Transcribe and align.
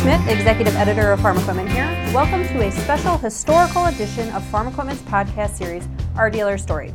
Schmidt, 0.00 0.26
Executive 0.28 0.74
Editor 0.76 1.12
of 1.12 1.20
Farm 1.20 1.38
Equipment 1.38 1.70
here. 1.70 1.86
Welcome 2.12 2.46
to 2.48 2.66
a 2.66 2.70
special 2.70 3.16
historical 3.16 3.86
edition 3.86 4.28
of 4.30 4.44
Farm 4.46 4.68
Equipment's 4.68 5.02
podcast 5.02 5.56
series, 5.56 5.88
Our 6.16 6.28
Dealer 6.28 6.58
Story. 6.58 6.92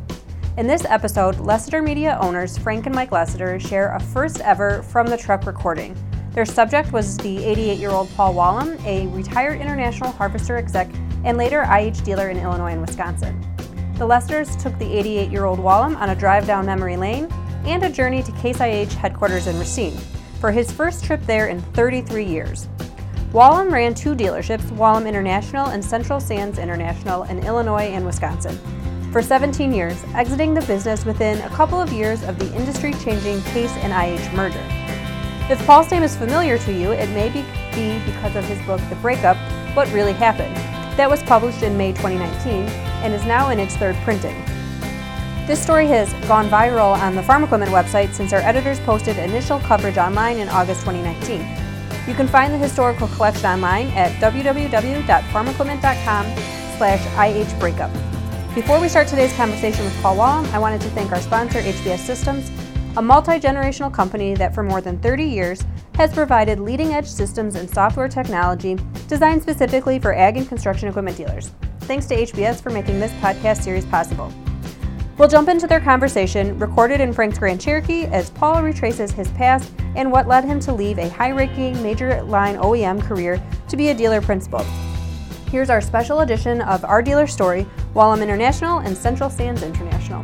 In 0.57 0.67
this 0.67 0.85
episode, 0.85 1.35
Lessiter 1.37 1.83
Media 1.83 2.17
owners 2.21 2.57
Frank 2.57 2.85
and 2.85 2.93
Mike 2.93 3.11
Lessiter 3.11 3.59
share 3.59 3.93
a 3.95 3.99
first 3.99 4.41
ever 4.41 4.83
from 4.83 5.07
the 5.07 5.17
truck 5.17 5.45
recording. 5.45 5.95
Their 6.33 6.45
subject 6.45 6.91
was 6.91 7.17
the 7.17 7.43
88 7.43 7.79
year 7.79 7.91
old 7.91 8.09
Paul 8.15 8.33
Wallem, 8.35 8.83
a 8.85 9.07
retired 9.07 9.59
international 9.59 10.11
harvester 10.11 10.57
exec 10.57 10.89
and 11.23 11.37
later 11.37 11.63
IH 11.63 12.03
dealer 12.03 12.29
in 12.29 12.37
Illinois 12.37 12.73
and 12.73 12.81
Wisconsin. 12.81 13.39
The 13.97 14.07
Lessiters 14.07 14.61
took 14.61 14.77
the 14.77 14.97
88 14.97 15.31
year 15.31 15.45
old 15.45 15.59
Wallem 15.59 15.97
on 15.97 16.09
a 16.09 16.15
drive 16.15 16.45
down 16.45 16.65
memory 16.65 16.97
lane 16.97 17.25
and 17.65 17.83
a 17.83 17.89
journey 17.89 18.23
to 18.23 18.31
Case 18.33 18.59
IH 18.59 18.93
headquarters 18.93 19.47
in 19.47 19.57
Racine 19.57 19.97
for 20.39 20.51
his 20.51 20.71
first 20.71 21.03
trip 21.03 21.21
there 21.25 21.47
in 21.47 21.61
33 21.73 22.23
years. 22.23 22.67
Wallem 23.33 23.71
ran 23.71 23.93
two 23.93 24.15
dealerships, 24.15 24.71
Wallem 24.71 25.07
International 25.07 25.67
and 25.67 25.85
Central 25.85 26.19
Sands 26.19 26.57
International 26.57 27.23
in 27.25 27.45
Illinois 27.45 27.91
and 27.91 28.03
Wisconsin, 28.03 28.57
for 29.11 29.21
17 29.21 29.71
years, 29.71 30.03
exiting 30.15 30.55
the 30.55 30.61
business 30.61 31.05
within 31.05 31.37
a 31.41 31.49
couple 31.49 31.79
of 31.79 31.93
years 31.93 32.23
of 32.23 32.39
the 32.39 32.51
industry 32.55 32.91
changing 32.91 33.39
Case 33.43 33.71
and 33.83 33.93
IH 33.93 34.35
merger. 34.35 34.65
If 35.47 35.63
Paul's 35.67 35.91
name 35.91 36.01
is 36.01 36.15
familiar 36.15 36.57
to 36.57 36.73
you, 36.73 36.91
it 36.91 37.07
may 37.09 37.29
be 37.29 38.11
because 38.11 38.35
of 38.35 38.43
his 38.45 38.59
book, 38.65 38.81
The 38.89 38.95
Breakup 38.95 39.37
What 39.75 39.91
Really 39.93 40.13
Happened. 40.13 40.55
That 40.97 41.07
was 41.07 41.21
published 41.21 41.61
in 41.61 41.77
May 41.77 41.91
2019 41.91 42.67
and 43.03 43.13
is 43.13 43.25
now 43.25 43.51
in 43.51 43.59
its 43.59 43.77
third 43.77 43.95
printing. 43.97 44.43
This 45.45 45.61
story 45.61 45.85
has 45.85 46.11
gone 46.27 46.49
viral 46.49 46.97
on 46.97 47.13
the 47.13 47.21
Farm 47.21 47.43
Equipment 47.43 47.71
website 47.71 48.11
since 48.11 48.33
our 48.33 48.39
editors 48.39 48.79
posted 48.79 49.19
initial 49.19 49.59
coverage 49.59 49.99
online 49.99 50.37
in 50.37 50.49
August 50.49 50.81
2019. 50.81 51.68
You 52.09 52.15
can 52.15 52.27
find 52.27 52.51
the 52.51 52.57
historical 52.57 53.07
collection 53.09 53.45
online 53.45 53.89
at 53.89 54.11
www.farmequipment.com 54.19 56.25
slash 56.77 57.05
ihbreakup. 57.05 57.93
Before 58.55 58.81
we 58.81 58.89
start 58.89 59.07
today's 59.07 59.31
conversation 59.33 59.85
with 59.85 59.95
Paul 60.01 60.17
Wallem, 60.17 60.51
I 60.51 60.57
wanted 60.57 60.81
to 60.81 60.89
thank 60.89 61.11
our 61.11 61.21
sponsor, 61.21 61.61
HBS 61.61 61.99
Systems, 61.99 62.49
a 62.97 63.01
multi-generational 63.01 63.93
company 63.93 64.33
that 64.33 64.55
for 64.55 64.63
more 64.63 64.81
than 64.81 64.97
30 64.97 65.23
years 65.23 65.63
has 65.93 66.11
provided 66.11 66.59
leading-edge 66.59 67.07
systems 67.07 67.53
and 67.53 67.69
software 67.69 68.07
technology 68.07 68.75
designed 69.07 69.43
specifically 69.43 69.99
for 69.99 70.15
ag 70.15 70.35
and 70.35 70.49
construction 70.49 70.89
equipment 70.89 71.15
dealers. 71.15 71.51
Thanks 71.81 72.07
to 72.07 72.15
HBS 72.15 72.59
for 72.59 72.71
making 72.71 72.99
this 72.99 73.11
podcast 73.21 73.61
series 73.61 73.85
possible. 73.85 74.33
We'll 75.19 75.27
jump 75.27 75.49
into 75.49 75.67
their 75.67 75.81
conversation, 75.81 76.57
recorded 76.59 77.01
in 77.01 77.11
Frank's 77.11 77.37
Grand 77.37 77.59
Cherokee, 77.59 78.05
as 78.05 78.29
Paul 78.29 78.63
retraces 78.63 79.11
his 79.11 79.27
past 79.31 79.69
and 79.97 80.13
what 80.13 80.29
led 80.29 80.45
him 80.45 80.61
to 80.61 80.71
leave 80.71 80.97
a 80.97 81.09
high 81.09 81.31
ranking 81.31 81.83
major 81.83 82.23
line 82.23 82.55
OEM 82.55 83.01
career 83.01 83.43
to 83.67 83.75
be 83.75 83.89
a 83.89 83.93
dealer 83.93 84.21
principal. 84.21 84.63
Here's 85.51 85.69
our 85.69 85.81
special 85.81 86.21
edition 86.21 86.61
of 86.61 86.85
Our 86.85 87.01
Dealer 87.01 87.27
Story 87.27 87.67
Wallem 87.93 88.23
International 88.23 88.79
and 88.79 88.95
Central 88.95 89.29
Sands 89.29 89.61
International. 89.61 90.23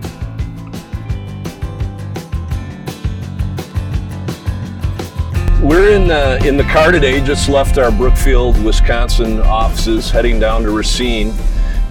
We're 5.62 5.92
in 5.92 6.08
the, 6.08 6.42
in 6.48 6.56
the 6.56 6.68
car 6.72 6.94
today, 6.94 7.20
just 7.20 7.50
left 7.50 7.78
our 7.78 7.92
Brookfield, 7.92 8.64
Wisconsin 8.64 9.42
offices, 9.42 10.10
heading 10.10 10.40
down 10.40 10.64
to 10.64 10.72
Racine 10.72 11.34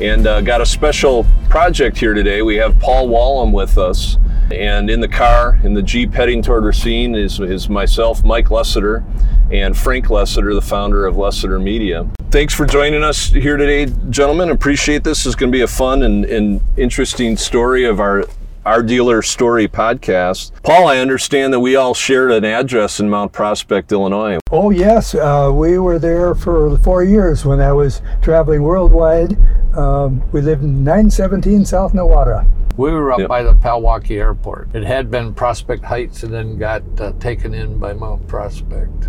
and 0.01 0.27
uh, 0.27 0.41
got 0.41 0.61
a 0.61 0.67
special 0.67 1.25
project 1.49 1.97
here 1.97 2.15
today. 2.15 2.43
We 2.43 2.57
have 2.57 2.79
Paul 2.81 3.09
Wallem 3.09 3.53
with 3.53 3.79
us, 3.79 4.19
and 4.51 4.91
in 4.91 5.01
the 5.01 5.09
car, 5.09 5.59
in 5.63 5.75
the 5.75 5.83
Jeep 5.83 6.13
heading 6.13 6.43
toward 6.43 6.65
Racine, 6.65 7.15
is, 7.15 7.39
is 7.41 7.69
myself, 7.69 8.25
Mike 8.25 8.47
Lessiter, 8.49 9.05
and 9.53 9.77
Frank 9.77 10.07
Lessiter, 10.07 10.55
the 10.55 10.63
founder 10.63 11.07
of 11.07 11.15
Lessiter 11.17 11.63
Media. 11.63 12.09
Thanks 12.31 12.53
for 12.53 12.67
joining 12.67 13.05
us 13.05 13.29
here 13.29 13.57
today, 13.57 13.93
gentlemen. 14.11 14.51
Appreciate 14.51 15.05
this. 15.05 15.25
It's 15.25 15.37
going 15.37 15.53
to 15.53 15.57
be 15.57 15.63
a 15.63 15.69
fun 15.69 16.03
and, 16.03 16.25
and 16.25 16.61
interesting 16.77 17.37
story 17.37 17.85
of 17.85 18.01
our 18.01 18.25
our 18.65 18.83
Dealer 18.83 19.21
Story 19.21 19.69
podcast. 19.69 20.53
Paul, 20.63 20.89
I 20.89 20.97
understand 20.97 21.53
that 21.53 21.61
we 21.61 21.77
all 21.77 21.93
shared 21.93 22.31
an 22.33 22.45
address 22.45 22.99
in 22.99 23.11
Mount 23.11 23.33
Prospect, 23.33 23.93
Illinois. 23.93 24.39
Oh, 24.51 24.71
yes. 24.71 25.15
Uh, 25.15 25.53
we 25.55 25.79
were 25.79 25.99
there 25.99 26.35
for 26.35 26.77
four 26.79 27.05
years 27.05 27.45
when 27.45 27.61
I 27.61 27.73
was 27.73 28.01
traveling 28.23 28.63
worldwide. 28.63 29.37
Um, 29.77 30.23
we 30.33 30.41
lived 30.41 30.63
in 30.63 30.83
917 30.83 31.67
South 31.67 31.93
Nowata. 31.93 32.49
We 32.79 32.91
were 32.91 33.13
up 33.13 33.19
yep. 33.21 33.29
by 33.29 33.43
the 33.43 33.53
Palwaukee 33.53 34.17
Airport. 34.17 34.75
It 34.75 34.85
had 34.85 35.11
been 35.11 35.35
Prospect 35.35 35.85
Heights 35.85 36.23
and 36.23 36.33
then 36.33 36.57
got 36.57 36.83
uh, 36.99 37.13
taken 37.21 37.53
in 37.53 37.79
by 37.79 37.93
Mount 37.93 38.27
Prospect. 38.27 39.09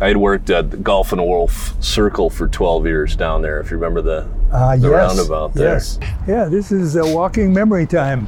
I 0.00 0.08
had 0.08 0.16
worked 0.16 0.50
at 0.50 0.70
the 0.70 0.76
Golf 0.78 1.12
and 1.12 1.22
Wolf 1.22 1.82
Circle 1.82 2.30
for 2.30 2.48
12 2.48 2.86
years 2.86 3.16
down 3.16 3.42
there, 3.42 3.60
if 3.60 3.70
you 3.70 3.76
remember 3.76 4.02
the, 4.02 4.28
uh, 4.52 4.76
the 4.76 4.88
yes, 4.88 5.16
roundabout 5.16 5.54
there. 5.54 5.74
Yes. 5.74 5.98
Yeah, 6.26 6.46
this 6.46 6.72
is 6.72 6.96
a 6.96 7.14
walking 7.14 7.52
memory 7.52 7.86
time 7.86 8.26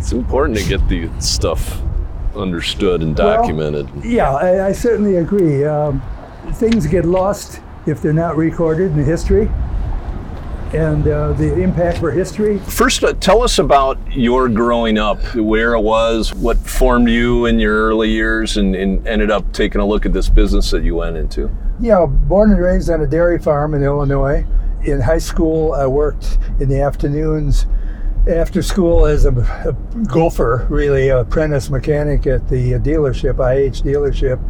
it's 0.00 0.12
important 0.12 0.58
to 0.58 0.64
get 0.66 0.88
the 0.88 1.10
stuff 1.20 1.82
understood 2.34 3.02
and 3.02 3.14
documented. 3.14 3.94
Well, 3.96 4.06
yeah, 4.06 4.32
I, 4.32 4.68
I, 4.68 4.72
certainly 4.72 5.16
agree. 5.16 5.62
Um, 5.66 6.00
things 6.54 6.86
get 6.86 7.04
lost 7.04 7.60
if 7.86 8.00
they're 8.00 8.14
not 8.14 8.38
recorded 8.38 8.92
in 8.92 9.04
history 9.04 9.50
and 10.72 11.06
uh, 11.06 11.34
the 11.34 11.60
impact 11.60 11.98
for 11.98 12.10
history. 12.10 12.60
First, 12.60 13.04
uh, 13.04 13.12
tell 13.14 13.42
us 13.42 13.58
about 13.58 13.98
your 14.10 14.48
growing 14.48 14.96
up, 14.96 15.22
where 15.34 15.74
it 15.74 15.80
was, 15.80 16.32
what 16.34 16.56
formed 16.56 17.10
you 17.10 17.44
in 17.44 17.58
your 17.58 17.88
early 17.88 18.08
years, 18.08 18.56
and, 18.56 18.74
and, 18.74 19.06
ended 19.06 19.30
up 19.30 19.52
taking 19.52 19.82
a 19.82 19.86
look 19.86 20.06
at 20.06 20.14
this 20.14 20.30
business 20.30 20.70
that 20.70 20.82
you 20.82 20.94
went 20.94 21.18
into. 21.18 21.50
Yeah, 21.78 22.06
born 22.06 22.52
and 22.52 22.60
raised 22.60 22.88
on 22.88 23.02
a 23.02 23.06
dairy 23.06 23.38
farm 23.38 23.74
in 23.74 23.82
Illinois. 23.82 24.46
In 24.82 25.00
high 25.00 25.18
school, 25.18 25.72
I 25.74 25.86
worked 25.86 26.38
in 26.58 26.70
the 26.70 26.80
afternoons 26.80 27.66
after 28.30 28.62
school 28.62 29.06
as 29.06 29.26
a, 29.26 29.30
a 29.30 29.72
gopher, 30.04 30.66
really, 30.70 31.08
apprentice 31.08 31.68
mechanic 31.70 32.26
at 32.26 32.48
the 32.48 32.72
dealership, 32.74 33.34
IH 33.34 33.82
dealership. 33.82 34.40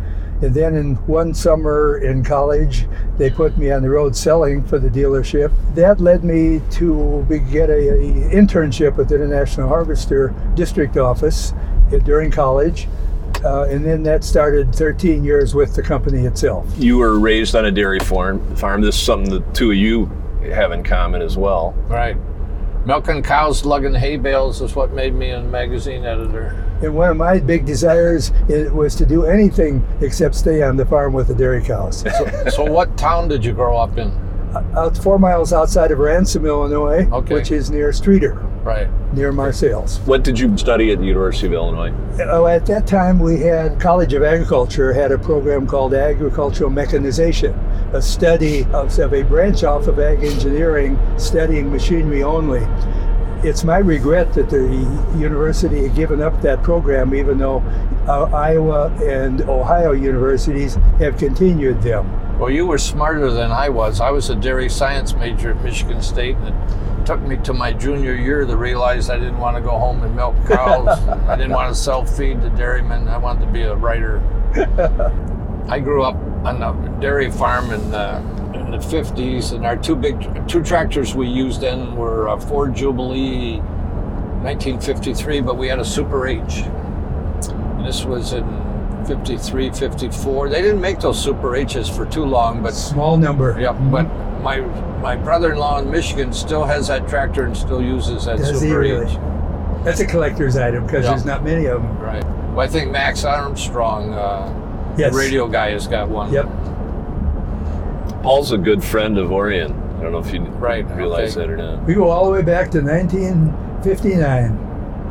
And 0.42 0.54
then 0.54 0.74
in 0.74 0.94
one 1.06 1.34
summer 1.34 1.98
in 1.98 2.24
college, 2.24 2.86
they 3.18 3.28
put 3.28 3.58
me 3.58 3.70
on 3.70 3.82
the 3.82 3.91
road 3.91 4.16
selling 4.16 4.64
for 4.64 4.78
the 4.78 4.88
dealership. 4.88 5.52
That 5.74 6.00
led 6.00 6.24
me 6.24 6.62
to 6.72 7.26
get 7.50 7.68
a, 7.68 7.88
a 7.88 8.30
internship 8.30 8.98
at 8.98 9.08
the 9.08 9.16
International 9.16 9.68
Harvester 9.68 10.34
District 10.54 10.97
Office 10.97 11.52
during 12.04 12.30
college. 12.30 12.88
Uh, 13.44 13.64
and 13.64 13.84
then 13.84 14.02
that 14.02 14.24
started 14.24 14.74
13 14.74 15.24
years 15.24 15.54
with 15.54 15.74
the 15.74 15.82
company 15.82 16.26
itself. 16.26 16.66
You 16.76 16.98
were 16.98 17.18
raised 17.18 17.54
on 17.54 17.64
a 17.66 17.70
dairy 17.70 18.00
farm. 18.00 18.56
Farm. 18.56 18.80
This 18.82 18.97
is 18.97 19.02
something 19.02 19.30
the 19.30 19.41
two 19.52 19.70
of 19.70 19.76
you 19.76 20.06
have 20.52 20.72
in 20.72 20.82
common 20.82 21.22
as 21.22 21.36
well. 21.36 21.72
Right. 21.88 22.16
Milking 22.86 23.22
cows, 23.22 23.66
lugging 23.66 23.94
hay 23.94 24.16
bales 24.16 24.62
is 24.62 24.74
what 24.74 24.92
made 24.92 25.14
me 25.14 25.30
a 25.30 25.42
magazine 25.42 26.06
editor. 26.06 26.66
And 26.82 26.94
one 26.94 27.10
of 27.10 27.16
my 27.18 27.38
big 27.38 27.66
desires 27.66 28.32
was 28.48 28.94
to 28.94 29.04
do 29.04 29.26
anything 29.26 29.86
except 30.00 30.34
stay 30.34 30.62
on 30.62 30.76
the 30.76 30.86
farm 30.86 31.12
with 31.12 31.28
the 31.28 31.34
dairy 31.34 31.62
cows. 31.62 32.00
so, 32.00 32.48
so, 32.48 32.64
what 32.64 32.96
town 32.96 33.28
did 33.28 33.44
you 33.44 33.52
grow 33.52 33.76
up 33.76 33.98
in? 33.98 34.10
Out 34.76 34.96
four 34.96 35.18
miles 35.18 35.52
outside 35.52 35.90
of 35.90 35.98
Ransom, 35.98 36.46
Illinois, 36.46 37.08
okay. 37.10 37.34
which 37.34 37.50
is 37.50 37.70
near 37.70 37.90
Streator. 37.90 38.46
Right. 38.64 38.88
Near 39.14 39.32
Marseilles. 39.32 39.98
What 40.00 40.22
did 40.22 40.38
you 40.38 40.56
study 40.58 40.92
at 40.92 40.98
the 40.98 41.06
University 41.06 41.46
of 41.46 41.54
Illinois? 41.54 41.94
Oh, 42.20 42.46
at 42.46 42.66
that 42.66 42.86
time, 42.86 43.18
we 43.18 43.38
had 43.38 43.80
College 43.80 44.12
of 44.12 44.22
Agriculture 44.22 44.92
had 44.92 45.12
a 45.12 45.18
program 45.18 45.66
called 45.66 45.94
Agricultural 45.94 46.70
Mechanization 46.70 47.58
a 47.92 48.00
study 48.00 48.64
of, 48.66 48.96
of 48.98 49.12
a 49.12 49.22
branch 49.22 49.64
off 49.64 49.88
of 49.88 49.98
ag 49.98 50.22
engineering 50.22 50.98
studying 51.18 51.70
machinery 51.70 52.22
only. 52.22 52.66
It's 53.42 53.64
my 53.64 53.78
regret 53.78 54.32
that 54.34 54.50
the 54.50 54.62
university 55.16 55.88
had 55.88 55.96
given 55.96 56.20
up 56.22 56.41
that 56.42 56.62
program, 56.62 57.14
even 57.14 57.38
though 57.38 57.58
uh, 58.06 58.30
Iowa 58.32 58.88
and 59.03 59.41
Ohio 59.42 59.92
universities 59.92 60.74
have 60.98 61.16
continued 61.16 61.82
them. 61.82 62.06
Well, 62.41 62.48
you 62.48 62.65
were 62.65 62.78
smarter 62.78 63.31
than 63.31 63.53
I 63.53 63.69
was. 63.69 64.01
I 64.01 64.10
was 64.10 64.31
a 64.31 64.34
dairy 64.34 64.71
science 64.71 65.13
major 65.13 65.51
at 65.51 65.63
Michigan 65.63 66.01
State, 66.01 66.37
and 66.37 66.48
it 66.48 67.04
took 67.04 67.21
me 67.21 67.37
to 67.37 67.53
my 67.53 67.71
junior 67.75 68.15
year 68.15 68.47
to 68.47 68.57
realize 68.57 69.10
I 69.10 69.19
didn't 69.19 69.37
want 69.37 69.59
to 69.59 69.63
go 69.63 69.72
home 69.72 70.03
and 70.03 70.16
milk 70.16 70.34
cows. 70.47 70.89
I 71.28 71.37
didn't 71.37 71.53
want 71.53 71.69
to 71.69 71.78
sell 71.78 72.03
feed 72.03 72.41
to 72.41 72.48
dairymen. 72.48 73.09
I 73.09 73.19
wanted 73.19 73.45
to 73.45 73.53
be 73.53 73.60
a 73.60 73.75
writer. 73.75 74.22
I 75.69 75.81
grew 75.81 76.03
up 76.03 76.15
on 76.47 76.63
a 76.63 76.98
dairy 76.98 77.31
farm 77.31 77.72
in 77.72 77.91
the, 77.91 78.16
in 78.59 78.71
the 78.71 78.78
50s, 78.78 79.53
and 79.53 79.66
our 79.66 79.77
two 79.77 79.95
big 79.95 80.48
two 80.48 80.63
tractors 80.63 81.15
we 81.15 81.28
used 81.28 81.60
then 81.60 81.95
were 81.95 82.28
a 82.28 82.41
Ford 82.41 82.75
Jubilee 82.75 83.59
1953, 83.59 85.42
but 85.42 85.59
we 85.59 85.69
had 85.69 85.78
a 85.78 85.84
Super 85.84 86.27
H. 86.27 86.60
And 86.60 87.84
this 87.84 88.07
was 88.07 88.33
in 88.33 88.47
53, 89.06 89.70
54. 89.70 90.48
They 90.48 90.62
didn't 90.62 90.80
make 90.80 91.00
those 91.00 91.22
Super 91.22 91.54
H's 91.56 91.88
for 91.88 92.06
too 92.06 92.24
long, 92.24 92.62
but 92.62 92.74
small 92.74 93.16
number. 93.16 93.58
Yep. 93.60 93.74
Mm-hmm. 93.74 93.91
But 93.91 94.04
my 94.42 94.60
my 95.00 95.16
brother-in-law 95.16 95.80
in 95.80 95.91
Michigan 95.91 96.32
still 96.32 96.64
has 96.64 96.88
that 96.88 97.08
tractor 97.08 97.44
and 97.44 97.56
still 97.56 97.82
uses 97.82 98.24
that 98.26 98.38
Does 98.38 98.60
Super 98.60 98.80
really? 98.80 99.10
H. 99.10 99.18
That's 99.84 100.00
a 100.00 100.06
collector's 100.06 100.56
item 100.56 100.84
because 100.84 101.04
yep. 101.04 101.12
there's 101.14 101.24
not 101.24 101.42
many 101.42 101.66
of 101.66 101.82
them. 101.82 101.98
Right. 101.98 102.24
Well, 102.50 102.60
I 102.60 102.68
think 102.68 102.91
Max 102.91 103.24
Armstrong. 103.24 104.12
Uh, 104.12 104.56
Yes. 104.97 105.12
The 105.12 105.18
radio 105.18 105.46
guy 105.48 105.70
has 105.70 105.86
got 105.86 106.08
one. 106.08 106.32
Yep. 106.32 106.46
Paul's 108.22 108.53
a 108.53 108.58
good 108.58 108.82
friend 108.84 109.16
of 109.18 109.32
Orion. 109.32 109.72
I 109.98 110.03
don't 110.03 110.12
know 110.12 110.18
if 110.18 110.32
you 110.32 110.41
Right, 110.41 110.84
realize 110.96 111.36
okay. 111.36 111.46
that 111.46 111.53
or 111.53 111.56
not. 111.56 111.84
We 111.84 111.94
go 111.94 112.10
all 112.10 112.26
the 112.26 112.32
way 112.32 112.42
back 112.42 112.70
to 112.72 112.80
1959. 112.82 114.69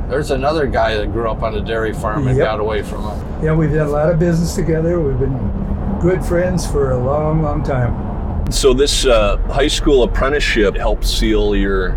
There's 0.09 0.31
another 0.31 0.65
guy 0.65 0.97
that 0.97 1.13
grew 1.13 1.29
up 1.29 1.43
on 1.43 1.53
a 1.53 1.61
dairy 1.61 1.93
farm 1.93 2.27
and 2.27 2.35
Yep. 2.35 2.45
got 2.45 2.59
away 2.59 2.81
from 2.81 3.05
it. 3.05 3.43
Yeah, 3.43 3.53
we've 3.53 3.71
done 3.71 3.85
a 3.85 3.91
lot 3.91 4.09
of 4.09 4.17
business 4.17 4.55
together. 4.55 4.99
We've 4.99 5.19
been 5.19 5.37
good 6.01 6.25
friends 6.25 6.65
for 6.65 6.91
a 6.91 6.97
long, 6.97 7.43
long 7.43 7.61
time. 7.61 8.51
So 8.51 8.73
this 8.73 9.05
uh, 9.05 9.37
high 9.49 9.67
school 9.67 10.01
apprenticeship 10.01 10.75
helped 10.75 11.05
seal 11.05 11.55
your 11.55 11.95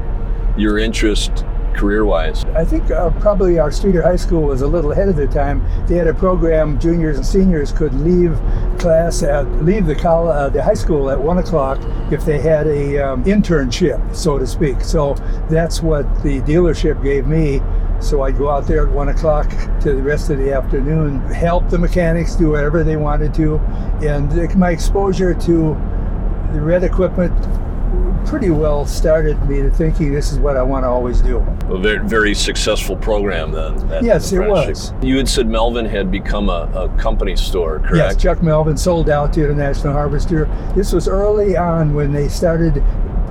your 0.58 0.78
interest 0.78 1.46
career-wise. 1.72 2.44
I 2.54 2.66
think 2.66 2.90
uh, 2.90 3.08
probably 3.20 3.58
our 3.58 3.70
Streator 3.70 4.02
High 4.02 4.16
School 4.16 4.42
was 4.42 4.60
a 4.60 4.66
little 4.66 4.92
ahead 4.92 5.08
of 5.08 5.16
their 5.16 5.26
time. 5.26 5.64
They 5.86 5.94
had 5.96 6.06
a 6.06 6.12
program 6.12 6.78
juniors 6.78 7.16
and 7.16 7.24
seniors 7.24 7.72
could 7.72 7.94
leave 7.94 8.38
class 8.78 9.22
at 9.22 9.50
leave 9.64 9.86
the 9.86 9.94
college, 9.94 10.34
uh, 10.36 10.48
the 10.50 10.62
high 10.62 10.74
school 10.74 11.08
at 11.08 11.18
one 11.18 11.38
o'clock 11.38 11.78
if 12.12 12.26
they 12.26 12.38
had 12.38 12.66
a 12.66 12.98
um, 12.98 13.24
internship, 13.24 14.14
so 14.14 14.38
to 14.38 14.46
speak. 14.46 14.82
So 14.82 15.14
that's 15.48 15.80
what 15.82 16.04
the 16.22 16.42
dealership 16.42 17.02
gave 17.02 17.26
me. 17.26 17.62
So 18.02 18.22
I'd 18.22 18.36
go 18.36 18.50
out 18.50 18.66
there 18.66 18.86
at 18.86 18.92
one 18.92 19.08
o'clock 19.08 19.48
to 19.80 19.94
the 19.94 20.02
rest 20.02 20.28
of 20.30 20.38
the 20.38 20.52
afternoon, 20.52 21.20
help 21.32 21.70
the 21.70 21.78
mechanics 21.78 22.34
do 22.34 22.50
whatever 22.50 22.82
they 22.82 22.96
wanted 22.96 23.32
to, 23.34 23.58
and 24.02 24.54
my 24.56 24.70
exposure 24.70 25.34
to 25.34 25.74
the 26.52 26.60
red 26.60 26.84
equipment 26.84 27.32
pretty 28.26 28.50
well 28.50 28.86
started 28.86 29.40
me 29.48 29.62
to 29.62 29.70
thinking 29.70 30.12
this 30.12 30.32
is 30.32 30.38
what 30.38 30.56
I 30.56 30.62
want 30.62 30.84
to 30.84 30.88
always 30.88 31.20
do. 31.20 31.38
A 31.68 31.78
very, 31.78 32.06
very 32.06 32.34
successful 32.34 32.96
program 32.96 33.52
then. 33.52 34.04
Yes, 34.04 34.32
it 34.32 34.40
was. 34.40 34.92
You 35.02 35.16
had 35.16 35.28
said 35.28 35.46
Melvin 35.46 35.86
had 35.86 36.10
become 36.10 36.48
a, 36.48 36.70
a 36.74 36.88
company 36.98 37.36
store, 37.36 37.78
correct? 37.80 37.96
Yes. 37.96 38.16
Chuck 38.16 38.42
Melvin 38.42 38.76
sold 38.76 39.10
out 39.10 39.32
to 39.34 39.44
International 39.44 39.92
Harvester. 39.92 40.46
This 40.74 40.92
was 40.92 41.08
early 41.08 41.56
on 41.56 41.94
when 41.94 42.12
they 42.12 42.28
started 42.28 42.82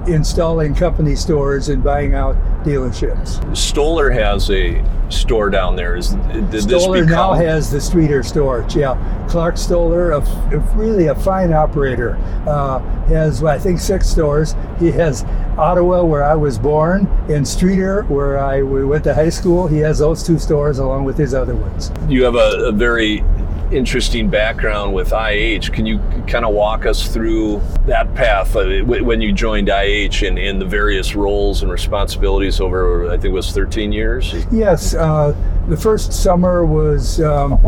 installing 0.08 0.76
company 0.76 1.16
stores 1.16 1.70
and 1.70 1.84
buying 1.84 2.14
out 2.14 2.36
dealerships. 2.64 3.56
Stoller 3.56 4.10
has 4.10 4.50
a 4.50 4.84
store 5.10 5.50
down 5.50 5.76
there. 5.76 5.96
Is 5.96 6.10
did 6.10 6.50
this 6.50 6.64
Stoller 6.64 7.02
become? 7.04 7.10
now 7.12 7.34
has 7.34 7.70
the 7.70 7.78
Streator 7.78 8.26
store. 8.26 8.66
Yeah, 8.70 9.28
Clark 9.30 9.58
Stoller, 9.58 10.12
a, 10.12 10.20
a 10.20 10.60
really 10.76 11.08
a 11.08 11.16
fine 11.16 11.52
operator, 11.54 12.16
uh, 12.48 12.80
has 13.08 13.44
I 13.44 13.58
think 13.60 13.80
six 13.80 14.08
stores. 14.08 14.56
He 14.80 14.92
has 14.92 15.24
Ottawa, 15.58 16.04
where 16.04 16.24
I 16.24 16.36
was 16.36 16.58
born, 16.58 17.08
and 17.30 17.46
Streator, 17.46 18.08
where 18.10 18.40
I 18.40 18.64
we 18.64 18.86
went 18.86 19.04
to 19.06 19.14
high 19.14 19.30
school. 19.30 19.68
He 19.68 19.80
has 19.80 20.00
those 20.00 20.24
two 20.24 20.40
stores 20.40 20.80
along 20.80 21.04
with 21.04 21.18
his 21.18 21.34
other 21.34 21.56
ones. 21.56 21.92
you 22.08 22.24
have 22.24 22.36
a, 22.36 22.68
a 22.68 22.72
very 22.72 23.24
interesting 23.72 24.30
background 24.30 24.94
with 24.94 25.14
IH. 25.14 25.72
Can 25.72 25.86
you 25.86 26.00
kind 26.28 26.46
of 26.46 26.54
walk 26.54 26.86
us 26.86 27.08
through 27.08 27.62
that 27.86 28.14
path 28.16 28.56
uh, 28.56 28.82
when 28.84 29.22
you 29.22 29.32
joined 29.32 29.70
IH 29.70 30.26
and, 30.26 30.38
and 30.38 30.62
the 30.62 30.66
various 30.66 31.16
roles 31.16 31.62
and 31.64 31.72
responsibilities 31.72 32.60
over, 32.60 33.08
I 33.08 33.14
think 33.14 33.26
it 33.26 33.30
was 33.32 33.52
13 33.52 33.92
years? 33.92 34.34
Yes, 34.52 34.94
uh, 34.94 35.36
the 35.68 35.78
first 35.78 36.14
summer 36.14 36.66
was 36.66 37.22
um, 37.22 37.60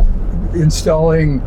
installing 0.54 1.42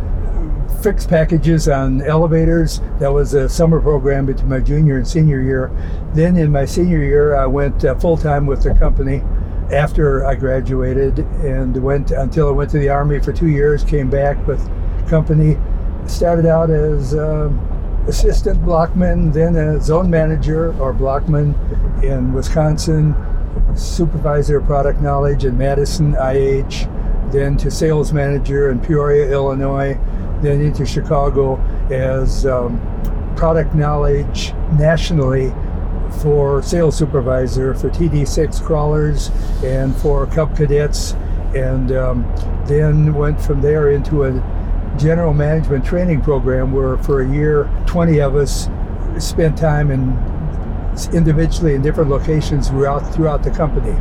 fixed 0.82 1.08
packages 1.08 1.68
on 1.68 2.02
elevators. 2.02 2.80
That 2.98 3.12
was 3.12 3.34
a 3.34 3.48
summer 3.48 3.80
program 3.80 4.26
between 4.26 4.48
my 4.48 4.60
junior 4.60 4.96
and 4.96 5.06
senior 5.06 5.40
year. 5.40 5.70
Then 6.14 6.36
in 6.36 6.50
my 6.50 6.64
senior 6.64 7.02
year, 7.02 7.34
I 7.36 7.46
went 7.46 7.84
uh, 7.84 7.94
full 7.96 8.16
time 8.16 8.46
with 8.46 8.62
the 8.62 8.74
company 8.74 9.22
after 9.72 10.24
I 10.24 10.34
graduated 10.34 11.18
and 11.18 11.76
went 11.82 12.10
until 12.10 12.48
I 12.48 12.52
went 12.52 12.70
to 12.70 12.78
the 12.78 12.88
Army 12.88 13.18
for 13.18 13.32
two 13.32 13.48
years, 13.48 13.82
came 13.82 14.08
back 14.08 14.44
with 14.46 14.60
company, 15.08 15.56
started 16.06 16.46
out 16.46 16.70
as 16.70 17.14
um, 17.14 17.58
assistant 18.06 18.60
blockman, 18.62 19.32
then 19.32 19.56
a 19.56 19.80
zone 19.80 20.08
manager 20.08 20.68
or 20.80 20.92
blockman 20.92 21.54
in 22.02 22.32
Wisconsin, 22.32 23.14
supervisor 23.74 24.58
of 24.58 24.66
product 24.66 25.00
knowledge 25.00 25.44
in 25.44 25.58
Madison 25.58 26.14
IH, 26.14 26.88
then 27.32 27.56
to 27.56 27.70
sales 27.70 28.12
manager 28.12 28.70
in 28.70 28.78
Peoria, 28.78 29.30
Illinois, 29.30 29.98
then 30.42 30.60
into 30.60 30.86
Chicago 30.86 31.56
as 31.90 32.46
um, 32.46 32.80
product 33.36 33.74
knowledge 33.74 34.52
nationally 34.78 35.52
for 36.22 36.62
sales 36.62 36.96
supervisor 36.96 37.74
for 37.74 37.90
TD6 37.90 38.62
crawlers 38.62 39.30
and 39.62 39.94
for 39.96 40.26
Cub 40.26 40.56
cadets, 40.56 41.12
and 41.54 41.92
um, 41.92 42.22
then 42.66 43.14
went 43.14 43.40
from 43.40 43.60
there 43.60 43.90
into 43.90 44.24
a 44.24 44.32
general 44.98 45.34
management 45.34 45.84
training 45.84 46.22
program 46.22 46.72
where 46.72 46.96
for 46.98 47.20
a 47.20 47.28
year 47.28 47.70
20 47.86 48.20
of 48.20 48.34
us 48.34 48.68
spent 49.18 49.56
time 49.56 49.90
in 49.90 50.16
individually 51.12 51.74
in 51.74 51.82
different 51.82 52.08
locations 52.08 52.68
throughout 52.68 53.00
throughout 53.14 53.42
the 53.42 53.50
company. 53.50 53.92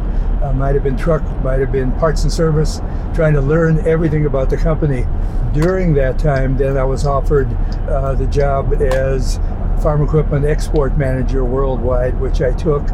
Uh, 0.42 0.54
might 0.54 0.76
have 0.76 0.84
been 0.84 0.98
truck, 0.98 1.24
might 1.44 1.60
have 1.60 1.72
been 1.72 1.92
parts 1.94 2.24
and 2.24 2.32
service, 2.32 2.80
trying 3.14 3.34
to 3.34 3.42
learn 3.42 3.80
everything 3.88 4.26
about 4.26 4.50
the 4.50 4.58
company. 4.58 5.06
During 5.54 5.94
that 5.96 6.20
time, 6.20 6.56
then 6.58 6.78
I 6.78 6.84
was 6.84 7.06
offered 7.06 7.52
uh, 7.90 8.14
the 8.14 8.28
job 8.28 8.74
as 8.74 9.40
farm 9.82 10.02
equipment 10.02 10.46
export 10.46 10.98
manager 10.98 11.44
worldwide, 11.44 12.20
which 12.20 12.42
I 12.42 12.52
took, 12.54 12.90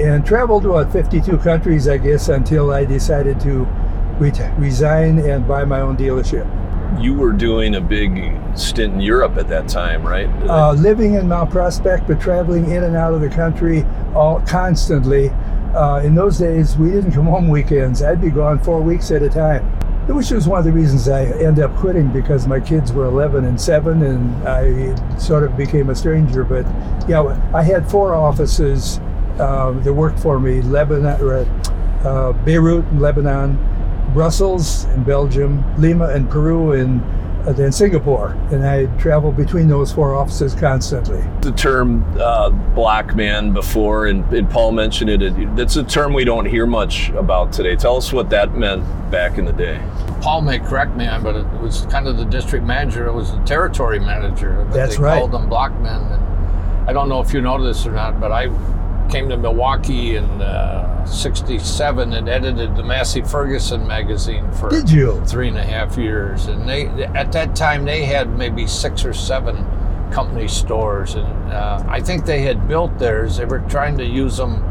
and 0.00 0.24
traveled 0.24 0.62
to 0.62 0.72
about 0.72 0.92
52 0.92 1.38
countries, 1.38 1.88
I 1.88 1.98
guess, 1.98 2.28
until 2.28 2.72
I 2.72 2.84
decided 2.84 3.40
to 3.40 3.66
re- 4.18 4.32
resign 4.58 5.18
and 5.18 5.46
buy 5.46 5.64
my 5.64 5.80
own 5.80 5.96
dealership. 5.96 6.48
You 7.02 7.14
were 7.14 7.32
doing 7.32 7.76
a 7.76 7.80
big 7.80 8.32
stint 8.54 8.94
in 8.94 9.00
Europe 9.00 9.36
at 9.36 9.48
that 9.48 9.68
time, 9.68 10.02
right? 10.02 10.28
uh, 10.48 10.72
living 10.72 11.14
in 11.14 11.26
Mount 11.28 11.50
Prospect, 11.50 12.06
but 12.06 12.20
traveling 12.20 12.70
in 12.70 12.84
and 12.84 12.96
out 12.96 13.14
of 13.14 13.20
the 13.20 13.30
country 13.30 13.84
all 14.14 14.40
constantly. 14.42 15.30
Uh, 15.74 16.02
in 16.04 16.14
those 16.14 16.38
days, 16.38 16.76
we 16.76 16.90
didn't 16.90 17.12
come 17.12 17.24
home 17.24 17.48
weekends. 17.48 18.02
I'd 18.02 18.20
be 18.20 18.30
gone 18.30 18.58
four 18.58 18.82
weeks 18.82 19.10
at 19.10 19.22
a 19.22 19.30
time, 19.30 19.64
which 20.08 20.30
was 20.30 20.48
one 20.48 20.58
of 20.58 20.64
the 20.64 20.72
reasons 20.72 21.08
I 21.08 21.24
ended 21.24 21.64
up 21.64 21.76
quitting 21.76 22.08
because 22.12 22.46
my 22.46 22.60
kids 22.60 22.92
were 22.92 23.04
11 23.04 23.44
and 23.44 23.60
7, 23.60 24.02
and 24.02 24.48
I 24.48 25.18
sort 25.18 25.44
of 25.44 25.56
became 25.56 25.90
a 25.90 25.94
stranger. 25.94 26.44
But 26.44 26.66
yeah, 27.08 27.40
I 27.54 27.62
had 27.62 27.88
four 27.90 28.14
offices 28.14 28.98
uh, 29.38 29.72
that 29.82 29.92
worked 29.92 30.18
for 30.18 30.40
me: 30.40 30.60
Lebanon, 30.62 31.20
uh, 31.20 32.08
uh, 32.08 32.32
Beirut, 32.44 32.84
in 32.86 33.00
Lebanon, 33.00 33.58
Brussels 34.12 34.84
in 34.86 35.04
Belgium, 35.04 35.64
Lima 35.80 36.10
in 36.10 36.26
Peru, 36.26 36.72
and 36.72 37.00
uh, 37.46 37.52
then 37.52 37.72
Singapore. 37.72 38.30
And 38.50 38.66
I 38.66 38.86
traveled 38.98 39.36
between 39.36 39.68
those 39.68 39.92
four 39.92 40.14
offices 40.14 40.54
constantly. 40.54 41.22
the 41.40 41.52
term 41.52 42.04
uh, 42.18 42.50
blockman 42.74 43.52
before, 43.52 44.06
and, 44.06 44.24
and 44.32 44.48
Paul 44.48 44.72
mentioned 44.72 45.10
it. 45.10 45.22
it. 45.22 45.56
That's 45.56 45.76
a 45.76 45.84
term 45.84 46.12
we 46.12 46.24
don't 46.24 46.46
hear 46.46 46.66
much 46.66 47.10
about 47.10 47.52
today. 47.52 47.76
Tell 47.76 47.96
us 47.96 48.12
what 48.12 48.30
that 48.30 48.54
meant 48.54 48.84
back 49.10 49.38
in 49.38 49.44
the 49.44 49.52
day. 49.52 49.82
Paul 50.20 50.42
may 50.42 50.58
correct 50.60 50.96
me 50.96 51.06
on, 51.06 51.22
but 51.22 51.36
it 51.36 51.46
was 51.60 51.82
kind 51.90 52.06
of 52.06 52.16
the 52.16 52.24
district 52.24 52.64
manager. 52.64 53.06
It 53.06 53.12
was 53.12 53.32
the 53.32 53.42
territory 53.42 53.98
manager. 53.98 54.64
but 54.68 54.74
That's 54.74 54.96
they 54.96 55.02
right. 55.02 55.18
Called 55.18 55.32
them 55.32 55.50
blockmen. 55.50 56.12
And 56.12 56.88
I 56.88 56.92
don't 56.92 57.08
know 57.08 57.20
if 57.20 57.32
you 57.32 57.40
know 57.40 57.62
this 57.62 57.86
or 57.86 57.92
not, 57.92 58.20
but 58.20 58.30
I 58.30 58.46
came 59.12 59.28
to 59.28 59.36
Milwaukee 59.36 60.16
in 60.16 60.24
uh, 60.40 61.04
'67 61.04 62.14
and 62.14 62.28
edited 62.28 62.74
the 62.74 62.82
Massey 62.82 63.20
Ferguson 63.20 63.86
magazine 63.86 64.50
for 64.52 64.70
Did 64.70 64.90
you? 64.90 65.22
three 65.26 65.48
and 65.48 65.58
a 65.58 65.62
half 65.62 65.98
years. 65.98 66.46
And 66.46 66.66
they 66.66 66.86
at 67.14 67.30
that 67.32 67.54
time 67.54 67.84
they 67.84 68.04
had 68.04 68.36
maybe 68.38 68.66
six 68.66 69.04
or 69.04 69.12
seven 69.12 69.56
company 70.10 70.48
stores, 70.48 71.14
and 71.14 71.52
uh, 71.52 71.84
I 71.86 72.00
think 72.00 72.24
they 72.24 72.40
had 72.40 72.66
built 72.66 72.98
theirs. 72.98 73.36
They 73.36 73.44
were 73.44 73.60
trying 73.68 73.98
to 73.98 74.04
use 74.04 74.38
them 74.38 74.64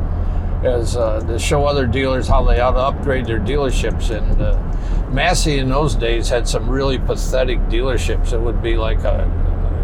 as 0.64 0.98
uh, 0.98 1.22
to 1.22 1.38
show 1.38 1.66
other 1.66 1.86
dealers 1.86 2.28
how 2.28 2.44
they 2.44 2.60
ought 2.60 2.72
to 2.72 2.80
upgrade 2.80 3.26
their 3.26 3.40
dealerships. 3.40 4.10
And 4.10 4.42
uh, 4.42 5.10
Massey 5.12 5.60
in 5.60 5.70
those 5.70 5.96
days 5.96 6.30
had 6.30 6.48
some 6.48 6.70
really 6.70 6.98
pathetic 6.98 7.60
dealerships. 7.70 8.34
It 8.34 8.40
would 8.40 8.62
be 8.62 8.76
like 8.76 9.00
a, 9.04 9.26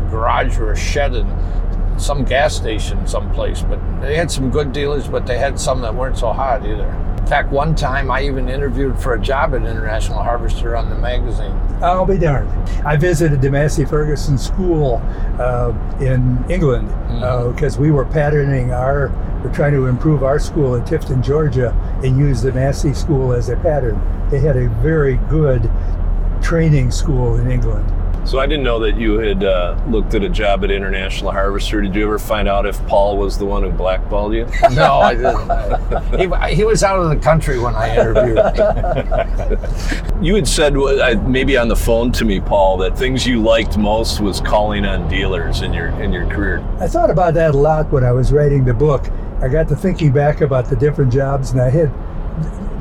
garage 0.09 0.57
or 0.57 0.71
a 0.71 0.77
shed 0.77 1.13
in 1.13 1.27
some 1.97 2.23
gas 2.23 2.55
station 2.55 3.05
someplace. 3.07 3.61
But 3.61 3.79
they 4.01 4.15
had 4.15 4.31
some 4.31 4.49
good 4.49 4.71
dealers, 4.71 5.07
but 5.07 5.25
they 5.25 5.37
had 5.37 5.59
some 5.59 5.81
that 5.81 5.93
weren't 5.93 6.17
so 6.17 6.31
hot 6.31 6.65
either. 6.65 6.87
In 7.19 7.27
fact, 7.27 7.51
one 7.51 7.75
time 7.75 8.09
I 8.09 8.21
even 8.21 8.47
interviewed 8.47 8.97
for 8.97 9.13
a 9.15 9.19
job 9.19 9.53
at 9.53 9.63
International 9.63 10.23
Harvester 10.23 10.77
on 10.77 10.89
the 10.89 10.95
magazine. 10.95 11.51
I'll 11.81 12.05
be 12.05 12.17
darned. 12.17 12.49
I 12.85 12.95
visited 12.95 13.41
the 13.41 13.51
Massey 13.51 13.83
Ferguson 13.83 14.37
School 14.37 15.01
uh, 15.37 15.73
in 15.99 16.41
England 16.49 16.87
because 17.53 17.77
we 17.77 17.91
were 17.91 18.05
patterning 18.05 18.71
our, 18.71 19.09
we're 19.43 19.53
trying 19.53 19.73
to 19.73 19.87
improve 19.87 20.23
our 20.23 20.39
school 20.39 20.75
in 20.75 20.83
Tifton, 20.83 21.21
Georgia, 21.21 21.71
and 22.01 22.17
use 22.17 22.41
the 22.41 22.53
Massey 22.53 22.93
School 22.93 23.33
as 23.33 23.49
a 23.49 23.57
pattern. 23.57 23.99
They 24.31 24.39
had 24.39 24.55
a 24.55 24.69
very 24.81 25.17
good 25.29 25.69
training 26.41 26.91
school 26.91 27.35
in 27.35 27.51
England. 27.51 27.85
So 28.27 28.39
I 28.39 28.46
didn't 28.46 28.65
know 28.65 28.77
that 28.81 28.98
you 28.98 29.19
had 29.19 29.41
uh, 29.46 29.79
looked 29.88 30.13
at 30.13 30.22
a 30.22 30.27
job 30.27 30.65
at 30.65 30.69
International 30.69 31.31
Harvester. 31.31 31.81
Did 31.81 31.96
you 31.96 32.03
ever 32.03 32.19
find 32.19 32.46
out 32.50 32.65
if 32.65 32.86
Paul 32.86 33.17
was 33.17 33.38
the 33.38 33.46
one 33.46 33.63
who 33.63 33.72
blackballed 33.72 34.34
you? 34.34 34.46
No, 34.72 35.00
I 35.00 35.15
didn't. 35.15 36.50
he, 36.50 36.55
he 36.55 36.63
was 36.65 36.84
out 36.84 37.00
of 37.00 37.10
the 37.10 37.15
country 37.15 37.57
when 37.57 37.74
I 37.74 37.96
interviewed. 37.96 38.38
You 40.22 40.36
had 40.36 40.48
said 40.48 40.75
maybe 41.27 41.57
on 41.57 41.67
the 41.67 41.75
phone 41.75 42.12
to 42.13 42.25
me, 42.25 42.41
Paul, 42.41 42.77
that 42.77 42.98
things 42.98 43.25
you 43.25 43.39
liked 43.41 43.77
most 43.77 44.19
was 44.19 44.41
calling 44.41 44.84
on 44.84 45.07
dealers 45.07 45.62
in 45.62 45.72
your 45.74 45.89
in 46.01 46.12
your 46.12 46.27
career. 46.27 46.65
I 46.79 46.88
thought 46.88 47.12
about 47.12 47.36
that 47.36 47.53
a 47.53 47.57
lot 47.57 47.91
when 47.91 48.03
I 48.03 48.12
was 48.12 48.34
writing 48.34 48.65
the 48.65 48.74
book. 48.74 49.10
I 49.41 49.48
got 49.48 49.67
to 49.69 49.75
thinking 49.75 50.12
back 50.12 50.41
about 50.41 50.65
the 50.65 50.75
different 50.75 51.13
jobs, 51.13 51.51
and 51.51 51.62
I 51.62 51.69
had 51.69 51.89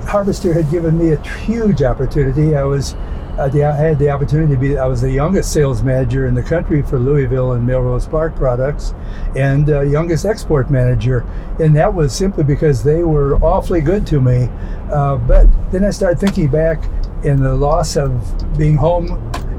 Harvester 0.06 0.54
had 0.54 0.70
given 0.70 0.96
me 0.98 1.12
a 1.12 1.20
huge 1.40 1.82
opportunity. 1.82 2.56
I 2.56 2.64
was 2.64 2.94
the, 2.94 3.15
I 3.38 3.48
had 3.48 3.98
the 3.98 4.08
opportunity 4.08 4.54
to 4.54 4.58
be. 4.58 4.78
I 4.78 4.86
was 4.86 5.02
the 5.02 5.10
youngest 5.10 5.52
sales 5.52 5.82
manager 5.82 6.26
in 6.26 6.34
the 6.34 6.42
country 6.42 6.80
for 6.80 6.98
Louisville 6.98 7.52
and 7.52 7.66
Melrose 7.66 8.06
Park 8.06 8.34
products, 8.34 8.94
and 9.36 9.68
uh, 9.68 9.82
youngest 9.82 10.24
export 10.24 10.70
manager, 10.70 11.26
and 11.60 11.76
that 11.76 11.92
was 11.92 12.14
simply 12.14 12.44
because 12.44 12.82
they 12.82 13.02
were 13.02 13.36
awfully 13.44 13.82
good 13.82 14.06
to 14.06 14.22
me. 14.22 14.48
Uh, 14.90 15.16
but 15.16 15.46
then 15.70 15.84
I 15.84 15.90
started 15.90 16.18
thinking 16.18 16.48
back 16.48 16.82
in 17.24 17.42
the 17.42 17.54
loss 17.54 17.96
of 17.96 18.56
being 18.56 18.76
home 18.76 19.10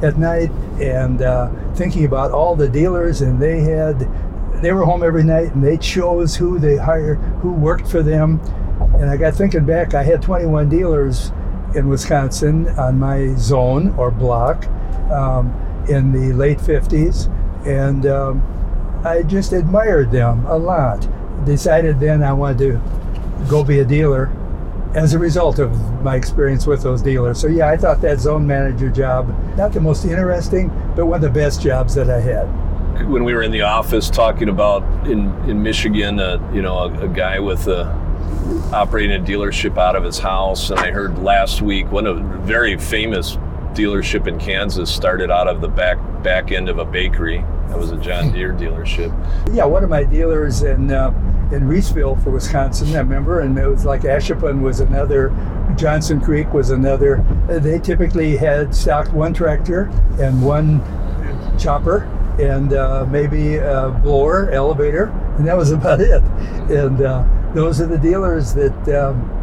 at 0.01 0.17
night 0.17 0.49
and 0.81 1.21
uh, 1.21 1.51
thinking 1.75 2.05
about 2.05 2.31
all 2.31 2.55
the 2.55 2.67
dealers, 2.67 3.21
and 3.21 3.39
they 3.39 3.59
had 3.59 3.99
they 4.61 4.71
were 4.71 4.85
home 4.85 5.03
every 5.03 5.23
night 5.23 5.53
and 5.53 5.63
they 5.63 5.77
chose 5.77 6.35
who 6.35 6.57
they 6.57 6.77
hired, 6.77 7.17
who 7.41 7.53
worked 7.53 7.87
for 7.87 8.01
them. 8.01 8.39
And 8.95 9.07
I 9.07 9.17
got 9.17 9.35
thinking 9.35 9.65
back, 9.65 9.93
I 9.93 10.01
had 10.01 10.19
21 10.21 10.67
dealers 10.67 11.31
in 11.77 11.87
Wisconsin 11.87 12.67
on 12.69 12.99
my 12.99 13.33
zone 13.35 13.93
or 13.97 14.11
block 14.11 14.65
um, 15.11 15.53
in 15.87 16.11
the 16.11 16.33
late 16.33 16.57
50s. 16.57 17.31
And 17.65 18.05
um, 18.07 19.01
I 19.05 19.23
just 19.23 19.53
admired 19.53 20.11
them 20.11 20.45
a 20.47 20.57
lot. 20.57 21.07
Decided 21.45 21.99
then 21.99 22.23
I 22.23 22.33
wanted 22.33 22.57
to 22.57 23.47
go 23.47 23.63
be 23.63 23.79
a 23.79 23.85
dealer 23.85 24.33
as 24.95 25.13
a 25.13 25.19
result 25.19 25.59
of 25.59 25.71
my 26.03 26.15
experience 26.15 26.65
with 26.65 26.81
those 26.81 27.01
dealers. 27.01 27.39
So 27.39 27.47
yeah, 27.47 27.69
I 27.69 27.77
thought 27.77 28.01
that 28.01 28.19
zone 28.19 28.47
manager 28.47 28.89
job, 28.89 29.27
not 29.55 29.71
the 29.71 29.79
most 29.79 30.03
interesting, 30.05 30.69
but 30.95 31.05
one 31.05 31.17
of 31.17 31.21
the 31.21 31.39
best 31.39 31.61
jobs 31.61 31.93
that 31.95 32.09
I 32.09 32.19
had 32.19 32.47
when 33.05 33.23
we 33.23 33.33
were 33.33 33.43
in 33.43 33.51
the 33.51 33.61
office 33.61 34.09
talking 34.09 34.49
about 34.49 34.81
in 35.07 35.31
in 35.47 35.61
Michigan, 35.61 36.19
uh, 36.19 36.39
you 36.51 36.63
know, 36.63 36.77
a, 36.79 37.05
a, 37.05 37.07
guy 37.07 37.37
with 37.37 37.67
a 37.67 37.85
operating 38.73 39.21
a 39.21 39.23
dealership 39.23 39.77
out 39.77 39.95
of 39.95 40.03
his 40.03 40.19
house, 40.19 40.69
and 40.69 40.79
I 40.79 40.91
heard 40.91 41.19
last 41.19 41.61
week 41.61 41.91
one 41.91 42.05
of 42.05 42.17
the 42.17 42.37
very 42.39 42.77
famous 42.77 43.37
dealership 43.73 44.27
in 44.27 44.39
Kansas 44.39 44.93
started 44.93 45.29
out 45.29 45.47
of 45.47 45.61
the 45.61 45.67
back 45.67 45.97
back 46.23 46.51
end 46.51 46.67
of 46.67 46.79
a 46.79 46.85
bakery. 46.85 47.43
That 47.67 47.77
was 47.77 47.91
a 47.91 47.97
John 47.97 48.31
Deere 48.31 48.53
dealership. 48.53 49.11
Yeah, 49.53 49.65
one 49.65 49.83
of 49.83 49.89
my 49.89 50.03
dealers 50.03 50.63
in 50.63 50.91
uh, 50.91 51.09
in 51.51 51.63
Reeseville 51.63 52.21
for 52.23 52.31
Wisconsin, 52.31 52.95
I 52.95 52.99
remember, 52.99 53.41
and 53.41 53.57
it 53.57 53.67
was 53.67 53.85
like 53.85 54.01
Ashippun 54.01 54.61
was 54.61 54.79
another, 54.79 55.29
Johnson 55.77 56.19
Creek 56.19 56.53
was 56.53 56.71
another. 56.71 57.23
They 57.47 57.79
typically 57.79 58.35
had 58.35 58.75
stocked 58.75 59.13
one 59.13 59.33
tractor 59.33 59.83
and 60.19 60.43
one 60.43 60.81
chopper 61.57 62.03
and 62.39 62.73
uh, 62.73 63.05
maybe 63.09 63.55
a 63.55 63.89
blower, 64.03 64.49
elevator, 64.51 65.05
and 65.37 65.47
that 65.47 65.57
was 65.57 65.71
about 65.71 66.01
it. 66.01 66.21
And 66.69 67.01
uh, 67.01 67.25
those 67.57 67.81
are 67.81 67.87
the 67.87 67.97
dealers 67.97 68.53
that, 68.53 68.89
um, 68.89 69.33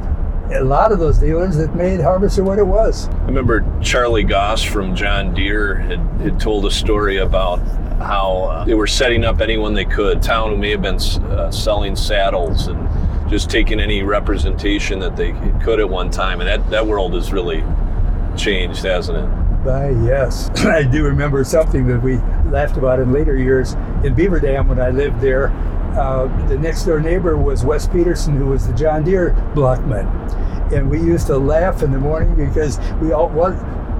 a 0.52 0.62
lot 0.62 0.92
of 0.92 1.00
those 1.00 1.18
dealers 1.18 1.56
that 1.56 1.74
made 1.74 2.00
Harvester 2.00 2.44
what 2.44 2.58
it 2.58 2.66
was. 2.66 3.08
I 3.08 3.24
remember 3.24 3.64
Charlie 3.82 4.22
Goss 4.22 4.62
from 4.62 4.94
John 4.94 5.34
Deere 5.34 5.74
had, 5.74 5.98
had 6.20 6.38
told 6.38 6.64
a 6.66 6.70
story 6.70 7.16
about 7.16 7.56
how 7.98 8.44
uh, 8.44 8.64
they 8.64 8.74
were 8.74 8.86
setting 8.86 9.24
up 9.24 9.40
anyone 9.40 9.74
they 9.74 9.84
could, 9.84 10.22
town 10.22 10.50
who 10.50 10.56
may 10.56 10.70
have 10.70 10.82
been 10.82 10.96
uh, 10.96 11.50
selling 11.50 11.96
saddles 11.96 12.68
and 12.68 12.88
just 13.28 13.50
taking 13.50 13.80
any 13.80 14.02
representation 14.02 15.00
that 15.00 15.16
they 15.16 15.32
could 15.62 15.80
at 15.80 15.88
one 15.88 16.10
time. 16.10 16.40
And 16.40 16.48
that, 16.48 16.70
that 16.70 16.86
world 16.86 17.14
has 17.14 17.32
really 17.32 17.64
changed, 18.36 18.84
hasn't 18.84 19.18
it? 19.18 19.64
By 19.64 19.90
yes. 20.06 20.50
I 20.64 20.84
do 20.84 21.04
remember 21.04 21.42
something 21.42 21.86
that 21.88 22.00
we 22.00 22.18
laughed 22.50 22.76
about 22.76 23.00
in 23.00 23.12
later 23.12 23.36
years 23.36 23.72
in 24.04 24.14
Beaver 24.14 24.38
Dam 24.38 24.68
when 24.68 24.78
I 24.78 24.90
lived 24.90 25.20
there. 25.20 25.48
Uh, 25.94 26.26
the 26.48 26.58
next 26.58 26.84
door 26.84 27.00
neighbor 27.00 27.36
was 27.36 27.64
Wes 27.64 27.86
Peterson, 27.86 28.36
who 28.36 28.46
was 28.46 28.66
the 28.66 28.74
John 28.74 29.04
Deere 29.04 29.30
blockman. 29.54 30.08
And 30.72 30.90
we 30.90 30.98
used 30.98 31.26
to 31.28 31.38
laugh 31.38 31.82
in 31.82 31.92
the 31.92 31.98
morning 31.98 32.34
because 32.34 32.78
we 33.00 33.12
all 33.12 33.28
what 33.28 33.54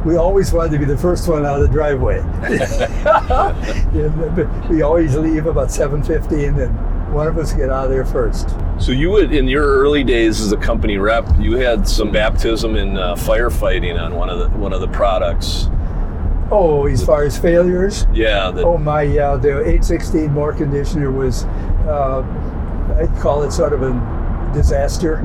we 0.04 0.16
always 0.16 0.52
wanted 0.52 0.72
to 0.72 0.78
be 0.78 0.84
the 0.84 0.98
first 0.98 1.28
one 1.28 1.46
out 1.46 1.60
of 1.60 1.66
the 1.66 1.72
driveway. 1.72 2.20
we 4.68 4.82
always 4.82 5.16
leave 5.16 5.46
about 5.46 5.68
7.15 5.68 6.66
and 6.66 7.14
one 7.14 7.26
of 7.26 7.38
us 7.38 7.52
get 7.52 7.70
out 7.70 7.84
of 7.84 7.90
there 7.90 8.04
first. 8.04 8.54
So 8.78 8.92
you 8.92 9.10
would, 9.10 9.32
in 9.32 9.46
your 9.46 9.64
early 9.64 10.04
days 10.04 10.40
as 10.40 10.52
a 10.52 10.56
company 10.56 10.98
rep, 10.98 11.26
you 11.38 11.56
had 11.56 11.88
some 11.88 12.10
baptism 12.10 12.76
in 12.76 12.98
uh, 12.98 13.14
firefighting 13.14 13.98
on 13.98 14.14
one 14.14 14.28
of 14.28 14.38
the 14.40 14.48
one 14.58 14.72
of 14.72 14.80
the 14.80 14.88
products. 14.88 15.68
Oh, 16.50 16.86
as 16.86 17.04
far 17.04 17.24
as 17.24 17.38
failures? 17.38 18.06
Yeah. 18.12 18.50
The, 18.50 18.64
oh 18.64 18.76
my, 18.76 19.02
yeah. 19.02 19.36
The 19.36 19.60
816 19.60 20.34
mower 20.34 20.52
conditioner 20.52 21.10
was, 21.10 21.44
uh, 21.86 22.22
I'd 22.98 23.14
call 23.20 23.42
it 23.42 23.52
sort 23.52 23.72
of 23.72 23.82
a 23.82 24.50
disaster 24.54 25.16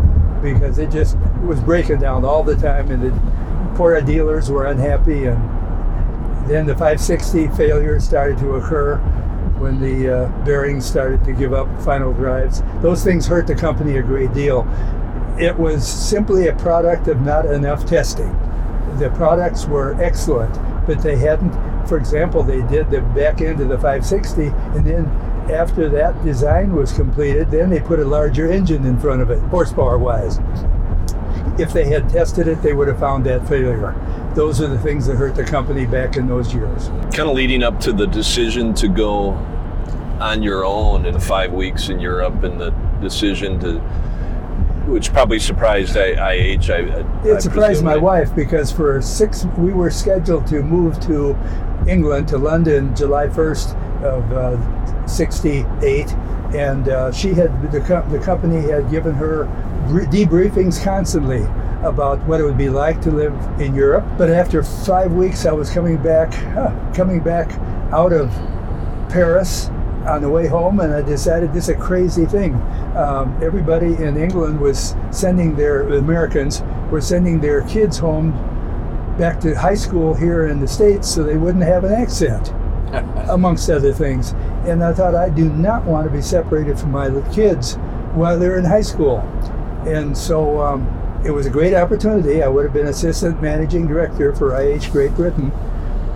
because 0.41 0.77
it 0.79 0.89
just 0.89 1.17
was 1.43 1.59
breaking 1.59 1.99
down 1.99 2.25
all 2.25 2.43
the 2.43 2.55
time, 2.55 2.89
and 2.91 3.03
the 3.03 3.75
poor 3.75 3.99
dealers 4.01 4.49
were 4.49 4.65
unhappy. 4.67 5.25
And 5.25 5.37
then 6.49 6.65
the 6.65 6.73
560 6.73 7.47
failures 7.49 8.03
started 8.03 8.37
to 8.39 8.55
occur 8.55 8.97
when 9.59 9.79
the 9.81 10.09
uh, 10.09 10.45
bearings 10.45 10.85
started 10.85 11.23
to 11.25 11.33
give 11.33 11.53
up 11.53 11.67
final 11.81 12.13
drives. 12.13 12.63
Those 12.81 13.03
things 13.03 13.27
hurt 13.27 13.45
the 13.47 13.55
company 13.55 13.97
a 13.97 14.01
great 14.01 14.33
deal. 14.33 14.67
It 15.37 15.57
was 15.57 15.87
simply 15.87 16.47
a 16.47 16.55
product 16.55 17.07
of 17.07 17.21
not 17.21 17.45
enough 17.45 17.85
testing. 17.85 18.31
The 18.97 19.09
products 19.11 19.65
were 19.65 20.01
excellent, 20.01 20.53
but 20.87 21.01
they 21.01 21.17
hadn't, 21.17 21.53
for 21.87 21.97
example, 21.97 22.41
they 22.43 22.61
did 22.63 22.89
the 22.89 23.01
back 23.01 23.41
end 23.41 23.59
of 23.59 23.69
the 23.69 23.75
560, 23.75 24.47
and 24.47 24.85
then 24.85 25.05
after 25.49 25.89
that 25.89 26.23
design 26.23 26.73
was 26.75 26.91
completed, 26.91 27.51
then 27.51 27.69
they 27.69 27.79
put 27.79 27.99
a 27.99 28.05
larger 28.05 28.51
engine 28.51 28.85
in 28.85 28.99
front 28.99 29.21
of 29.21 29.29
it, 29.29 29.39
horsepower 29.49 29.97
wise. 29.97 30.39
If 31.59 31.73
they 31.73 31.85
had 31.85 32.09
tested 32.09 32.47
it, 32.47 32.61
they 32.61 32.73
would 32.73 32.87
have 32.87 32.99
found 32.99 33.25
that 33.25 33.47
failure 33.47 33.93
those 34.35 34.61
are 34.61 34.67
the 34.67 34.79
things 34.79 35.07
that 35.07 35.15
hurt 35.15 35.35
the 35.35 35.43
company 35.43 35.85
back 35.85 36.15
in 36.15 36.27
those 36.27 36.53
years. 36.53 36.87
Kind 37.13 37.29
of 37.29 37.35
leading 37.35 37.63
up 37.63 37.79
to 37.81 37.91
the 37.91 38.07
decision 38.07 38.73
to 38.75 38.87
go 38.87 39.31
on 40.21 40.43
your 40.43 40.65
own 40.65 41.05
in 41.05 41.19
five 41.19 41.51
weeks 41.51 41.89
in 41.89 41.99
Europe 41.99 42.43
and 42.43 42.59
the 42.59 42.69
decision 43.01 43.59
to 43.59 43.79
which 44.89 45.13
probably 45.13 45.39
surprised 45.39 45.95
IH. 45.95 46.17
I, 46.17 46.31
I, 46.31 47.27
it 47.27 47.41
surprised 47.41 47.83
my 47.83 47.97
wife 47.97 48.33
because 48.35 48.71
for 48.71 49.01
six, 49.01 49.45
we 49.57 49.71
were 49.71 49.91
scheduled 49.91 50.47
to 50.47 50.63
move 50.63 50.99
to 51.01 51.37
England, 51.87 52.27
to 52.29 52.37
London, 52.37 52.95
July 52.95 53.27
1st 53.27 53.88
of 54.03 54.31
uh, 54.31 55.07
68. 55.07 56.11
And 56.53 56.89
uh, 56.89 57.11
she 57.11 57.29
had, 57.33 57.61
the, 57.61 57.79
the 58.09 58.19
company 58.23 58.61
had 58.69 58.89
given 58.89 59.13
her 59.15 59.45
debriefings 60.09 60.83
constantly 60.83 61.43
about 61.83 62.19
what 62.25 62.41
it 62.41 62.43
would 62.43 62.57
be 62.57 62.69
like 62.69 63.01
to 63.01 63.11
live 63.11 63.33
in 63.59 63.73
Europe. 63.73 64.05
But 64.17 64.29
after 64.29 64.63
five 64.63 65.11
weeks, 65.11 65.45
I 65.45 65.51
was 65.51 65.69
coming 65.69 65.97
back, 65.97 66.31
coming 66.95 67.21
back 67.21 67.51
out 67.93 68.11
of 68.11 68.29
Paris 69.09 69.69
on 70.05 70.21
the 70.21 70.29
way 70.29 70.47
home, 70.47 70.79
and 70.79 70.93
I 70.93 71.01
decided 71.01 71.53
this 71.53 71.65
is 71.65 71.69
a 71.69 71.75
crazy 71.75 72.25
thing. 72.25 72.55
Um, 72.95 73.37
everybody 73.41 73.95
in 73.95 74.17
England 74.17 74.59
was 74.59 74.95
sending 75.11 75.55
their 75.55 75.87
Americans 75.93 76.63
were 76.89 77.01
sending 77.01 77.39
their 77.39 77.61
kids 77.63 77.97
home 77.97 78.31
back 79.17 79.39
to 79.41 79.53
high 79.53 79.75
school 79.75 80.13
here 80.13 80.47
in 80.47 80.59
the 80.59 80.67
states 80.67 81.13
so 81.13 81.23
they 81.23 81.37
wouldn't 81.37 81.63
have 81.63 81.83
an 81.83 81.93
accent, 81.93 82.53
amongst 83.29 83.69
other 83.69 83.93
things. 83.93 84.31
And 84.67 84.83
I 84.83 84.93
thought 84.93 85.15
I 85.15 85.29
do 85.29 85.49
not 85.49 85.83
want 85.85 86.07
to 86.07 86.13
be 86.13 86.21
separated 86.21 86.79
from 86.79 86.91
my 86.91 87.09
kids 87.33 87.75
while 88.13 88.37
they're 88.37 88.57
in 88.57 88.65
high 88.65 88.81
school, 88.81 89.19
and 89.87 90.17
so. 90.17 90.61
Um, 90.61 90.95
it 91.25 91.31
was 91.31 91.45
a 91.45 91.49
great 91.49 91.73
opportunity. 91.73 92.41
I 92.41 92.47
would 92.47 92.63
have 92.63 92.73
been 92.73 92.87
assistant 92.87 93.41
managing 93.41 93.87
director 93.87 94.33
for 94.33 94.55
IH 94.55 94.89
Great 94.91 95.13
Britain, 95.15 95.51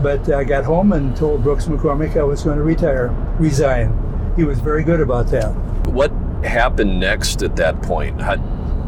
but 0.01 0.31
I 0.31 0.43
got 0.43 0.63
home 0.63 0.93
and 0.93 1.15
told 1.15 1.43
Brooks 1.43 1.65
McCormick 1.65 2.17
I 2.17 2.23
was 2.23 2.43
going 2.43 2.57
to 2.57 2.63
retire, 2.63 3.09
resign. 3.37 4.33
He 4.35 4.43
was 4.43 4.59
very 4.59 4.83
good 4.83 5.01
about 5.01 5.27
that. 5.27 5.51
What 5.87 6.11
happened 6.43 6.99
next 6.99 7.43
at 7.43 7.55
that 7.57 7.81
point? 7.81 8.21
How, 8.21 8.35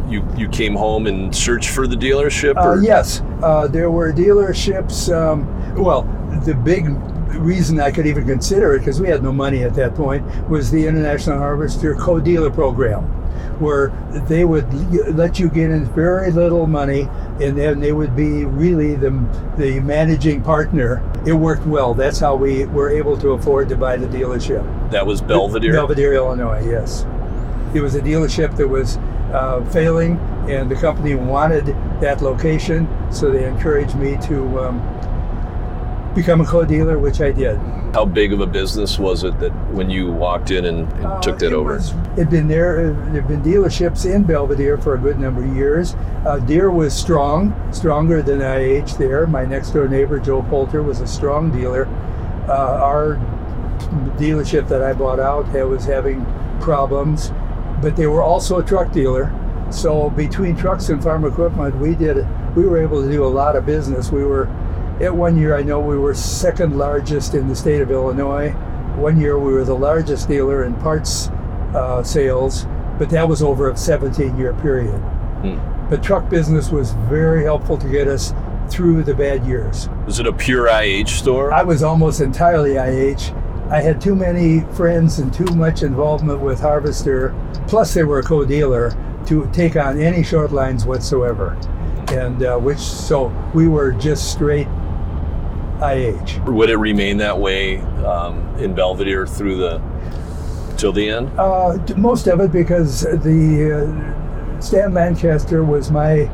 you 0.09 0.25
you 0.37 0.47
came 0.49 0.75
home 0.75 1.07
and 1.07 1.35
searched 1.35 1.69
for 1.69 1.87
the 1.87 1.95
dealership? 1.95 2.55
Uh, 2.57 2.79
yes, 2.79 3.21
uh, 3.41 3.67
there 3.67 3.91
were 3.91 4.13
dealerships. 4.13 5.13
Um, 5.13 5.45
well, 5.75 6.03
the 6.45 6.53
big 6.53 6.85
reason 7.39 7.79
I 7.79 7.91
could 7.91 8.07
even 8.07 8.25
consider 8.25 8.75
it, 8.75 8.79
because 8.79 8.99
we 9.01 9.07
had 9.07 9.23
no 9.23 9.31
money 9.31 9.63
at 9.63 9.73
that 9.75 9.95
point, 9.95 10.25
was 10.49 10.71
the 10.71 10.85
International 10.85 11.37
Harvester 11.37 11.95
Co-Dealer 11.95 12.51
Program 12.51 13.03
where 13.59 13.89
they 14.27 14.43
would 14.43 14.71
let 15.15 15.39
you 15.39 15.49
get 15.49 15.69
in 15.71 15.85
very 15.85 16.31
little 16.31 16.67
money 16.67 17.07
and 17.41 17.57
then 17.57 17.79
they 17.79 17.93
would 17.93 18.15
be 18.15 18.43
really 18.45 18.95
the, 18.95 19.11
the 19.57 19.79
managing 19.81 20.41
partner. 20.41 21.01
It 21.25 21.33
worked 21.33 21.65
well. 21.65 21.93
That's 21.93 22.19
how 22.19 22.35
we 22.35 22.65
were 22.65 22.89
able 22.89 23.17
to 23.17 23.29
afford 23.29 23.69
to 23.69 23.77
buy 23.77 23.97
the 23.97 24.07
dealership. 24.07 24.91
That 24.91 25.05
was 25.05 25.21
Belvidere. 25.21 25.73
Belvidere, 25.73 26.15
Illinois, 26.15 26.65
yes. 26.65 27.05
It 27.73 27.81
was 27.81 27.95
a 27.95 28.01
dealership 28.01 28.55
that 28.57 28.67
was 28.67 28.97
uh, 29.33 29.65
failing, 29.71 30.17
and 30.49 30.69
the 30.69 30.75
company 30.75 31.15
wanted 31.15 31.65
that 31.99 32.21
location, 32.21 32.87
so 33.11 33.31
they 33.31 33.45
encouraged 33.45 33.95
me 33.95 34.17
to 34.27 34.59
um, 34.59 34.94
become 36.15 36.39
a 36.41 36.45
co-dealer, 36.45 36.97
which 36.97 37.19
I 37.21 37.31
did. 37.31 37.57
How 37.93 38.05
big 38.05 38.33
of 38.33 38.39
a 38.39 38.45
business 38.47 38.97
was 38.97 39.23
it 39.23 39.37
that 39.39 39.51
when 39.73 39.89
you 39.89 40.11
walked 40.11 40.49
in 40.49 40.65
and, 40.65 40.91
and 40.93 41.05
Uh, 41.05 41.19
took 41.19 41.37
that 41.39 41.47
it 41.47 41.53
over? 41.53 41.73
was- 41.75 41.93
It'd 42.15 42.29
been 42.29 42.47
there. 42.47 42.79
uh, 42.79 43.11
There'd 43.11 43.27
been 43.27 43.41
dealerships 43.41 44.05
in 44.11 44.23
Belvidere 44.23 44.77
for 44.81 44.95
a 44.95 44.97
good 44.97 45.19
number 45.19 45.41
of 45.43 45.55
years. 45.55 45.95
Uh, 46.25 46.39
Deere 46.39 46.71
was 46.71 46.93
strong, 46.93 47.53
stronger 47.71 48.21
than 48.21 48.41
IH 48.41 48.95
there. 48.97 49.27
My 49.27 49.45
next 49.45 49.71
door 49.71 49.87
neighbor 49.87 50.17
Joe 50.19 50.41
Poulter 50.49 50.81
was 50.81 51.01
a 51.01 51.07
strong 51.07 51.51
dealer. 51.51 51.87
Uh, 52.47 52.79
our 52.81 53.17
dealership 54.17 54.67
that 54.69 54.81
I 54.81 54.93
bought 54.93 55.19
out 55.19 55.45
was 55.67 55.85
having 55.85 56.25
problems, 56.61 57.31
but 57.81 57.95
they 57.95 58.07
were 58.07 58.21
also 58.21 58.59
a 58.59 58.63
truck 58.63 58.91
dealer. 58.91 59.31
So 59.69 60.09
between 60.11 60.55
trucks 60.55 60.89
and 60.89 61.03
farm 61.03 61.25
equipment, 61.25 61.77
we 61.79 61.95
did 61.95 62.25
we 62.55 62.65
were 62.65 62.77
able 62.77 63.03
to 63.03 63.11
do 63.11 63.25
a 63.25 63.27
lot 63.27 63.57
of 63.57 63.65
business. 63.65 64.11
We 64.13 64.23
were 64.23 64.47
at 65.01 65.13
one 65.13 65.37
year 65.37 65.55
I 65.55 65.61
know 65.61 65.79
we 65.79 65.97
were 65.97 66.13
second 66.13 66.77
largest 66.77 67.33
in 67.33 67.47
the 67.47 67.55
state 67.55 67.81
of 67.81 67.91
Illinois. 67.91 68.51
One 68.95 69.19
year 69.19 69.37
we 69.37 69.53
were 69.53 69.65
the 69.65 69.75
largest 69.75 70.27
dealer 70.27 70.63
in 70.63 70.75
parts 70.75 71.27
uh, 71.73 72.01
sales, 72.03 72.65
but 72.97 73.09
that 73.09 73.27
was 73.27 73.41
over 73.41 73.69
a 73.69 73.77
17 73.77 74.37
year 74.37 74.53
period. 74.53 74.99
Hmm. 75.41 75.89
But 75.89 76.01
truck 76.01 76.29
business 76.29 76.69
was 76.69 76.93
very 77.09 77.43
helpful 77.43 77.77
to 77.77 77.89
get 77.89 78.07
us 78.07 78.33
through 78.69 79.03
the 79.03 79.13
bad 79.13 79.45
years. 79.45 79.89
Was 80.05 80.19
it 80.19 80.27
a 80.27 80.33
pure 80.33 80.67
IH 80.67 81.07
store? 81.07 81.53
I 81.53 81.63
was 81.63 81.83
almost 81.83 82.21
entirely 82.21 82.77
IH. 82.77 83.33
I 83.69 83.81
had 83.81 83.99
too 83.99 84.15
many 84.15 84.61
friends 84.75 85.19
and 85.19 85.33
too 85.33 85.53
much 85.55 85.83
involvement 85.83 86.39
with 86.39 86.59
Harvester, 86.59 87.35
plus 87.67 87.93
they 87.93 88.03
were 88.03 88.19
a 88.19 88.23
co-dealer, 88.23 88.95
to 89.27 89.49
take 89.51 89.75
on 89.75 89.99
any 89.99 90.23
short 90.23 90.51
lines 90.51 90.85
whatsoever. 90.85 91.57
And 92.09 92.43
uh, 92.43 92.57
which, 92.57 92.77
so 92.77 93.27
we 93.53 93.67
were 93.67 93.91
just 93.91 94.31
straight 94.31 94.67
IH. 95.81 96.39
Would 96.45 96.69
it 96.69 96.77
remain 96.77 97.17
that 97.17 97.37
way 97.37 97.79
um, 98.05 98.55
in 98.57 98.73
Belvidere 98.73 99.27
through 99.27 99.57
the 99.57 99.81
till 100.77 100.91
the 100.91 101.09
end? 101.09 101.31
Uh, 101.37 101.77
most 101.97 102.27
of 102.27 102.39
it 102.39 102.51
because 102.51 103.01
the 103.01 104.15
uh, 104.57 104.61
Stan 104.61 104.93
Lancaster 104.93 105.63
was 105.63 105.91
my 105.91 106.29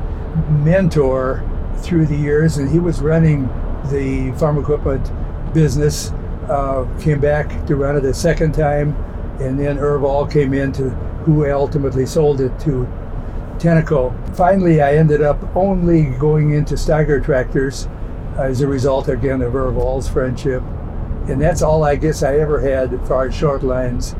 mentor 0.63 1.43
through 1.77 2.05
the 2.05 2.15
years, 2.15 2.57
and 2.57 2.69
he 2.69 2.79
was 2.79 3.01
running 3.01 3.47
the 3.89 4.31
farm 4.37 4.57
equipment 4.57 5.11
business. 5.53 6.11
Uh, 6.49 6.85
came 6.99 7.19
back 7.19 7.65
to 7.65 7.75
run 7.75 7.95
it 7.95 8.05
a 8.05 8.13
second 8.13 8.53
time, 8.53 8.95
and 9.39 9.59
then 9.59 9.77
Irv 9.79 10.03
All 10.03 10.25
came 10.25 10.53
in 10.53 10.71
to 10.73 10.89
who 11.25 11.49
ultimately 11.49 12.05
sold 12.05 12.41
it 12.41 12.57
to 12.59 12.87
Tenneco. 13.57 14.11
Finally, 14.35 14.81
I 14.81 14.95
ended 14.95 15.21
up 15.21 15.37
only 15.55 16.05
going 16.05 16.51
into 16.51 16.75
Steiger 16.75 17.23
tractors 17.23 17.87
as 18.37 18.61
a 18.61 18.67
result 18.67 19.07
again 19.07 19.41
of 19.41 19.55
Irv 19.55 20.07
friendship, 20.09 20.63
and 21.27 21.41
that's 21.41 21.61
all 21.61 21.83
I 21.83 21.95
guess 21.95 22.23
I 22.23 22.37
ever 22.39 22.59
had 22.59 22.93
as 22.93 23.07
far 23.07 23.27
as 23.27 23.35
short 23.35 23.63
lines 23.63 24.15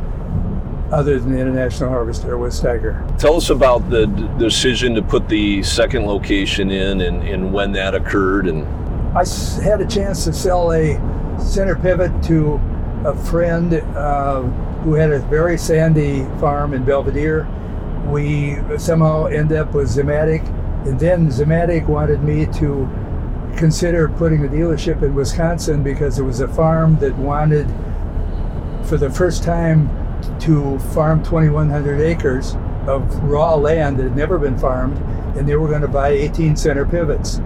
other 0.91 1.19
than 1.19 1.31
the 1.31 1.39
International 1.39 1.89
Harvester 1.89 2.37
was 2.37 2.59
Steiger. 2.59 3.17
Tell 3.17 3.37
us 3.37 3.49
about 3.49 3.89
the 3.89 4.07
d- 4.07 4.27
decision 4.37 4.93
to 4.95 5.01
put 5.01 5.29
the 5.29 5.63
second 5.63 6.05
location 6.05 6.69
in 6.69 6.99
and, 7.01 7.23
and 7.23 7.53
when 7.53 7.71
that 7.71 7.95
occurred 7.95 8.45
and 8.47 8.67
I 9.17 9.21
s- 9.21 9.57
had 9.59 9.79
a 9.79 9.87
chance 9.87 10.25
to 10.25 10.33
sell 10.33 10.73
a 10.73 10.95
center 11.39 11.75
pivot 11.75 12.11
to 12.23 12.59
a 13.05 13.15
friend 13.15 13.73
uh, 13.73 14.41
who 14.83 14.93
had 14.95 15.11
a 15.11 15.19
very 15.19 15.57
sandy 15.57 16.23
farm 16.41 16.73
in 16.73 16.83
Belvidere. 16.83 17.47
We 18.11 18.57
somehow 18.77 19.25
end 19.27 19.53
up 19.53 19.73
with 19.73 19.87
Zimmatic, 19.87 20.45
and 20.85 20.99
then 20.99 21.29
Zimmatic 21.29 21.87
wanted 21.87 22.21
me 22.21 22.47
to 22.57 22.89
consider 23.57 24.09
putting 24.09 24.45
a 24.45 24.47
dealership 24.47 25.01
in 25.01 25.13
Wisconsin 25.13 25.83
because 25.83 26.19
it 26.19 26.23
was 26.23 26.39
a 26.41 26.47
farm 26.47 26.97
that 26.99 27.15
wanted, 27.15 27.67
for 28.85 28.97
the 28.97 29.09
first 29.09 29.43
time, 29.43 29.89
to 30.39 30.79
farm 30.93 31.23
2,100 31.23 32.01
acres 32.01 32.55
of 32.87 33.23
raw 33.23 33.55
land 33.55 33.97
that 33.97 34.03
had 34.03 34.15
never 34.15 34.37
been 34.37 34.57
farmed, 34.57 34.97
and 35.37 35.47
they 35.47 35.55
were 35.55 35.67
going 35.67 35.81
to 35.81 35.87
buy 35.87 36.09
18 36.09 36.55
center 36.55 36.85
pivots. 36.85 37.41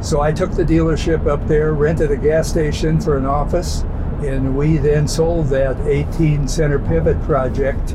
So 0.00 0.20
I 0.20 0.32
took 0.32 0.52
the 0.52 0.64
dealership 0.64 1.26
up 1.26 1.46
there, 1.48 1.72
rented 1.72 2.10
a 2.10 2.16
gas 2.16 2.48
station 2.48 3.00
for 3.00 3.16
an 3.16 3.24
office, 3.24 3.82
and 4.22 4.56
we 4.56 4.76
then 4.76 5.08
sold 5.08 5.48
that 5.48 5.78
18 5.86 6.46
center 6.48 6.78
pivot 6.78 7.20
project. 7.22 7.94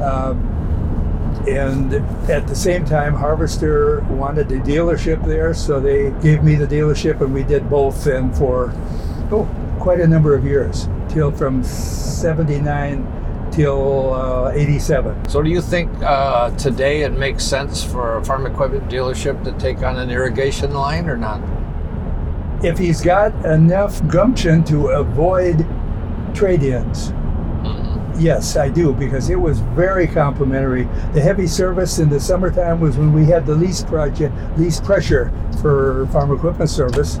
Um, 0.00 0.57
and 1.48 1.94
at 2.30 2.46
the 2.46 2.54
same 2.54 2.84
time, 2.84 3.14
Harvester 3.14 4.00
wanted 4.10 4.50
a 4.52 4.60
dealership 4.60 5.24
there, 5.24 5.54
so 5.54 5.80
they 5.80 6.10
gave 6.22 6.42
me 6.42 6.54
the 6.54 6.66
dealership, 6.66 7.20
and 7.20 7.32
we 7.32 7.42
did 7.42 7.68
both 7.70 8.04
then 8.04 8.32
for 8.32 8.72
oh, 9.30 9.48
quite 9.80 10.00
a 10.00 10.06
number 10.06 10.34
of 10.34 10.44
years, 10.44 10.88
till 11.08 11.30
from 11.32 11.64
79 11.64 13.50
till 13.52 14.14
uh, 14.14 14.52
87. 14.52 15.28
So, 15.28 15.42
do 15.42 15.50
you 15.50 15.60
think 15.60 15.90
uh, 16.02 16.50
today 16.56 17.02
it 17.02 17.12
makes 17.12 17.44
sense 17.44 17.82
for 17.82 18.18
a 18.18 18.24
farm 18.24 18.46
equipment 18.46 18.88
dealership 18.88 19.42
to 19.44 19.52
take 19.52 19.82
on 19.82 19.98
an 19.98 20.10
irrigation 20.10 20.74
line 20.74 21.08
or 21.08 21.16
not? 21.16 21.40
If 22.64 22.78
he's 22.78 23.00
got 23.00 23.32
enough 23.44 24.06
gumption 24.08 24.64
to 24.64 24.88
avoid 24.88 25.66
trade 26.34 26.62
ins, 26.62 27.12
Yes, 28.18 28.56
I 28.56 28.68
do 28.68 28.92
because 28.92 29.30
it 29.30 29.36
was 29.40 29.60
very 29.60 30.08
complimentary. 30.08 30.84
The 31.12 31.20
heavy 31.20 31.46
service 31.46 32.00
in 32.00 32.08
the 32.08 32.18
summertime 32.18 32.80
was 32.80 32.96
when 32.96 33.12
we 33.12 33.24
had 33.24 33.46
the 33.46 33.54
least 33.54 33.86
project, 33.86 34.34
least 34.58 34.82
pressure 34.82 35.32
for 35.62 36.06
farm 36.08 36.32
equipment 36.32 36.68
service, 36.68 37.20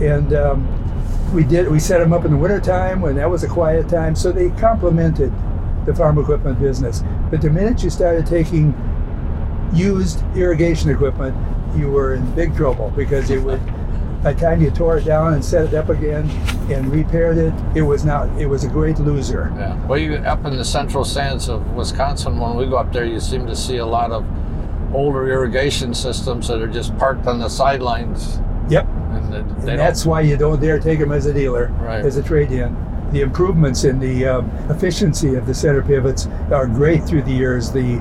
and 0.00 0.34
um, 0.34 1.32
we 1.32 1.44
did. 1.44 1.70
We 1.70 1.78
set 1.78 1.98
them 1.98 2.12
up 2.12 2.24
in 2.24 2.32
the 2.32 2.36
wintertime 2.36 3.00
when 3.00 3.14
that 3.16 3.30
was 3.30 3.44
a 3.44 3.48
quiet 3.48 3.88
time, 3.88 4.16
so 4.16 4.32
they 4.32 4.50
complemented 4.50 5.32
the 5.86 5.94
farm 5.94 6.18
equipment 6.18 6.58
business. 6.60 7.04
But 7.30 7.40
the 7.40 7.50
minute 7.50 7.84
you 7.84 7.90
started 7.90 8.26
taking 8.26 8.74
used 9.72 10.22
irrigation 10.36 10.90
equipment, 10.90 11.36
you 11.76 11.88
were 11.88 12.14
in 12.14 12.34
big 12.34 12.56
trouble 12.56 12.92
because 12.96 13.30
it 13.30 13.40
would. 13.42 13.60
By 14.22 14.32
the 14.34 14.40
time 14.40 14.62
you 14.62 14.70
tore 14.70 14.98
it 14.98 15.04
down 15.04 15.34
and 15.34 15.44
set 15.44 15.66
it 15.66 15.74
up 15.74 15.88
again 15.88 16.30
and 16.70 16.92
repaired 16.92 17.38
it, 17.38 17.52
it 17.74 17.82
was 17.82 18.04
not. 18.04 18.28
It 18.40 18.46
was 18.46 18.62
a 18.62 18.68
great 18.68 18.98
loser. 19.00 19.52
Yeah. 19.56 19.86
Well, 19.86 19.98
you 19.98 20.14
up 20.14 20.44
in 20.44 20.56
the 20.56 20.64
central 20.64 21.04
sands 21.04 21.48
of 21.48 21.68
Wisconsin, 21.72 22.38
when 22.38 22.54
we 22.56 22.66
go 22.66 22.76
up 22.76 22.92
there, 22.92 23.04
you 23.04 23.18
seem 23.18 23.46
to 23.48 23.56
see 23.56 23.78
a 23.78 23.86
lot 23.86 24.12
of 24.12 24.24
older 24.94 25.28
irrigation 25.28 25.92
systems 25.92 26.46
that 26.48 26.62
are 26.62 26.68
just 26.68 26.96
parked 26.98 27.26
on 27.26 27.40
the 27.40 27.48
sidelines, 27.48 28.38
Yep. 28.68 28.86
and 28.86 29.34
And 29.34 29.78
that's 29.78 30.06
why 30.06 30.20
you 30.20 30.36
don't 30.36 30.60
dare 30.60 30.78
take 30.78 31.00
them 31.00 31.10
as 31.10 31.26
a 31.26 31.32
dealer, 31.34 31.72
Right. 31.80 32.04
as 32.04 32.16
a 32.16 32.22
trade-in. 32.22 32.76
The 33.10 33.22
improvements 33.22 33.84
in 33.84 33.98
the 33.98 34.26
um, 34.26 34.50
efficiency 34.70 35.34
of 35.34 35.46
the 35.46 35.54
center 35.54 35.82
pivots 35.82 36.28
are 36.52 36.66
great 36.66 37.04
through 37.04 37.22
the 37.22 37.32
years. 37.32 37.70
The 37.72 38.00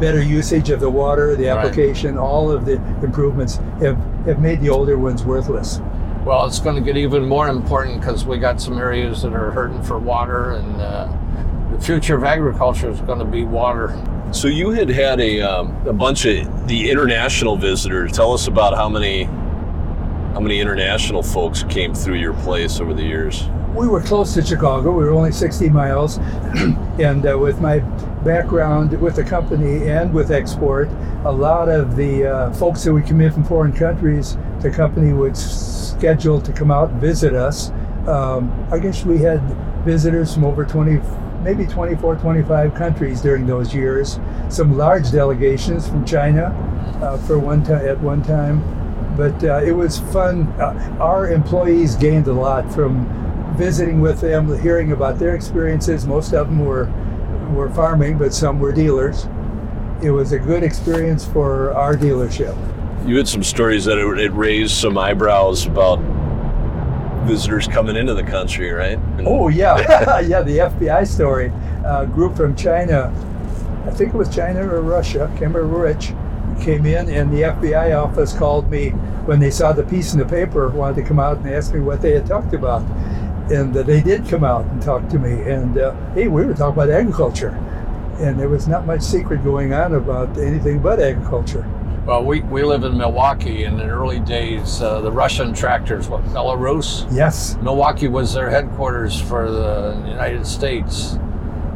better 0.00 0.22
usage 0.22 0.70
of 0.70 0.80
the 0.80 0.90
water, 0.90 1.36
the 1.36 1.46
Right. 1.46 1.58
application, 1.58 2.16
all 2.18 2.50
of 2.50 2.64
the 2.64 2.74
improvements 3.02 3.56
have, 3.80 3.96
have 4.26 4.40
made 4.40 4.60
the 4.60 4.70
older 4.70 4.96
ones 4.98 5.24
worthless. 5.24 5.80
Well, 6.24 6.44
it's 6.46 6.58
going 6.58 6.76
to 6.76 6.82
get 6.82 6.96
even 6.96 7.26
more 7.26 7.48
important 7.48 8.00
because 8.00 8.24
we 8.24 8.38
got 8.38 8.60
some 8.60 8.78
areas 8.78 9.22
that 9.22 9.32
are 9.32 9.50
hurting 9.50 9.82
for 9.82 9.98
water, 9.98 10.52
and 10.52 10.80
uh, 10.80 11.08
the 11.72 11.80
future 11.80 12.14
of 12.16 12.24
agriculture 12.24 12.90
is 12.90 13.00
going 13.00 13.18
to 13.20 13.24
be 13.24 13.44
water. 13.44 13.96
So 14.32 14.46
you 14.48 14.70
had 14.70 14.88
had 14.88 15.18
a, 15.20 15.40
um, 15.40 15.74
a 15.86 15.92
bunch 15.92 16.24
of 16.26 16.68
the 16.68 16.90
international 16.90 17.56
visitors. 17.56 18.12
Tell 18.12 18.32
us 18.32 18.46
about 18.48 18.74
how 18.76 18.88
many 18.88 19.28
how 20.32 20.40
many 20.40 20.60
international 20.60 21.22
folks 21.22 21.64
came 21.64 21.92
through 21.92 22.14
your 22.14 22.34
place 22.34 22.80
over 22.80 22.94
the 22.94 23.02
years. 23.02 23.44
we 23.74 23.88
were 23.88 24.00
close 24.00 24.34
to 24.34 24.42
Chicago. 24.42 24.90
We 24.90 25.04
were 25.04 25.10
only 25.12 25.32
60 25.32 25.68
miles, 25.70 26.18
and 26.98 27.26
uh, 27.26 27.38
with 27.38 27.60
my 27.60 27.80
background 28.24 29.00
with 29.00 29.16
the 29.16 29.24
company 29.24 29.88
and 29.88 30.12
with 30.12 30.30
export, 30.30 30.88
a 31.24 31.32
lot 31.32 31.68
of 31.68 31.96
the 31.96 32.26
uh, 32.26 32.52
folks 32.52 32.84
that 32.84 32.92
would 32.92 33.06
come 33.06 33.20
in 33.20 33.32
from 33.32 33.44
foreign 33.44 33.72
countries, 33.72 34.36
the 34.60 34.70
company 34.70 35.12
would 35.12 35.36
schedule 35.36 36.40
to 36.40 36.52
come 36.52 36.70
out 36.70 36.90
and 36.90 37.00
visit 37.00 37.34
us. 37.34 37.70
Um, 38.06 38.68
I 38.70 38.78
guess 38.78 39.04
we 39.04 39.18
had 39.18 39.40
visitors 39.84 40.34
from 40.34 40.44
over 40.44 40.64
20, 40.64 41.00
maybe 41.42 41.66
24, 41.66 42.16
25 42.16 42.74
countries 42.74 43.20
during 43.20 43.46
those 43.46 43.74
years. 43.74 44.18
Some 44.48 44.76
large 44.76 45.10
delegations 45.10 45.88
from 45.88 46.04
China 46.04 46.54
uh, 47.02 47.18
for 47.18 47.38
one 47.38 47.62
time 47.64 47.86
at 47.86 47.98
one 48.00 48.22
time 48.22 48.79
but 49.16 49.42
uh, 49.44 49.60
it 49.64 49.72
was 49.72 49.98
fun. 49.98 50.46
Uh, 50.60 50.96
our 51.00 51.30
employees 51.30 51.94
gained 51.96 52.26
a 52.28 52.32
lot 52.32 52.72
from 52.72 53.06
visiting 53.56 54.00
with 54.00 54.20
them, 54.20 54.60
hearing 54.60 54.92
about 54.92 55.18
their 55.18 55.34
experiences. 55.34 56.06
Most 56.06 56.32
of 56.32 56.46
them 56.48 56.64
were 56.64 56.90
were 57.52 57.68
farming, 57.70 58.16
but 58.18 58.32
some 58.32 58.58
were 58.60 58.72
dealers. 58.72 59.26
It 60.02 60.10
was 60.12 60.32
a 60.32 60.38
good 60.38 60.62
experience 60.62 61.26
for 61.26 61.72
our 61.74 61.96
dealership. 61.96 62.56
You 63.06 63.16
had 63.16 63.26
some 63.28 63.42
stories 63.42 63.84
that 63.86 63.98
it, 63.98 64.18
it 64.20 64.32
raised 64.32 64.72
some 64.72 64.96
eyebrows 64.96 65.66
about 65.66 65.98
visitors 67.26 67.66
coming 67.66 67.96
into 67.96 68.14
the 68.14 68.22
country, 68.22 68.70
right? 68.70 68.98
And- 69.18 69.26
Oh 69.26 69.48
yeah, 69.48 70.20
yeah. 70.20 70.42
The 70.42 70.58
FBI 70.58 71.06
story. 71.06 71.52
A 71.84 72.06
group 72.06 72.36
from 72.36 72.54
China, 72.56 73.12
I 73.86 73.90
think 73.90 74.14
it 74.14 74.16
was 74.16 74.34
China 74.34 74.66
or 74.66 74.80
Russia. 74.80 75.26
Can't 75.38 75.54
remember 75.54 75.80
which. 75.82 76.12
Came 76.60 76.86
in, 76.86 77.08
and 77.08 77.32
the 77.32 77.42
FBI 77.42 77.96
office 77.96 78.32
called 78.32 78.70
me 78.70 78.90
when 79.26 79.40
they 79.40 79.50
saw 79.50 79.72
the 79.72 79.84
piece 79.84 80.12
in 80.12 80.18
the 80.18 80.26
paper. 80.26 80.68
Wanted 80.68 81.02
to 81.02 81.08
come 81.08 81.18
out 81.18 81.38
and 81.38 81.48
ask 81.48 81.72
me 81.72 81.80
what 81.80 82.02
they 82.02 82.12
had 82.12 82.26
talked 82.26 82.52
about, 82.54 82.82
and 83.50 83.76
uh, 83.76 83.82
they 83.82 84.00
did 84.00 84.28
come 84.28 84.44
out 84.44 84.66
and 84.66 84.82
talk 84.82 85.08
to 85.08 85.18
me. 85.18 85.50
And 85.50 85.78
uh, 85.78 85.94
hey, 86.14 86.28
we 86.28 86.44
were 86.44 86.54
talking 86.54 86.82
about 86.82 86.90
agriculture, 86.90 87.50
and 88.18 88.38
there 88.38 88.48
was 88.48 88.68
not 88.68 88.86
much 88.86 89.02
secret 89.02 89.42
going 89.42 89.72
on 89.72 89.94
about 89.94 90.36
anything 90.38 90.80
but 90.80 91.00
agriculture. 91.00 91.66
Well, 92.06 92.24
we, 92.24 92.40
we 92.40 92.62
live 92.64 92.84
in 92.84 92.96
Milwaukee. 92.96 93.64
In 93.64 93.76
the 93.76 93.84
early 93.84 94.20
days, 94.20 94.80
uh, 94.82 95.00
the 95.00 95.12
Russian 95.12 95.52
tractors, 95.52 96.08
what, 96.08 96.24
Belarus? 96.24 97.06
Yes, 97.14 97.56
Milwaukee 97.62 98.08
was 98.08 98.32
their 98.34 98.50
headquarters 98.50 99.20
for 99.20 99.50
the 99.50 100.02
United 100.08 100.46
States. 100.46 101.18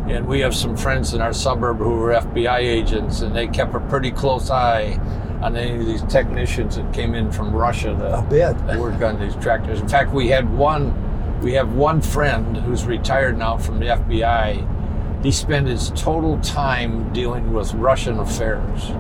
And 0.09 0.27
we 0.27 0.40
have 0.40 0.55
some 0.55 0.77
friends 0.77 1.14
in 1.14 1.21
our 1.23 1.33
suburb 1.33 1.79
who 1.79 1.90
were 1.90 2.12
FBI 2.12 2.59
agents, 2.59 3.23
and 3.23 3.35
they 3.35 3.47
kept 3.47 3.75
a 3.75 3.81
pretty 3.81 4.11
close 4.11 4.51
eye 4.51 4.99
on 5.43 5.57
any 5.57 5.79
of 5.81 5.87
these 5.87 6.03
technicians 6.05 6.77
that 6.77 6.93
came 6.93 7.14
in 7.14 7.31
from 7.33 7.53
Russia 7.53 7.93
a 7.95 8.23
to 8.23 8.27
bit. 8.29 8.79
work 8.79 9.01
on 9.03 9.19
these 9.19 9.35
tractors. 9.37 9.81
In 9.81 9.88
fact, 9.88 10.12
we 10.12 10.29
had 10.29 10.51
one, 10.57 11.40
we 11.40 11.53
have 11.55 11.73
one 11.75 12.01
friend 12.03 12.57
who's 12.59 12.85
retired 12.85 13.38
now 13.38 13.57
from 13.57 13.79
the 13.79 13.87
FBI. 13.87 15.23
He 15.23 15.31
spent 15.33 15.69
his 15.69 15.90
total 15.90 16.38
time 16.40 17.11
dealing 17.14 17.53
with 17.55 17.73
Russian 17.75 18.19
affairs 18.19 18.90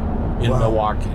in 0.42 0.50
Wow. 0.50 0.58
Milwaukee. 0.58 1.10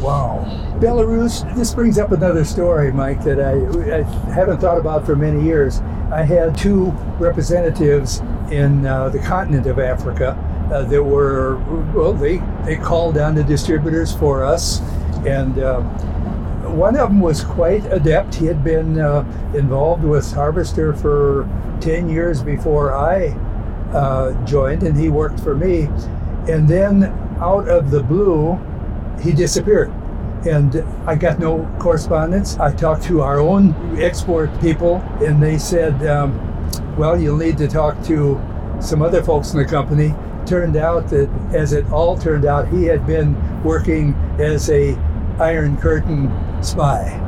Wow. 0.00 0.44
Mm. 0.48 0.80
Belarus, 0.80 1.54
this 1.54 1.72
brings 1.72 1.96
up 1.96 2.10
another 2.10 2.44
story, 2.44 2.90
Mike, 2.92 3.22
that 3.22 3.38
I, 3.40 3.52
I 3.98 4.02
haven't 4.32 4.58
thought 4.60 4.78
about 4.78 5.06
for 5.06 5.14
many 5.14 5.42
years. 5.44 5.80
I 6.12 6.24
had 6.24 6.58
two 6.58 6.90
representatives 7.20 8.20
in 8.52 8.86
uh, 8.86 9.08
the 9.08 9.18
continent 9.18 9.66
of 9.66 9.78
Africa 9.78 10.36
uh, 10.72 11.02
were, 11.02 11.56
well, 11.94 12.12
they, 12.12 12.38
they 12.64 12.76
called 12.76 13.16
on 13.18 13.34
the 13.34 13.42
distributors 13.42 14.14
for 14.14 14.44
us. 14.44 14.80
And 15.26 15.58
um, 15.62 15.84
one 16.76 16.96
of 16.96 17.08
them 17.08 17.20
was 17.20 17.42
quite 17.42 17.84
adept. 17.86 18.34
He 18.34 18.46
had 18.46 18.62
been 18.62 18.98
uh, 18.98 19.20
involved 19.54 20.04
with 20.04 20.30
Harvester 20.32 20.92
for 20.94 21.48
10 21.80 22.08
years 22.08 22.42
before 22.42 22.94
I 22.94 23.28
uh, 23.92 24.32
joined, 24.44 24.82
and 24.82 24.96
he 24.96 25.08
worked 25.08 25.40
for 25.40 25.54
me. 25.54 25.88
And 26.48 26.68
then 26.68 27.04
out 27.40 27.68
of 27.68 27.90
the 27.90 28.02
blue, 28.02 28.58
he 29.22 29.32
disappeared. 29.32 29.90
And 30.46 30.84
I 31.06 31.14
got 31.14 31.38
no 31.38 31.64
correspondence. 31.80 32.58
I 32.58 32.72
talked 32.74 33.04
to 33.04 33.22
our 33.22 33.38
own 33.38 33.74
export 34.00 34.50
people, 34.60 34.96
and 35.24 35.42
they 35.42 35.56
said, 35.56 36.04
um, 36.06 36.51
well, 36.96 37.20
you'll 37.20 37.36
need 37.36 37.58
to 37.58 37.68
talk 37.68 38.02
to 38.04 38.40
some 38.80 39.02
other 39.02 39.22
folks 39.22 39.52
in 39.52 39.58
the 39.58 39.64
company. 39.64 40.14
Turned 40.46 40.76
out 40.76 41.08
that, 41.10 41.30
as 41.54 41.72
it 41.72 41.90
all 41.90 42.18
turned 42.18 42.44
out, 42.44 42.68
he 42.68 42.84
had 42.84 43.06
been 43.06 43.62
working 43.62 44.14
as 44.38 44.70
a 44.70 44.94
Iron 45.38 45.76
Curtain 45.76 46.30
spy. 46.62 47.18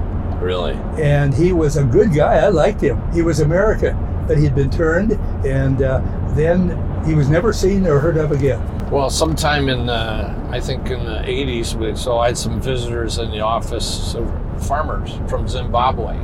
Really? 0.40 0.74
And 1.00 1.32
he 1.32 1.52
was 1.52 1.76
a 1.76 1.84
good 1.84 2.12
guy. 2.12 2.36
I 2.36 2.48
liked 2.48 2.80
him. 2.80 3.00
He 3.12 3.22
was 3.22 3.40
American, 3.40 3.96
but 4.26 4.36
he'd 4.36 4.54
been 4.54 4.70
turned, 4.70 5.12
and 5.46 5.82
uh, 5.82 6.02
then 6.34 7.04
he 7.06 7.14
was 7.14 7.28
never 7.28 7.52
seen 7.52 7.86
or 7.86 7.98
heard 7.98 8.16
of 8.16 8.32
again. 8.32 8.60
Well, 8.90 9.10
sometime 9.10 9.68
in 9.68 9.86
the, 9.86 10.34
I 10.50 10.60
think 10.60 10.90
in 10.90 11.04
the 11.04 11.18
80s, 11.20 11.74
we, 11.74 11.96
so 11.96 12.18
I 12.18 12.28
had 12.28 12.38
some 12.38 12.60
visitors 12.60 13.18
in 13.18 13.30
the 13.30 13.40
office, 13.40 14.14
of 14.14 14.30
farmers 14.66 15.18
from 15.28 15.48
Zimbabwe. 15.48 16.16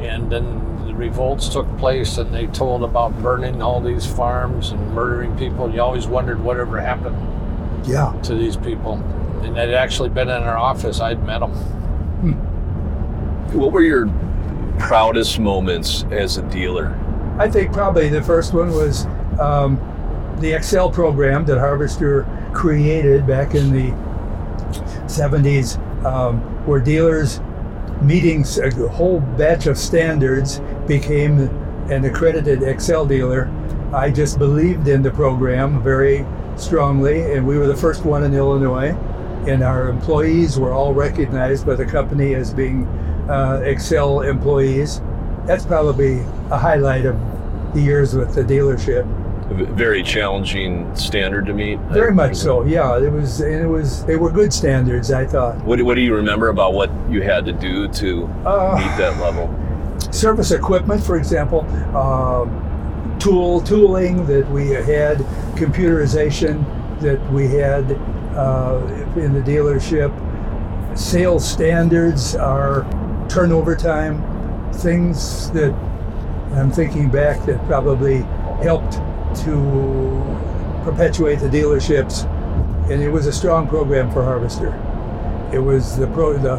And 0.00 0.30
then 0.30 0.79
the 0.79 0.79
revolts 1.04 1.48
took 1.48 1.66
place 1.78 2.18
and 2.18 2.32
they 2.32 2.46
told 2.48 2.84
about 2.84 3.18
burning 3.22 3.62
all 3.62 3.80
these 3.80 4.04
farms 4.06 4.70
and 4.72 4.94
murdering 4.94 5.36
people. 5.38 5.64
And 5.64 5.74
you 5.74 5.80
always 5.80 6.06
wondered 6.06 6.40
whatever 6.44 6.78
happened 6.78 7.16
Yeah. 7.86 8.12
to 8.24 8.34
these 8.34 8.56
people. 8.56 8.94
And 9.42 9.56
they'd 9.56 9.74
actually 9.74 10.10
been 10.10 10.28
in 10.28 10.42
our 10.42 10.58
office, 10.58 11.00
I'd 11.00 11.24
met 11.24 11.40
them. 11.40 11.52
What 13.52 13.72
were 13.72 13.80
your 13.82 14.08
proudest 14.78 15.40
moments 15.40 16.04
as 16.10 16.36
a 16.36 16.42
dealer? 16.42 16.94
I 17.38 17.48
think 17.48 17.72
probably 17.72 18.08
the 18.10 18.22
first 18.22 18.52
one 18.52 18.70
was 18.70 19.06
um, 19.40 19.80
the 20.40 20.52
Excel 20.52 20.90
program 20.90 21.46
that 21.46 21.58
Harvester 21.58 22.26
created 22.52 23.26
back 23.26 23.54
in 23.54 23.72
the 23.72 23.90
70s, 25.06 25.78
um, 26.04 26.40
where 26.66 26.78
dealers 26.80 27.40
meeting 28.02 28.44
a 28.62 28.88
whole 28.88 29.20
batch 29.20 29.66
of 29.66 29.76
standards 29.76 30.60
became 30.94 31.38
an 31.88 32.04
accredited 32.04 32.64
Excel 32.64 33.06
dealer. 33.06 33.48
I 33.94 34.10
just 34.10 34.38
believed 34.40 34.88
in 34.88 35.02
the 35.02 35.10
program 35.12 35.80
very 35.84 36.26
strongly, 36.56 37.32
and 37.32 37.46
we 37.46 37.56
were 37.58 37.68
the 37.68 37.76
first 37.76 38.04
one 38.04 38.24
in 38.24 38.34
Illinois. 38.34 38.88
And 39.46 39.62
our 39.62 39.88
employees 39.88 40.58
were 40.58 40.72
all 40.72 40.92
recognized 40.92 41.64
by 41.64 41.76
the 41.76 41.86
company 41.86 42.34
as 42.34 42.52
being 42.52 42.86
uh, 43.30 43.62
Excel 43.64 44.22
employees. 44.22 45.00
That's 45.46 45.64
probably 45.64 46.18
a 46.50 46.58
highlight 46.58 47.06
of 47.06 47.16
the 47.72 47.80
years 47.80 48.14
with 48.14 48.34
the 48.34 48.42
dealership. 48.42 49.06
Very 49.76 50.02
challenging 50.02 50.92
standard 50.96 51.46
to 51.46 51.52
meet. 51.52 51.78
Very 51.90 52.12
much 52.12 52.34
so. 52.36 52.64
Yeah, 52.64 52.98
it 52.98 53.10
was, 53.12 53.40
and 53.40 53.54
it 53.62 53.66
was. 53.68 54.04
They 54.06 54.16
were 54.16 54.30
good 54.30 54.52
standards, 54.52 55.10
I 55.12 55.24
thought. 55.24 55.56
What, 55.64 55.76
do- 55.76 55.84
what 55.84 55.94
do 55.94 56.00
you 56.02 56.14
remember 56.16 56.48
about 56.48 56.74
what 56.74 56.90
you 57.08 57.22
had 57.22 57.44
to 57.46 57.52
do 57.52 57.86
to 57.88 58.24
Uh, 58.44 58.74
meet 58.76 58.96
that 58.98 59.20
level? 59.20 59.48
Service 60.10 60.50
equipment, 60.50 61.02
for 61.02 61.16
example, 61.16 61.60
um, 61.96 63.16
tool 63.20 63.60
tooling 63.60 64.26
that 64.26 64.48
we 64.50 64.70
had, 64.70 65.18
computerization 65.56 66.64
that 67.00 67.20
we 67.32 67.48
had 67.48 67.92
uh, 68.36 68.80
in 69.16 69.32
the 69.32 69.40
dealership, 69.40 70.10
sales 70.98 71.48
standards, 71.48 72.34
our 72.34 72.86
turnover 73.28 73.76
time, 73.76 74.72
things 74.72 75.50
that 75.52 75.72
I'm 76.52 76.70
thinking 76.70 77.10
back 77.10 77.44
that 77.46 77.64
probably 77.66 78.18
helped 78.62 78.94
to 79.44 80.82
perpetuate 80.84 81.36
the 81.36 81.48
dealerships, 81.48 82.24
and 82.90 83.02
it 83.02 83.08
was 83.08 83.26
a 83.26 83.32
strong 83.32 83.68
program 83.68 84.10
for 84.10 84.24
Harvester. 84.24 84.74
It 85.52 85.58
was 85.58 85.96
the 85.96 86.06
pro 86.08 86.36
the, 86.38 86.56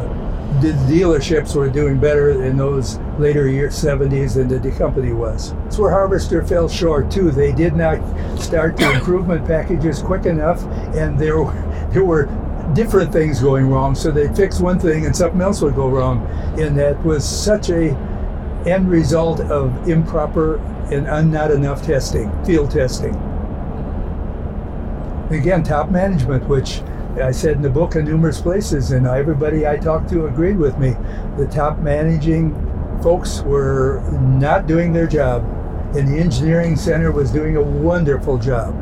the 0.60 0.72
dealerships 0.88 1.54
were 1.54 1.68
doing 1.68 1.98
better 1.98 2.30
in 2.42 2.56
those 2.56 2.98
later 3.18 3.48
year 3.48 3.68
70s 3.68 4.34
than 4.34 4.48
the, 4.48 4.72
company 4.72 5.12
was. 5.12 5.52
That's 5.54 5.78
where 5.78 5.90
Harvester 5.90 6.44
fell 6.44 6.68
short 6.68 7.10
too. 7.10 7.30
They 7.30 7.52
did 7.52 7.74
not 7.74 8.00
start 8.40 8.76
the 8.76 8.92
improvement 8.92 9.46
packages 9.46 10.00
quick 10.00 10.26
enough, 10.26 10.62
and 10.94 11.18
there 11.18 11.42
there 11.90 12.04
were 12.04 12.26
different 12.74 13.12
things 13.12 13.40
going 13.40 13.68
wrong. 13.68 13.94
So 13.94 14.10
they'd 14.10 14.34
fix 14.36 14.60
one 14.60 14.78
thing 14.78 15.06
and 15.06 15.14
something 15.14 15.40
else 15.40 15.60
would 15.62 15.74
go 15.74 15.88
wrong, 15.88 16.26
and 16.58 16.76
that 16.78 17.02
was 17.04 17.28
such 17.28 17.70
a 17.70 17.90
end 18.66 18.90
result 18.90 19.40
of 19.40 19.88
improper 19.88 20.58
and 20.92 21.32
not 21.32 21.50
enough 21.50 21.82
testing, 21.82 22.30
field 22.44 22.70
testing. 22.70 23.14
Again, 25.30 25.62
top 25.62 25.90
management, 25.90 26.46
which 26.48 26.82
I 27.20 27.30
said 27.30 27.56
in 27.56 27.62
the 27.62 27.70
book 27.70 27.94
in 27.94 28.04
numerous 28.06 28.40
places, 28.40 28.92
and 28.92 29.06
everybody 29.06 29.66
I 29.66 29.76
talked 29.76 30.08
to 30.10 30.26
agreed 30.26 30.56
with 30.56 30.78
me. 30.78 30.96
The 31.36 31.46
top 31.46 31.78
managing 31.78 32.54
folks 33.02 33.42
were 33.42 34.00
not 34.12 34.66
doing 34.66 34.92
their 34.92 35.06
job, 35.06 35.44
and 35.94 36.08
the 36.08 36.18
engineering 36.18 36.76
center 36.76 37.12
was 37.12 37.30
doing 37.30 37.56
a 37.56 37.62
wonderful 37.62 38.38
job. 38.38 38.74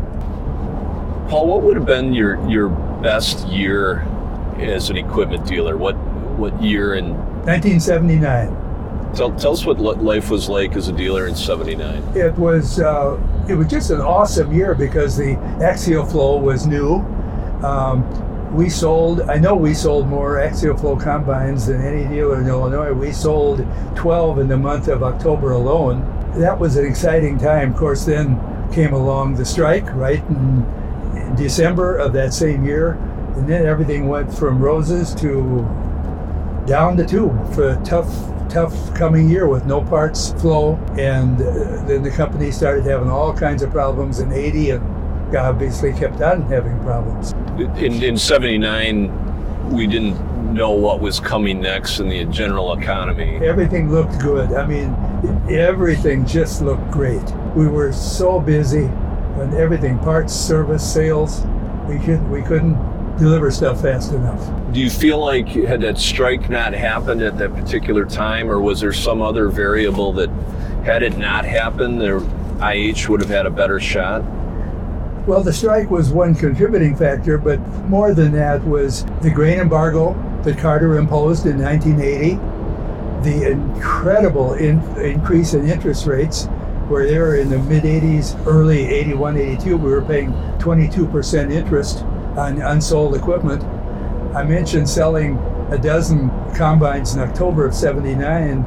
Paul, 1.28 1.48
what 1.48 1.62
would 1.62 1.76
have 1.76 1.86
been 1.86 2.12
your 2.12 2.48
your 2.48 2.68
best 3.02 3.48
year 3.48 4.00
as 4.58 4.90
an 4.90 4.96
equipment 4.96 5.46
dealer? 5.46 5.76
What 5.76 5.94
what 6.38 6.60
year 6.62 6.94
in 6.94 7.14
1979. 7.46 9.14
tell, 9.14 9.32
tell 9.36 9.52
us 9.52 9.64
what 9.64 9.80
life 9.80 10.30
was 10.30 10.48
like 10.48 10.76
as 10.76 10.88
a 10.88 10.92
dealer 10.92 11.26
in 11.26 11.34
'79. 11.34 12.02
It 12.14 12.34
was 12.34 12.80
uh, 12.80 13.18
it 13.48 13.54
was 13.54 13.66
just 13.66 13.90
an 13.90 14.00
awesome 14.00 14.52
year 14.52 14.74
because 14.74 15.16
the 15.16 15.34
axial 15.62 16.04
flow 16.04 16.36
was 16.36 16.66
new. 16.66 17.04
Um, 17.64 18.54
we 18.54 18.68
sold, 18.68 19.22
I 19.22 19.36
know 19.36 19.54
we 19.54 19.74
sold 19.74 20.08
more 20.08 20.40
axial 20.40 20.76
flow 20.76 20.96
combines 20.96 21.66
than 21.66 21.80
any 21.82 22.08
dealer 22.08 22.40
in 22.40 22.48
Illinois. 22.48 22.92
We 22.92 23.12
sold 23.12 23.64
12 23.94 24.40
in 24.40 24.48
the 24.48 24.56
month 24.56 24.88
of 24.88 25.02
October 25.02 25.52
alone. 25.52 26.00
That 26.36 26.58
was 26.58 26.76
an 26.76 26.84
exciting 26.84 27.38
time. 27.38 27.72
Of 27.72 27.76
course, 27.76 28.04
then 28.04 28.40
came 28.72 28.92
along 28.92 29.34
the 29.34 29.44
strike, 29.44 29.86
right, 29.94 30.22
in 30.28 31.34
December 31.36 31.96
of 31.96 32.12
that 32.14 32.32
same 32.32 32.64
year. 32.64 32.92
And 33.36 33.48
then 33.48 33.66
everything 33.66 34.08
went 34.08 34.32
from 34.34 34.60
roses 34.60 35.14
to 35.16 35.60
down 36.66 36.96
the 36.96 37.06
tube 37.06 37.54
for 37.54 37.70
a 37.70 37.82
tough, 37.84 38.08
tough 38.48 38.94
coming 38.94 39.28
year 39.28 39.48
with 39.48 39.64
no 39.64 39.82
parts 39.82 40.32
flow. 40.40 40.74
And 40.98 41.40
uh, 41.40 41.84
then 41.86 42.02
the 42.02 42.10
company 42.10 42.50
started 42.50 42.84
having 42.84 43.08
all 43.08 43.32
kinds 43.32 43.62
of 43.62 43.70
problems 43.70 44.18
in 44.18 44.32
80 44.32 44.70
and 44.70 44.99
obviously 45.34 45.92
kept 45.92 46.20
on 46.20 46.42
having 46.42 46.78
problems. 46.80 47.32
In 47.78 48.02
in 48.02 48.16
'79, 48.16 49.70
we 49.70 49.86
didn't 49.86 50.30
know 50.54 50.70
what 50.72 51.00
was 51.00 51.20
coming 51.20 51.60
next 51.60 52.00
in 52.00 52.08
the 52.08 52.24
general 52.26 52.72
economy. 52.72 53.36
Everything 53.36 53.90
looked 53.90 54.18
good. 54.18 54.52
I 54.52 54.66
mean, 54.66 54.96
everything 55.48 56.26
just 56.26 56.62
looked 56.62 56.90
great. 56.90 57.22
We 57.54 57.68
were 57.68 57.92
so 57.92 58.40
busy 58.40 58.84
and 58.84 59.54
everything 59.54 59.98
parts, 59.98 60.34
service, 60.34 60.92
sales. 60.92 61.42
We 61.88 61.98
couldn't, 61.98 62.30
we 62.30 62.42
couldn't 62.42 62.74
deliver 63.16 63.50
stuff 63.50 63.82
fast 63.82 64.12
enough. 64.12 64.72
Do 64.72 64.80
you 64.80 64.90
feel 64.90 65.18
like 65.18 65.48
had 65.48 65.80
that 65.82 65.98
strike 65.98 66.48
not 66.48 66.72
happened 66.72 67.22
at 67.22 67.38
that 67.38 67.54
particular 67.54 68.04
time, 68.04 68.50
or 68.50 68.60
was 68.60 68.80
there 68.80 68.92
some 68.92 69.22
other 69.22 69.48
variable 69.48 70.12
that, 70.14 70.30
had 70.84 71.02
it 71.02 71.16
not 71.18 71.44
happened, 71.44 72.00
there 72.00 72.20
IH 72.62 73.08
would 73.08 73.20
have 73.20 73.30
had 73.30 73.46
a 73.46 73.50
better 73.50 73.78
shot? 73.78 74.22
Well, 75.26 75.42
the 75.42 75.52
strike 75.52 75.90
was 75.90 76.10
one 76.10 76.34
contributing 76.34 76.96
factor, 76.96 77.36
but 77.36 77.60
more 77.88 78.14
than 78.14 78.32
that 78.32 78.64
was 78.64 79.04
the 79.20 79.30
grain 79.30 79.60
embargo 79.60 80.14
that 80.44 80.56
Carter 80.58 80.96
imposed 80.96 81.44
in 81.44 81.62
1980, 81.62 82.36
the 83.22 83.50
incredible 83.50 84.54
in, 84.54 84.80
increase 84.98 85.52
in 85.52 85.68
interest 85.68 86.06
rates, 86.06 86.46
where 86.88 87.06
they 87.06 87.18
were 87.18 87.36
in 87.36 87.50
the 87.50 87.58
mid 87.58 87.84
80s, 87.84 88.34
early 88.46 88.86
81, 88.86 89.36
82, 89.36 89.76
we 89.76 89.90
were 89.90 90.02
paying 90.02 90.32
22% 90.58 91.52
interest 91.52 91.98
on 92.38 92.62
unsold 92.62 93.14
equipment. 93.14 93.62
I 94.34 94.42
mentioned 94.44 94.88
selling 94.88 95.36
a 95.70 95.76
dozen 95.76 96.30
combines 96.54 97.14
in 97.14 97.20
October 97.20 97.66
of 97.66 97.74
79. 97.74 98.62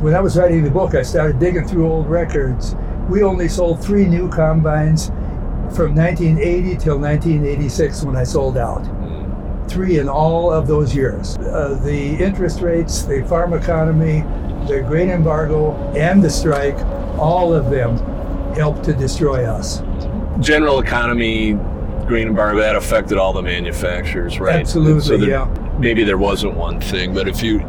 When 0.00 0.14
I 0.14 0.20
was 0.20 0.36
writing 0.38 0.64
the 0.64 0.70
book, 0.70 0.94
I 0.94 1.02
started 1.02 1.38
digging 1.38 1.68
through 1.68 1.86
old 1.86 2.08
records. 2.08 2.74
We 3.08 3.22
only 3.22 3.48
sold 3.48 3.82
three 3.84 4.06
new 4.06 4.28
combines 4.28 5.08
from 5.74 5.94
1980 5.94 6.76
till 6.76 6.98
1986 6.98 8.02
when 8.04 8.16
I 8.16 8.24
sold 8.24 8.56
out. 8.56 8.84
Three 9.68 9.98
in 9.98 10.08
all 10.08 10.52
of 10.52 10.66
those 10.66 10.94
years. 10.94 11.36
Uh, 11.38 11.78
the 11.82 12.14
interest 12.22 12.60
rates, 12.60 13.02
the 13.02 13.24
farm 13.28 13.52
economy, 13.52 14.20
the 14.68 14.82
grain 14.86 15.10
embargo, 15.10 15.72
and 15.96 16.22
the 16.22 16.30
strike, 16.30 16.76
all 17.18 17.52
of 17.52 17.70
them 17.70 17.96
helped 18.54 18.84
to 18.84 18.92
destroy 18.92 19.44
us. 19.44 19.82
General 20.40 20.80
economy, 20.80 21.54
grain 22.06 22.28
embargo, 22.28 22.60
that 22.60 22.76
affected 22.76 23.18
all 23.18 23.32
the 23.32 23.42
manufacturers, 23.42 24.38
right? 24.40 24.56
Absolutely, 24.60 25.00
So 25.02 25.16
there- 25.16 25.28
yeah. 25.28 25.48
Maybe 25.78 26.04
there 26.04 26.16
wasn't 26.18 26.56
one 26.56 26.80
thing, 26.80 27.12
but 27.12 27.28
if 27.28 27.42
you 27.42 27.60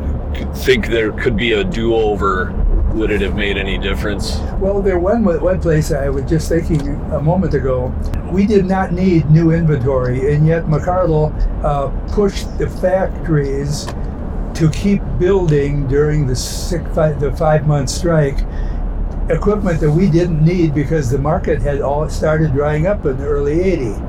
think 0.55 0.87
there 0.87 1.11
could 1.11 1.35
be 1.35 1.53
a 1.53 1.63
do-over, 1.63 2.53
would 2.97 3.11
it 3.11 3.21
have 3.21 3.35
made 3.35 3.57
any 3.57 3.77
difference? 3.77 4.39
Well, 4.59 4.81
there 4.81 4.99
one 4.99 5.23
one 5.23 5.61
place 5.61 5.91
I 5.91 6.09
was 6.09 6.25
just 6.25 6.49
thinking 6.49 6.81
a 7.11 7.21
moment 7.21 7.53
ago. 7.53 7.93
We 8.31 8.45
did 8.45 8.65
not 8.65 8.91
need 8.91 9.29
new 9.29 9.51
inventory, 9.51 10.33
and 10.33 10.45
yet 10.45 10.65
McCardell 10.65 11.31
uh, 11.63 11.89
pushed 12.13 12.57
the 12.57 12.69
factories 12.69 13.85
to 14.55 14.69
keep 14.71 15.01
building 15.19 15.87
during 15.87 16.25
the 16.25 16.35
six, 16.35 16.83
five, 16.95 17.19
the 17.19 17.31
five 17.35 17.67
month 17.67 17.89
strike 17.89 18.39
equipment 19.29 19.79
that 19.81 19.91
we 19.91 20.09
didn't 20.09 20.43
need 20.43 20.73
because 20.73 21.11
the 21.11 21.17
market 21.17 21.61
had 21.61 21.81
all 21.81 22.09
started 22.09 22.53
drying 22.53 22.87
up 22.87 23.05
in 23.05 23.17
the 23.17 23.25
early 23.25 23.61
80. 23.61 24.01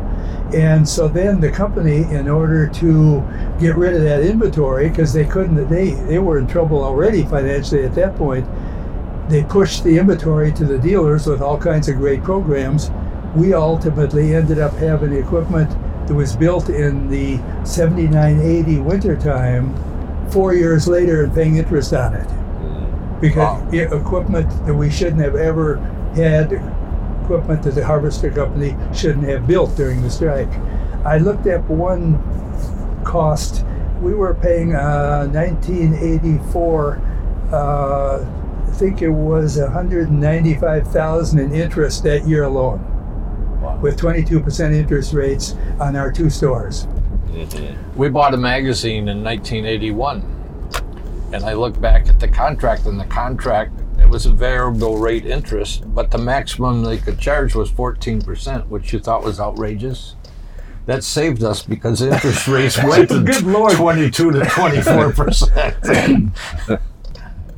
And 0.57 0.89
so 0.89 1.09
then 1.09 1.41
the 1.41 1.51
company, 1.51 2.05
in 2.15 2.29
order 2.29 2.67
to 2.67 3.21
get 3.61 3.77
rid 3.77 3.95
of 3.95 4.03
that 4.03 4.23
inventory, 4.23 4.89
because 4.89 5.13
they 5.13 5.27
couldn't, 5.27 5.69
they, 5.69 5.91
they 5.91 6.19
were 6.19 6.39
in 6.39 6.47
trouble 6.47 6.83
already 6.83 7.25
financially 7.25 7.85
at 7.85 7.95
that 7.97 8.17
point, 8.17 8.47
they 9.29 9.45
pushed 9.45 9.85
the 9.85 9.99
inventory 9.99 10.53
to 10.53 10.65
the 10.65 10.79
dealers 10.79 11.27
with 11.27 11.41
all 11.43 11.59
kinds 11.59 11.89
of 11.89 11.97
great 11.97 12.23
programs. 12.23 12.91
We 13.35 13.53
ultimately 13.53 14.35
ended 14.35 14.59
up 14.59 14.73
having 14.75 15.13
equipment 15.13 15.71
that 16.07 16.15
was 16.15 16.35
built 16.35 16.71
in 16.71 17.09
the 17.09 17.39
79 17.65 18.41
80 18.41 18.79
wintertime, 18.79 19.75
four 20.31 20.55
years 20.55 20.89
later, 20.89 21.25
and 21.25 21.35
paying 21.35 21.57
interest 21.57 21.93
on 21.93 22.15
it. 22.15 22.27
Because 23.21 23.61
Wow. 23.63 23.69
equipment 23.73 24.49
that 24.67 24.75
we 24.75 24.89
shouldn't 24.91 25.21
have 25.21 25.35
ever 25.37 25.77
had, 26.15 26.53
equipment 27.25 27.63
that 27.65 27.75
the 27.75 27.85
harvester 27.85 28.31
company 28.31 28.75
shouldn't 28.95 29.29
have 29.29 29.47
built 29.47 29.77
during 29.77 30.01
the 30.01 30.09
strike. 30.09 30.49
I 31.05 31.19
looked 31.19 31.47
at 31.47 31.63
one 31.69 32.19
cost. 33.05 33.65
We 34.01 34.15
were 34.15 34.35
paying 34.35 34.75
uh, 34.75 35.27
1984. 35.33 37.03
Uh, 37.53 38.25
think 38.79 39.03
it 39.03 39.09
was 39.11 39.59
195,000 39.59 41.39
in 41.39 41.53
interest 41.53 42.03
that 42.05 42.27
year 42.27 42.45
alone, 42.45 42.81
Wow. 43.61 43.79
with 43.83 43.99
22% 43.99 44.73
interest 44.73 45.13
rates 45.13 45.57
on 45.81 45.97
our 45.97 46.13
two 46.13 46.31
stores. 46.31 46.87
We 47.97 48.09
bought 48.09 48.35
a 48.35 48.37
magazine 48.37 49.09
in 49.09 49.23
1981, 49.23 50.23
and 51.33 51.45
I 51.45 51.53
looked 51.55 51.81
back 51.81 52.09
at 52.09 52.21
the 52.21 52.29
contract, 52.29 52.87
and 52.87 52.99
the 52.99 53.05
contract 53.05 53.73
it 53.99 54.09
was 54.09 54.27
a 54.27 54.31
variable 54.33 54.97
rate 54.99 55.27
interest, 55.27 55.83
but 55.93 56.11
the 56.13 56.19
maximum 56.19 56.85
they 56.85 56.99
could 56.99 57.19
charge 57.19 57.55
was 57.57 57.71
14%, 57.71 58.69
which 58.69 58.93
you 58.93 59.01
thought 59.01 59.25
was 59.25 59.41
outrageous. 59.41 60.15
That 60.87 61.03
saved 61.05 61.43
us 61.43 61.63
because 61.63 62.01
interest 62.01 62.47
rates 62.49 62.83
went 62.83 63.09
to 63.11 63.23
Good 63.23 63.43
Lord. 63.43 63.73
22 63.75 64.31
to 64.31 64.45
24 64.45 65.13
percent. 65.13 65.75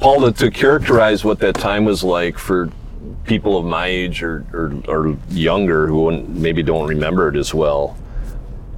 Paul, 0.01 0.23
to, 0.23 0.33
to 0.33 0.51
characterize 0.51 1.25
what 1.25 1.39
that 1.41 1.55
time 1.57 1.85
was 1.85 2.03
like 2.03 2.39
for 2.39 2.71
people 3.25 3.59
of 3.59 3.67
my 3.67 3.87
age 3.87 4.23
or, 4.23 4.47
or, 4.53 4.73
or 4.89 5.17
younger 5.29 5.87
who 5.87 6.11
maybe 6.23 6.63
don't 6.63 6.89
remember 6.89 7.29
it 7.29 7.37
as 7.37 7.53
well, 7.53 7.89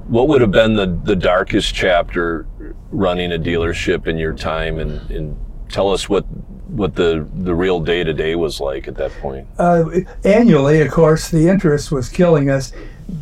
what 0.07 0.27
would 0.27 0.41
have 0.41 0.51
been 0.51 0.75
the, 0.75 0.99
the 1.05 1.15
darkest 1.15 1.73
chapter 1.73 2.45
running 2.91 3.31
a 3.31 3.39
dealership 3.39 4.05
in 4.05 4.17
your 4.17 4.33
time? 4.33 4.79
And, 4.79 5.09
and 5.09 5.37
tell 5.69 5.91
us 5.91 6.09
what 6.09 6.25
what 6.67 6.95
the, 6.95 7.27
the 7.35 7.53
real 7.53 7.79
day 7.79 8.03
to 8.03 8.13
day 8.13 8.35
was 8.35 8.59
like 8.59 8.87
at 8.87 8.95
that 8.95 9.11
point? 9.21 9.47
Uh, 9.57 9.85
annually, 10.23 10.81
of 10.81 10.91
course, 10.91 11.29
the 11.29 11.47
interest 11.47 11.91
was 11.91 12.09
killing 12.09 12.49
us. 12.49 12.71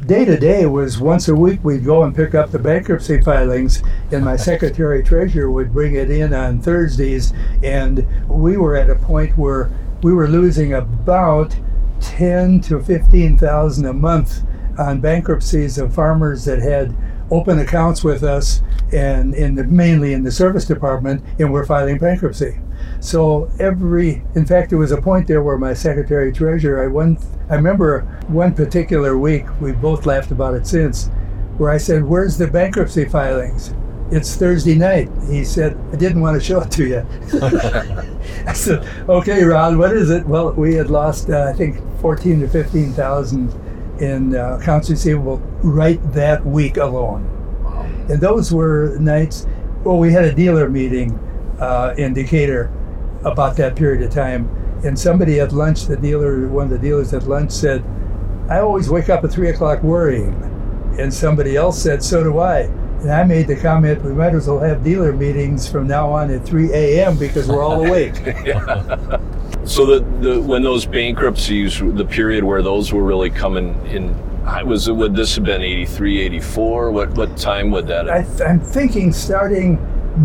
Day 0.05 0.25
to 0.25 0.37
day 0.37 0.67
was 0.67 0.99
once 0.99 1.27
a 1.27 1.35
week 1.35 1.63
we'd 1.63 1.83
go 1.83 2.03
and 2.03 2.15
pick 2.15 2.35
up 2.35 2.51
the 2.51 2.59
bankruptcy 2.59 3.19
filings, 3.19 3.81
and 4.11 4.23
my 4.23 4.35
secretary 4.35 5.03
treasurer 5.03 5.49
would 5.49 5.73
bring 5.73 5.95
it 5.95 6.09
in 6.11 6.33
on 6.33 6.61
Thursdays. 6.61 7.33
And 7.63 8.05
we 8.29 8.57
were 8.57 8.75
at 8.75 8.89
a 8.89 8.95
point 8.95 9.37
where 9.37 9.71
we 10.03 10.13
were 10.13 10.27
losing 10.27 10.73
about 10.73 11.55
ten 11.99 12.61
to 12.61 12.79
fifteen 12.79 13.37
thousand 13.37 13.85
a 13.85 13.93
month 13.93 14.43
on 14.77 15.01
bankruptcies 15.01 15.77
of 15.77 15.93
farmers 15.93 16.45
that 16.45 16.59
had 16.59 16.95
open 17.31 17.59
accounts 17.59 18.03
with 18.03 18.23
us, 18.23 18.61
and 18.91 19.33
in 19.33 19.55
the, 19.55 19.63
mainly 19.63 20.13
in 20.13 20.23
the 20.23 20.31
service 20.31 20.65
department, 20.65 21.23
and 21.39 21.51
were 21.51 21.65
filing 21.65 21.97
bankruptcy. 21.97 22.59
So 23.01 23.49
every, 23.59 24.21
in 24.35 24.45
fact, 24.45 24.69
there 24.69 24.77
was 24.77 24.91
a 24.91 25.01
point 25.01 25.27
there 25.27 25.41
where 25.41 25.57
my 25.57 25.73
secretary 25.73 26.31
treasurer, 26.31 26.83
I 26.83 26.87
one, 26.87 27.17
I 27.49 27.55
remember 27.55 28.01
one 28.27 28.53
particular 28.53 29.17
week, 29.17 29.43
we 29.59 29.71
both 29.71 30.05
laughed 30.05 30.29
about 30.29 30.53
it 30.53 30.67
since, 30.67 31.07
where 31.57 31.71
I 31.71 31.77
said, 31.77 32.05
"Where's 32.05 32.37
the 32.37 32.45
bankruptcy 32.45 33.05
filings?" 33.05 33.73
It's 34.11 34.35
Thursday 34.35 34.75
night. 34.75 35.09
He 35.27 35.43
said, 35.43 35.75
"I 35.91 35.95
didn't 35.95 36.21
want 36.21 36.39
to 36.39 36.45
show 36.45 36.61
it 36.61 36.69
to 36.71 36.85
you." 36.85 37.05
I 38.47 38.53
said, 38.53 38.87
"Okay, 39.09 39.43
Ron, 39.43 39.79
what 39.79 39.93
is 39.93 40.11
it?" 40.11 40.23
Well, 40.27 40.51
we 40.51 40.75
had 40.75 40.91
lost, 40.91 41.31
uh, 41.31 41.51
I 41.51 41.53
think, 41.57 41.81
fourteen 42.01 42.39
to 42.41 42.47
fifteen 42.47 42.93
thousand 42.93 43.51
in 43.99 44.35
uh, 44.35 44.59
accounts 44.61 44.91
receivable 44.91 45.37
right 45.63 45.99
that 46.13 46.45
week 46.45 46.77
alone. 46.77 47.25
And 48.09 48.21
those 48.21 48.53
were 48.53 48.95
nights. 48.99 49.47
Well, 49.83 49.97
we 49.97 50.11
had 50.11 50.25
a 50.25 50.35
dealer 50.35 50.69
meeting 50.69 51.17
uh, 51.59 51.95
in 51.97 52.13
Decatur 52.13 52.71
about 53.23 53.55
that 53.57 53.75
period 53.75 54.01
of 54.03 54.11
time, 54.13 54.49
and 54.83 54.97
somebody 54.97 55.39
at 55.39 55.51
lunch, 55.51 55.85
the 55.85 55.97
dealer, 55.97 56.47
one 56.47 56.65
of 56.65 56.69
the 56.71 56.79
dealers 56.79 57.13
at 57.13 57.23
lunch 57.23 57.51
said, 57.51 57.83
"I 58.49 58.59
always 58.59 58.89
wake 58.89 59.09
up 59.09 59.23
at 59.23 59.31
three 59.31 59.49
o'clock 59.49 59.83
worrying," 59.83 60.33
and 60.99 61.13
somebody 61.13 61.55
else 61.55 61.81
said, 61.81 62.03
"So 62.03 62.23
do 62.23 62.39
I." 62.39 62.69
And 63.01 63.11
I 63.11 63.23
made 63.23 63.47
the 63.47 63.55
comment, 63.55 64.03
"We 64.03 64.11
might 64.11 64.33
as 64.35 64.47
well 64.47 64.59
have 64.59 64.83
dealer 64.83 65.11
meetings 65.13 65.67
from 65.67 65.87
now 65.87 66.11
on 66.11 66.29
at 66.29 66.45
3 66.45 66.71
a.m. 66.71 67.17
because 67.17 67.47
we're 67.47 67.63
all 67.63 67.83
awake." 67.85 68.13
So 69.63 69.85
the, 69.85 69.99
the 70.21 70.41
when 70.41 70.63
those 70.63 70.85
bankruptcies, 70.85 71.79
the 71.79 72.05
period 72.05 72.43
where 72.43 72.61
those 72.63 72.91
were 72.91 73.03
really 73.03 73.29
coming 73.29 73.79
in, 73.85 74.15
I 74.43 74.63
was 74.63 74.89
would 74.89 75.15
this 75.15 75.35
have 75.35 75.43
been 75.43 75.61
83, 75.61 76.19
84? 76.21 76.91
What 76.91 77.09
what 77.11 77.37
time 77.37 77.69
would 77.71 77.85
that? 77.87 78.09
I 78.09 78.21
Have? 78.21 78.37
th- 78.37 78.49
I'm 78.49 78.59
thinking 78.59 79.13
starting 79.13 79.79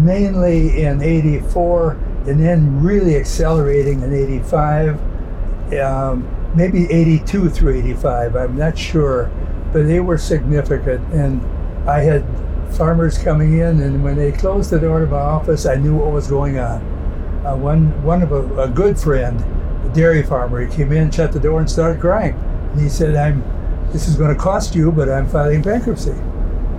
mainly 0.04 0.82
in 0.82 1.02
84 1.02 1.98
and 2.26 2.40
then 2.40 2.82
really 2.82 3.16
accelerating 3.16 4.02
in 4.02 4.12
85, 4.12 4.98
um, 5.80 6.28
maybe 6.56 6.90
82 6.90 7.50
through 7.50 7.74
85, 7.76 8.36
I'm 8.36 8.56
not 8.56 8.76
sure, 8.78 9.30
but 9.72 9.84
they 9.86 10.00
were 10.00 10.18
significant. 10.18 11.06
And 11.12 11.40
I 11.88 12.00
had 12.00 12.24
farmers 12.76 13.18
coming 13.18 13.58
in, 13.58 13.80
and 13.80 14.02
when 14.02 14.16
they 14.16 14.32
closed 14.32 14.70
the 14.70 14.80
door 14.80 15.00
to 15.00 15.06
my 15.06 15.16
office, 15.18 15.66
I 15.66 15.76
knew 15.76 15.94
what 15.96 16.12
was 16.12 16.26
going 16.26 16.58
on. 16.58 16.80
Uh, 17.46 17.56
one, 17.56 18.02
one 18.02 18.22
of 18.22 18.32
a, 18.32 18.62
a 18.62 18.68
good 18.68 18.98
friend, 18.98 19.40
a 19.84 19.94
dairy 19.94 20.22
farmer, 20.22 20.64
he 20.66 20.74
came 20.74 20.92
in, 20.92 21.10
shut 21.10 21.32
the 21.32 21.40
door, 21.40 21.60
and 21.60 21.70
started 21.70 22.00
crying. 22.00 22.34
And 22.72 22.80
he 22.80 22.88
said, 22.88 23.14
I'm, 23.14 23.42
this 23.92 24.08
is 24.08 24.16
going 24.16 24.34
to 24.34 24.40
cost 24.40 24.74
you, 24.74 24.90
but 24.90 25.08
I'm 25.08 25.28
filing 25.28 25.62
bankruptcy. 25.62 26.14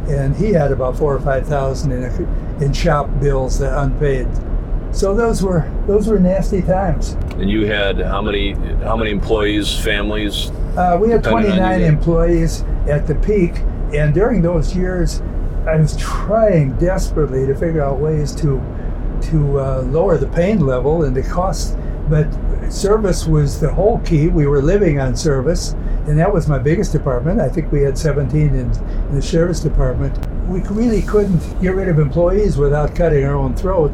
and 0.10 0.36
he 0.36 0.54
had 0.54 0.72
about 0.72 0.98
four 0.98 1.16
or 1.16 1.20
five 1.20 1.48
thousand 1.48 1.92
in 1.92 2.04
in 2.62 2.74
shop 2.74 3.10
bills 3.20 3.60
that 3.60 3.78
unpaid. 3.78 4.28
So 4.92 5.14
those 5.14 5.44
were 5.44 5.72
those 5.86 6.08
were 6.08 6.20
nasty 6.20 6.62
times. 6.62 7.14
And 7.38 7.50
you 7.50 7.66
had 7.66 8.00
how 8.00 8.22
many 8.22 8.54
how 8.84 8.96
many 8.96 9.12
employees, 9.12 9.78
families? 9.78 10.50
Uh, 10.76 10.98
we 11.02 11.10
had 11.10 11.24
29 11.24 11.82
employees 11.82 12.64
at 12.88 13.08
the 13.08 13.16
peak, 13.16 13.58
and 13.94 14.14
during 14.14 14.42
those 14.42 14.76
years, 14.76 15.22
I 15.68 15.76
was 15.76 15.98
trying 15.98 16.78
desperately 16.78 17.46
to 17.46 17.56
figure 17.56 17.84
out 17.84 18.00
ways 18.00 18.34
to 18.36 18.62
to 19.30 19.60
uh, 19.60 19.82
lower 19.82 20.18
the 20.18 20.28
pain 20.28 20.66
level 20.66 21.04
and 21.04 21.16
the 21.16 21.24
cost. 21.24 21.78
But 22.10 22.28
service 22.70 23.26
was 23.26 23.60
the 23.60 23.74
whole 23.74 24.00
key. 24.00 24.30
We 24.30 24.48
were 24.48 24.62
living 24.62 25.00
on 25.00 25.16
service, 25.16 25.74
and 26.08 26.18
that 26.18 26.34
was 26.34 26.48
my 26.48 26.58
biggest 26.58 26.92
department. 26.94 27.42
I 27.42 27.50
think 27.50 27.72
we 27.72 27.82
had 27.82 27.98
17 27.98 28.42
in, 28.42 28.56
in 28.56 29.16
the 29.16 29.22
service 29.22 29.60
department. 29.60 30.18
We 30.48 30.62
really 30.62 31.02
couldn't 31.02 31.62
get 31.62 31.76
rid 31.76 31.90
of 31.90 32.00
employees 32.00 32.58
without 32.58 32.96
cutting 32.96 33.26
our 33.26 33.36
own 33.36 33.56
throat. 33.56 33.94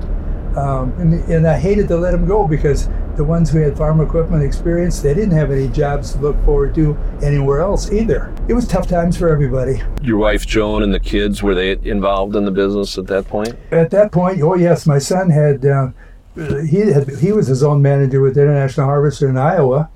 Um, 0.58 0.94
and, 1.00 1.14
and 1.30 1.48
I 1.48 1.58
hated 1.58 1.88
to 1.88 1.98
let 1.98 2.12
them 2.12 2.28
go 2.28 2.48
because 2.48 2.88
the 3.16 3.24
ones 3.24 3.50
who 3.50 3.60
had 3.60 3.78
farm 3.78 4.02
equipment 4.02 4.44
experience, 4.44 5.00
they 5.00 5.14
didn't 5.14 5.32
have 5.32 5.52
any 5.52 5.68
jobs 5.68 6.14
to 6.14 6.20
look 6.20 6.44
forward 6.46 6.76
to 6.76 6.98
anywhere 7.22 7.62
else 7.62 7.92
either. 7.92 8.34
It 8.48 8.54
was 8.54 8.68
tough 8.68 8.88
times 8.88 9.18
for 9.18 9.30
everybody. 9.30 9.82
Your 10.02 10.18
wife 10.18 10.46
Joan 10.46 10.84
and 10.84 10.94
the 10.94 11.00
kids 11.00 11.42
were 11.42 11.56
they 11.56 11.78
involved 11.84 12.36
in 12.36 12.46
the 12.46 12.52
business 12.52 12.98
at 12.98 13.08
that 13.08 13.28
point? 13.28 13.56
At 13.72 13.92
that 13.92 14.12
point, 14.12 14.42
oh 14.42 14.56
yes, 14.56 14.86
my 14.86 15.00
son 15.00 15.30
had 15.30 15.66
uh, 15.66 15.90
he 16.36 16.80
had 16.80 17.08
he 17.20 17.32
was 17.32 17.48
his 17.48 17.64
own 17.64 17.82
manager 17.82 18.22
with 18.22 18.38
International 18.38 18.88
Harvester 18.88 19.30
in 19.30 19.38
Iowa, 19.38 19.90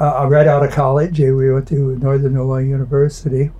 uh, 0.00 0.26
right 0.28 0.46
out 0.46 0.64
of 0.64 0.72
college. 0.72 1.20
Uh, 1.20 1.34
We 1.34 1.52
went 1.52 1.68
to 1.68 1.96
Northern 1.96 2.36
Illinois 2.36 2.68
University. 2.68 3.50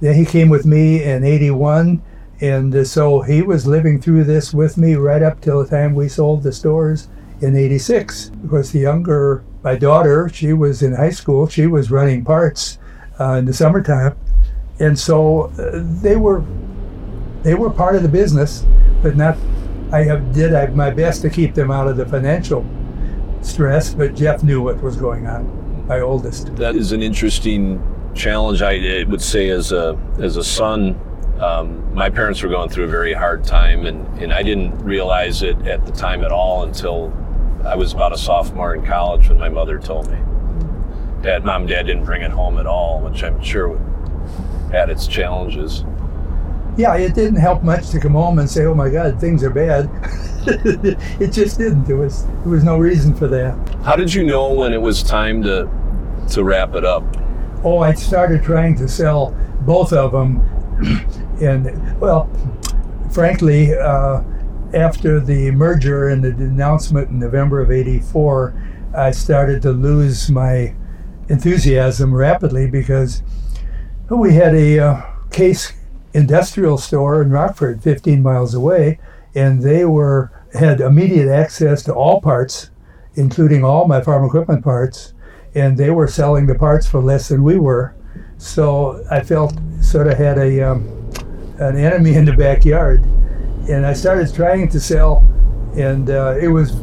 Then 0.00 0.14
he 0.14 0.24
came 0.24 0.48
with 0.48 0.66
me 0.66 1.02
in 1.02 1.24
'81, 1.24 2.02
and 2.40 2.74
uh, 2.74 2.84
so 2.84 3.20
he 3.20 3.42
was 3.42 3.66
living 3.66 4.00
through 4.00 4.24
this 4.24 4.54
with 4.54 4.78
me 4.78 4.94
right 4.94 5.22
up 5.22 5.40
till 5.40 5.62
the 5.62 5.68
time 5.68 5.94
we 5.94 6.08
sold 6.08 6.42
the 6.42 6.52
stores 6.52 7.08
in 7.40 7.56
'86. 7.56 8.30
Because 8.30 8.72
the 8.72 8.80
younger, 8.80 9.44
my 9.62 9.74
daughter, 9.74 10.28
she 10.28 10.52
was 10.52 10.82
in 10.82 10.94
high 10.94 11.10
school. 11.10 11.48
She 11.48 11.66
was 11.66 11.90
running 11.90 12.24
parts 12.24 12.78
uh, 13.18 13.34
in 13.34 13.44
the 13.44 13.52
summertime, 13.52 14.16
and 14.78 14.98
so 14.98 15.44
uh, 15.58 15.82
they 16.02 16.16
were 16.16 16.44
they 17.42 17.54
were 17.54 17.70
part 17.70 17.96
of 17.96 18.02
the 18.02 18.08
business, 18.08 18.64
but 19.02 19.16
not. 19.16 19.36
I 19.90 20.02
have, 20.02 20.34
did 20.34 20.54
I, 20.54 20.66
my 20.66 20.90
best 20.90 21.22
to 21.22 21.30
keep 21.30 21.54
them 21.54 21.70
out 21.70 21.88
of 21.88 21.96
the 21.96 22.04
financial 22.04 22.62
stress, 23.40 23.94
but 23.94 24.14
Jeff 24.14 24.42
knew 24.42 24.60
what 24.60 24.82
was 24.82 24.96
going 24.96 25.26
on. 25.26 25.86
My 25.86 26.00
oldest. 26.00 26.54
That 26.56 26.76
is 26.76 26.92
an 26.92 27.02
interesting 27.02 27.82
challenge. 28.14 28.60
I 28.60 29.04
would 29.04 29.22
say 29.22 29.48
as 29.48 29.72
a 29.72 29.98
as 30.18 30.36
a 30.36 30.44
son, 30.44 31.00
um, 31.40 31.94
my 31.94 32.10
parents 32.10 32.42
were 32.42 32.48
going 32.48 32.68
through 32.68 32.84
a 32.84 32.88
very 32.88 33.12
hard 33.12 33.44
time, 33.44 33.86
and, 33.86 34.06
and 34.20 34.32
I 34.32 34.42
didn't 34.42 34.78
realize 34.78 35.42
it 35.42 35.56
at 35.66 35.86
the 35.86 35.92
time 35.92 36.24
at 36.24 36.32
all 36.32 36.64
until 36.64 37.12
I 37.64 37.76
was 37.76 37.92
about 37.92 38.12
a 38.12 38.18
sophomore 38.18 38.74
in 38.74 38.84
college 38.84 39.28
when 39.28 39.38
my 39.38 39.48
mother 39.48 39.78
told 39.78 40.10
me. 40.10 40.18
Dad, 41.22 41.44
mom, 41.44 41.62
and 41.62 41.70
dad 41.70 41.86
didn't 41.86 42.04
bring 42.04 42.22
it 42.22 42.30
home 42.30 42.58
at 42.58 42.66
all, 42.66 43.00
which 43.00 43.22
I'm 43.24 43.42
sure 43.42 43.78
had 44.70 44.90
its 44.90 45.06
challenges. 45.06 45.84
Yeah, 46.76 46.94
it 46.94 47.14
didn't 47.14 47.40
help 47.40 47.64
much 47.64 47.90
to 47.90 47.98
come 47.98 48.12
home 48.12 48.38
and 48.38 48.48
say, 48.48 48.64
"Oh 48.64 48.74
my 48.74 48.88
God, 48.88 49.20
things 49.20 49.42
are 49.42 49.50
bad." 49.50 49.90
it 50.46 51.32
just 51.32 51.58
didn't. 51.58 51.84
There 51.84 51.96
was 51.96 52.24
there 52.24 52.52
was 52.52 52.62
no 52.62 52.78
reason 52.78 53.14
for 53.14 53.26
that. 53.28 53.56
How 53.82 53.96
did 53.96 54.14
you 54.14 54.22
know 54.22 54.52
when 54.52 54.72
it 54.72 54.80
was 54.80 55.02
time 55.02 55.42
to 55.42 55.68
to 56.30 56.44
wrap 56.44 56.76
it 56.76 56.84
up? 56.84 57.02
Oh, 57.64 57.80
I 57.80 57.94
started 57.94 58.44
trying 58.44 58.76
to 58.76 58.86
sell 58.86 59.34
both 59.62 59.92
of 59.92 60.12
them, 60.12 60.40
and 61.40 62.00
well, 62.00 62.30
frankly, 63.12 63.74
uh, 63.74 64.22
after 64.74 65.20
the 65.20 65.50
merger 65.52 66.08
and 66.08 66.22
the 66.22 66.30
announcement 66.30 67.10
in 67.10 67.18
November 67.18 67.60
of 67.60 67.70
'84, 67.70 68.54
I 68.94 69.10
started 69.10 69.62
to 69.62 69.72
lose 69.72 70.30
my 70.30 70.74
enthusiasm 71.28 72.14
rapidly 72.14 72.70
because 72.70 73.22
we 74.08 74.34
had 74.34 74.54
a 74.54 74.78
uh, 74.78 75.02
case 75.30 75.72
industrial 76.14 76.78
store 76.78 77.20
in 77.22 77.30
Rockford, 77.30 77.82
15 77.82 78.22
miles 78.22 78.54
away, 78.54 78.98
and 79.34 79.62
they 79.62 79.84
were 79.84 80.32
had 80.54 80.80
immediate 80.80 81.28
access 81.28 81.82
to 81.82 81.92
all 81.92 82.20
parts, 82.20 82.70
including 83.14 83.64
all 83.64 83.86
my 83.86 84.00
farm 84.00 84.24
equipment 84.24 84.64
parts, 84.64 85.12
and 85.54 85.76
they 85.76 85.90
were 85.90 86.08
selling 86.08 86.46
the 86.46 86.54
parts 86.54 86.86
for 86.86 87.00
less 87.00 87.28
than 87.28 87.42
we 87.42 87.58
were. 87.58 87.94
So 88.38 89.04
I 89.10 89.20
felt 89.20 89.58
sort 89.82 90.06
of 90.06 90.16
had 90.16 90.38
a 90.38 90.62
um, 90.62 90.97
an 91.58 91.76
enemy 91.76 92.14
in 92.14 92.24
the 92.24 92.32
backyard, 92.32 93.02
and 93.68 93.84
I 93.84 93.92
started 93.92 94.32
trying 94.32 94.68
to 94.68 94.80
sell, 94.80 95.26
and 95.76 96.10
uh, 96.10 96.36
it 96.40 96.48
was 96.48 96.80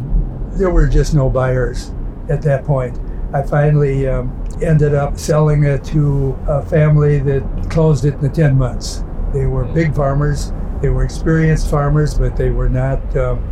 there 0.58 0.70
were 0.70 0.88
just 0.88 1.14
no 1.14 1.30
buyers 1.30 1.92
at 2.30 2.42
that 2.44 2.64
point. 2.64 3.00
I 3.34 3.44
finally 3.44 4.08
um, 4.08 4.32
ended 4.62 4.94
up 4.94 5.18
selling 5.18 5.64
it 5.64 5.84
to 5.86 6.38
a 6.48 6.66
family 6.66 7.20
that 7.20 7.70
closed 7.70 8.06
it 8.06 8.14
in 8.16 8.32
10 8.32 8.58
months. 8.58 9.04
They 9.34 9.46
were 9.46 9.66
big 9.66 9.94
farmers, 9.94 10.54
they 10.82 10.90
were 10.90 11.04
experienced 11.04 11.70
farmers, 11.70 12.18
but 12.18 12.38
they 12.38 12.52
were 12.52 12.70
not 12.70 13.00
um, 13.18 13.44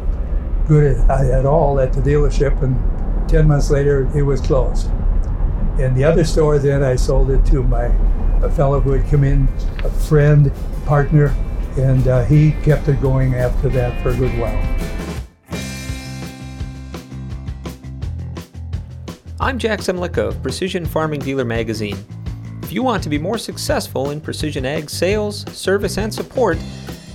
good 0.67 0.97
at, 0.97 1.25
at 1.25 1.45
all 1.45 1.79
at 1.79 1.91
the 1.91 2.01
dealership. 2.01 2.61
And 2.61 3.29
10 3.29 3.47
months 3.47 3.69
later, 3.69 4.09
it 4.15 4.23
was 4.23 4.39
closed. 4.39 4.87
And 5.79 5.95
the 5.97 6.03
other 6.03 6.23
store, 6.23 6.59
then 6.59 6.83
I 6.83 6.95
sold 6.95 7.31
it 7.31 7.43
to 7.47 7.63
my 7.63 7.91
a 8.43 8.51
fellow 8.51 8.81
who 8.81 8.91
had 8.91 9.09
come 9.09 9.23
in, 9.23 9.47
a 9.83 9.89
friend, 9.89 10.51
partner, 10.85 11.35
and 11.77 12.07
uh, 12.07 12.23
he 12.25 12.51
kept 12.63 12.87
it 12.87 13.01
going 13.01 13.35
after 13.35 13.69
that 13.69 14.01
for 14.01 14.09
a 14.09 14.15
good 14.15 14.31
while. 14.39 14.59
I'm 19.39 19.59
Jack 19.59 19.79
Zemlicka 19.79 20.29
of 20.29 20.41
Precision 20.41 20.85
Farming 20.85 21.19
Dealer 21.19 21.43
Magazine. 21.43 21.97
If 22.61 22.71
you 22.71 22.81
want 22.81 23.03
to 23.03 23.09
be 23.09 23.17
more 23.17 23.37
successful 23.37 24.11
in 24.11 24.21
precision 24.21 24.65
ag 24.65 24.89
sales, 24.89 25.43
service, 25.51 25.97
and 25.97 26.13
support, 26.13 26.57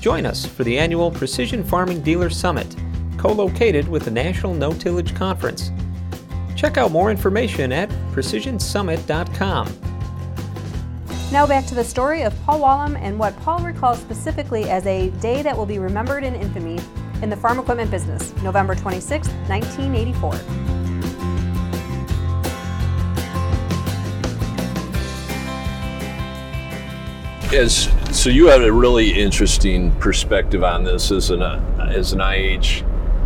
join 0.00 0.26
us 0.26 0.44
for 0.44 0.62
the 0.62 0.78
annual 0.78 1.10
Precision 1.10 1.64
Farming 1.64 2.02
Dealer 2.02 2.28
Summit, 2.28 2.76
co 3.16 3.32
located 3.32 3.88
with 3.88 4.04
the 4.04 4.10
National 4.10 4.52
No 4.52 4.72
Tillage 4.72 5.14
Conference. 5.14 5.70
Check 6.54 6.76
out 6.76 6.90
more 6.90 7.10
information 7.10 7.72
at 7.72 7.88
precisionsummit.com. 8.12 9.87
Now 11.30 11.46
back 11.46 11.66
to 11.66 11.74
the 11.74 11.84
story 11.84 12.22
of 12.22 12.34
Paul 12.44 12.60
Wallem 12.60 12.96
and 12.98 13.18
what 13.18 13.38
Paul 13.40 13.58
recalls 13.58 13.98
specifically 13.98 14.70
as 14.70 14.86
a 14.86 15.10
day 15.20 15.42
that 15.42 15.54
will 15.54 15.66
be 15.66 15.78
remembered 15.78 16.24
in 16.24 16.34
infamy 16.34 16.80
in 17.20 17.28
the 17.28 17.36
farm 17.36 17.58
equipment 17.58 17.90
business, 17.90 18.34
November 18.42 18.74
26, 18.74 19.28
1984. 19.46 20.32
As 27.54 27.90
so, 28.10 28.30
you 28.30 28.46
have 28.46 28.62
a 28.62 28.72
really 28.72 29.10
interesting 29.10 29.94
perspective 29.96 30.64
on 30.64 30.82
this 30.82 31.10
as 31.10 31.28
an 31.28 31.42
as 31.42 32.14
an 32.14 32.22
IH 32.22 32.84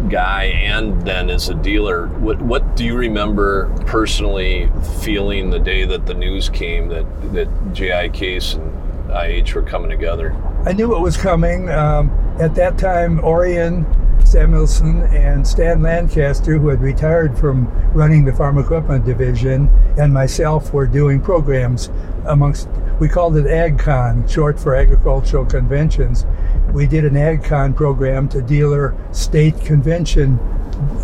guy 0.08 0.44
and 0.44 1.02
then 1.06 1.30
as 1.30 1.48
a 1.48 1.54
dealer. 1.54 2.08
What 2.08 2.40
what 2.42 2.76
do 2.76 2.84
you 2.84 2.96
remember 2.96 3.68
personally 3.86 4.70
feeling 5.00 5.50
the 5.50 5.58
day 5.58 5.84
that 5.84 6.06
the 6.06 6.14
news 6.14 6.48
came 6.48 6.88
that 6.88 7.04
that 7.32 7.48
JI 7.72 8.10
Case 8.10 8.54
and 8.54 8.72
IH 9.10 9.54
were 9.54 9.62
coming 9.62 9.90
together? 9.90 10.34
I 10.64 10.72
knew 10.72 10.94
it 10.94 11.00
was 11.00 11.16
coming. 11.16 11.68
Um, 11.68 12.10
at 12.40 12.54
that 12.54 12.78
time, 12.78 13.20
Orion 13.20 13.84
Samuelson 14.24 15.02
and 15.14 15.46
Stan 15.46 15.82
Lancaster, 15.82 16.58
who 16.58 16.68
had 16.68 16.80
retired 16.80 17.36
from 17.38 17.66
running 17.92 18.24
the 18.24 18.32
farm 18.32 18.58
equipment 18.58 19.04
division, 19.04 19.68
and 19.98 20.12
myself 20.12 20.72
were 20.72 20.86
doing 20.86 21.20
programs 21.20 21.90
amongst, 22.26 22.68
we 23.00 23.08
called 23.08 23.36
it 23.36 23.44
AgCon, 23.44 24.30
short 24.30 24.58
for 24.58 24.74
Agricultural 24.74 25.44
Conventions. 25.44 26.24
We 26.72 26.87
did 26.87 27.04
an 27.04 27.14
AgCon 27.14 27.76
program 27.76 28.28
to 28.30 28.40
dealer 28.42 28.94
state 29.12 29.61
convention 29.61 30.38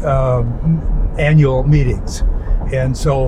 um, 0.04 1.14
annual 1.18 1.62
meetings. 1.64 2.22
And 2.72 2.96
so 2.96 3.26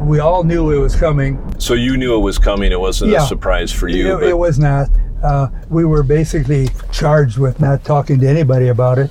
we 0.00 0.20
all 0.20 0.44
knew 0.44 0.70
it 0.70 0.78
was 0.78 0.94
coming. 0.94 1.38
So 1.58 1.74
you 1.74 1.96
knew 1.96 2.14
it 2.14 2.20
was 2.20 2.38
coming. 2.38 2.72
It 2.72 2.80
wasn't 2.80 3.12
Yeah. 3.12 3.24
a 3.24 3.26
surprise 3.26 3.72
for 3.72 3.88
you. 3.88 4.12
It, 4.16 4.20
but- 4.20 4.28
it 4.28 4.38
was 4.38 4.58
not. 4.58 4.88
Uh, 5.22 5.48
we 5.68 5.84
were 5.84 6.02
basically 6.04 6.68
charged 6.92 7.38
with 7.38 7.60
not 7.60 7.82
talking 7.82 8.20
to 8.20 8.28
anybody 8.28 8.68
about 8.68 8.98
it, 8.98 9.10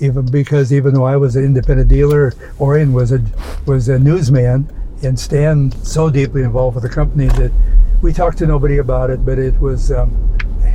even 0.00 0.26
because 0.26 0.70
even 0.70 0.92
though 0.92 1.06
I 1.06 1.16
was 1.16 1.34
an 1.34 1.44
independent 1.46 1.88
dealer, 1.88 2.34
Orion 2.60 2.92
was 2.92 3.10
a 3.10 3.22
was 3.64 3.88
a 3.88 3.98
newsman, 3.98 4.70
and 5.02 5.18
Stan 5.18 5.72
so 5.82 6.10
deeply 6.10 6.42
involved 6.42 6.74
with 6.74 6.82
the 6.84 6.90
company 6.90 7.28
that 7.28 7.50
we 8.02 8.12
talked 8.12 8.36
to 8.38 8.46
nobody 8.46 8.76
about 8.76 9.08
it. 9.08 9.24
But 9.24 9.38
it 9.38 9.58
was 9.58 9.90
um, 9.90 10.10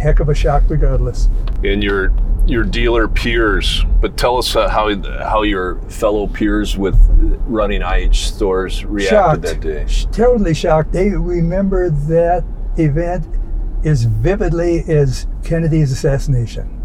heck 0.02 0.20
of 0.20 0.30
a 0.30 0.36
shock, 0.36 0.64
regardless. 0.68 1.30
and 1.64 1.84
your 1.84 2.12
your 2.45 2.64
dealer 2.64 3.08
peers. 3.08 3.86
But 4.02 4.18
tell 4.18 4.38
us 4.38 4.56
uh, 4.56 4.68
how 4.68 4.93
how 5.24 5.43
your 5.43 5.80
fellow 5.84 6.28
peers 6.28 6.78
with 6.78 6.97
running 7.47 7.82
IH 7.82 8.14
stores 8.14 8.84
reacted 8.84 9.10
shocked, 9.10 9.41
that 9.43 9.62
day. 9.62 9.86
Totally 10.12 10.54
shocked. 10.54 10.91
They 10.91 11.10
remember 11.10 11.89
that 11.89 12.43
event 12.78 13.28
as 13.86 14.04
vividly 14.04 14.84
as 14.88 15.28
Kennedy's 15.43 15.91
assassination. 15.91 16.78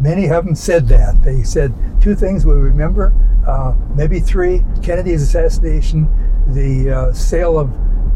Many 0.00 0.30
of 0.30 0.44
them 0.44 0.54
said 0.54 0.86
that. 0.88 1.22
They 1.22 1.42
said 1.42 1.74
two 2.00 2.14
things 2.14 2.46
we 2.46 2.52
remember, 2.52 3.12
uh, 3.46 3.74
maybe 3.94 4.20
three 4.20 4.64
Kennedy's 4.82 5.22
assassination, 5.22 6.08
the 6.48 6.90
uh, 6.90 7.12
sale 7.12 7.58
of 7.58 7.70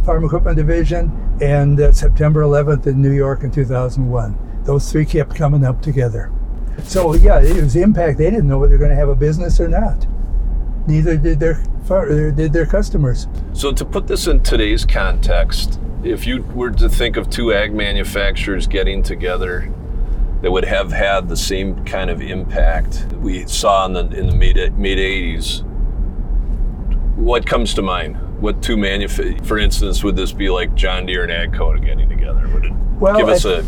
Farm 0.04 0.24
Equipment 0.24 0.56
Division, 0.56 1.38
and 1.40 1.80
uh, 1.80 1.92
September 1.92 2.42
11th 2.42 2.86
in 2.86 3.00
New 3.00 3.12
York 3.12 3.42
in 3.42 3.50
2001. 3.50 4.62
Those 4.64 4.90
three 4.90 5.04
kept 5.04 5.34
coming 5.34 5.64
up 5.64 5.80
together. 5.80 6.32
So, 6.84 7.14
yeah, 7.14 7.40
it 7.40 7.62
was 7.62 7.76
impact. 7.76 8.18
They 8.18 8.30
didn't 8.30 8.48
know 8.48 8.58
whether 8.58 8.70
they're 8.70 8.78
going 8.78 8.90
to 8.90 8.96
have 8.96 9.08
a 9.08 9.14
business 9.14 9.60
or 9.60 9.68
not. 9.68 10.06
Neither 10.86 11.16
did 11.16 11.38
their, 11.38 11.62
did 12.32 12.52
their 12.52 12.66
customers. 12.66 13.28
So, 13.52 13.72
to 13.72 13.84
put 13.84 14.06
this 14.06 14.26
in 14.26 14.42
today's 14.42 14.84
context, 14.84 15.78
if 16.02 16.26
you 16.26 16.42
were 16.54 16.70
to 16.70 16.88
think 16.88 17.16
of 17.16 17.30
two 17.30 17.52
ag 17.52 17.72
manufacturers 17.72 18.66
getting 18.66 19.02
together 19.02 19.72
that 20.40 20.50
would 20.50 20.64
have 20.64 20.90
had 20.90 21.28
the 21.28 21.36
same 21.36 21.84
kind 21.84 22.10
of 22.10 22.20
impact 22.20 23.06
we 23.20 23.46
saw 23.46 23.86
in 23.86 23.92
the, 23.92 24.08
in 24.08 24.26
the 24.26 24.34
mid, 24.34 24.76
mid 24.76 24.98
80s, 24.98 25.62
what 27.16 27.46
comes 27.46 27.74
to 27.74 27.82
mind? 27.82 28.16
What 28.42 28.60
two 28.60 28.76
manuf- 28.76 29.46
for 29.46 29.56
instance, 29.56 30.02
would 30.02 30.16
this 30.16 30.32
be 30.32 30.50
like 30.50 30.74
John 30.74 31.06
Deere 31.06 31.22
and 31.22 31.54
AGCO 31.54 31.82
getting 31.84 32.08
together? 32.08 32.48
Would 32.48 32.64
it 32.64 32.72
well, 32.98 33.16
give 33.16 33.28
us 33.28 33.44
a 33.44 33.64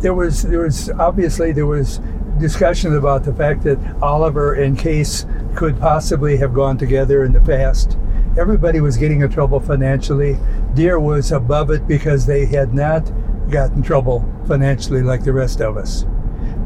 there 0.00 0.14
was 0.14 0.42
there 0.42 0.60
was 0.60 0.88
obviously 0.90 1.50
there 1.50 1.66
was 1.66 2.00
discussion 2.38 2.94
about 2.94 3.24
the 3.24 3.34
fact 3.34 3.64
that 3.64 3.78
Oliver 4.00 4.54
and 4.54 4.78
Case 4.78 5.26
could 5.56 5.78
possibly 5.80 6.36
have 6.36 6.54
gone 6.54 6.78
together 6.78 7.24
in 7.24 7.32
the 7.32 7.40
past. 7.40 7.98
Everybody 8.38 8.80
was 8.80 8.96
getting 8.96 9.20
in 9.20 9.30
trouble 9.30 9.58
financially. 9.58 10.38
Deere 10.74 11.00
was 11.00 11.32
above 11.32 11.70
it 11.70 11.86
because 11.86 12.24
they 12.24 12.46
had 12.46 12.72
not 12.72 13.10
gotten 13.50 13.82
trouble 13.82 14.24
financially 14.46 15.02
like 15.02 15.24
the 15.24 15.32
rest 15.32 15.60
of 15.60 15.76
us. 15.76 16.06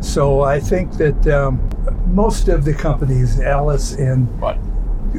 So 0.01 0.43
I 0.43 0.61
think 0.61 0.93
that 0.99 1.27
um, 1.27 1.67
most 2.07 2.49
of 2.49 2.65
the 2.65 2.75
companies, 2.75 3.41
Allis 3.41 3.95
and 3.95 4.29
What? 4.39 4.59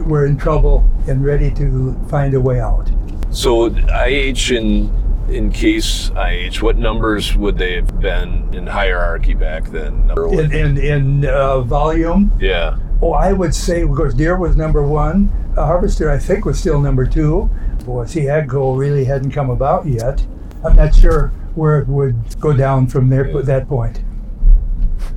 Were 0.01 0.25
in 0.25 0.37
trouble 0.37 0.87
and 1.07 1.23
ready 1.23 1.51
to 1.51 1.93
find 2.09 2.33
a 2.33 2.41
way 2.41 2.59
out. 2.59 2.89
So 3.31 3.65
IH 3.65 4.51
in 4.51 4.91
in 5.29 5.51
case 5.51 6.09
IH, 6.15 6.61
what 6.61 6.77
numbers 6.77 7.35
would 7.35 7.57
they 7.57 7.75
have 7.75 7.99
been 7.99 8.53
in 8.53 8.65
hierarchy 8.65 9.33
back 9.33 9.65
then? 9.65 10.09
In 10.31 10.51
in, 10.51 10.77
in 10.77 11.25
uh, 11.25 11.61
volume, 11.61 12.31
yeah. 12.39 12.77
oh, 13.01 13.13
I 13.13 13.33
would 13.33 13.53
say 13.53 13.81
of 13.81 13.89
course 13.89 14.13
Deere 14.13 14.37
was 14.37 14.55
number 14.55 14.83
one. 14.83 15.29
Uh, 15.57 15.65
Harvester, 15.65 16.09
I 16.09 16.17
think, 16.17 16.45
was 16.45 16.59
still 16.59 16.79
number 16.79 17.05
two. 17.05 17.49
Boy, 17.85 18.05
see, 18.05 18.23
AGCO 18.23 18.77
really 18.77 19.05
hadn't 19.05 19.31
come 19.31 19.49
about 19.49 19.85
yet. 19.85 20.25
I'm 20.63 20.75
not 20.75 20.93
sure 20.93 21.29
where 21.55 21.79
it 21.79 21.87
would 21.87 22.39
go 22.39 22.53
down 22.53 22.87
from 22.87 23.09
there 23.09 23.35
at 23.37 23.45
that 23.45 23.67
point. 23.67 24.01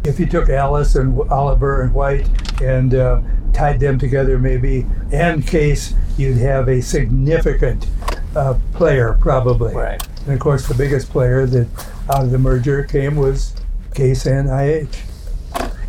If 0.05 0.19
you 0.19 0.27
took 0.27 0.49
Allis 0.49 0.97
and 0.97 1.19
Oliver 1.31 1.83
and 1.83 1.93
White 1.93 2.29
and 2.63 2.95
uh, 2.95 3.21
tied 3.53 3.81
them 3.81 3.99
together, 3.99 4.39
maybe, 4.39 4.87
and 5.13 5.47
Case, 5.47 5.95
you'd 6.17 6.39
have 6.39 6.69
a 6.69 6.81
significant 6.81 7.87
uh, 8.35 8.59
player, 8.73 9.19
probably. 9.21 9.75
Right. 9.75 10.03
And 10.25 10.33
of 10.33 10.41
course, 10.41 10.67
the 10.69 10.75
biggest 10.75 11.11
player 11.11 11.47
that 11.47 11.69
out 12.09 12.25
of 12.25 12.31
the 12.31 12.39
merger 12.39 12.85
came 12.85 13.17
was 13.17 13.55
Case 13.95 14.27
and 14.27 14.49
IH. 14.49 14.89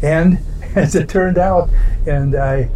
And 0.02 0.40
as 0.76 0.96
it 0.96 1.10
turned 1.10 1.38
out, 1.38 1.70
and 2.06 2.36
I 2.36 2.70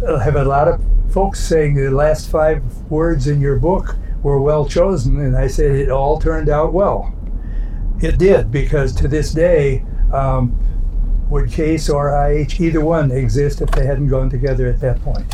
have 0.00 0.36
a 0.36 0.44
lot 0.44 0.68
of 0.68 0.82
folks 1.10 1.40
saying 1.40 1.74
the 1.74 1.90
last 1.90 2.30
five 2.30 2.62
words 2.90 3.26
in 3.26 3.40
your 3.40 3.56
book 3.56 3.96
were 4.22 4.40
well 4.40 4.66
chosen, 4.66 5.20
and 5.20 5.36
I 5.36 5.46
said 5.46 5.72
it 5.72 5.90
all 5.90 6.18
turned 6.18 6.48
out 6.48 6.72
well. 6.72 7.14
It 8.00 8.18
did, 8.18 8.50
because 8.50 8.94
to 8.96 9.08
this 9.08 9.32
day, 9.32 9.84
um, 10.12 10.56
would 11.30 11.50
Case 11.50 11.88
or 11.88 12.08
IH, 12.10 12.60
either 12.60 12.84
one, 12.84 13.10
exist 13.10 13.60
if 13.60 13.70
they 13.70 13.84
hadn't 13.84 14.08
gone 14.08 14.30
together 14.30 14.66
at 14.66 14.80
that 14.80 15.00
point? 15.02 15.26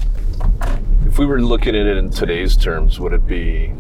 If 1.07 1.19
we 1.19 1.27
were 1.27 1.41
looking 1.41 1.77
at 1.77 1.87
it 1.87 1.97
in 1.97 2.11
today's 2.11 2.57
terms, 2.57 2.99
would 2.99 3.13
it 3.13 3.27
be, 3.27 3.73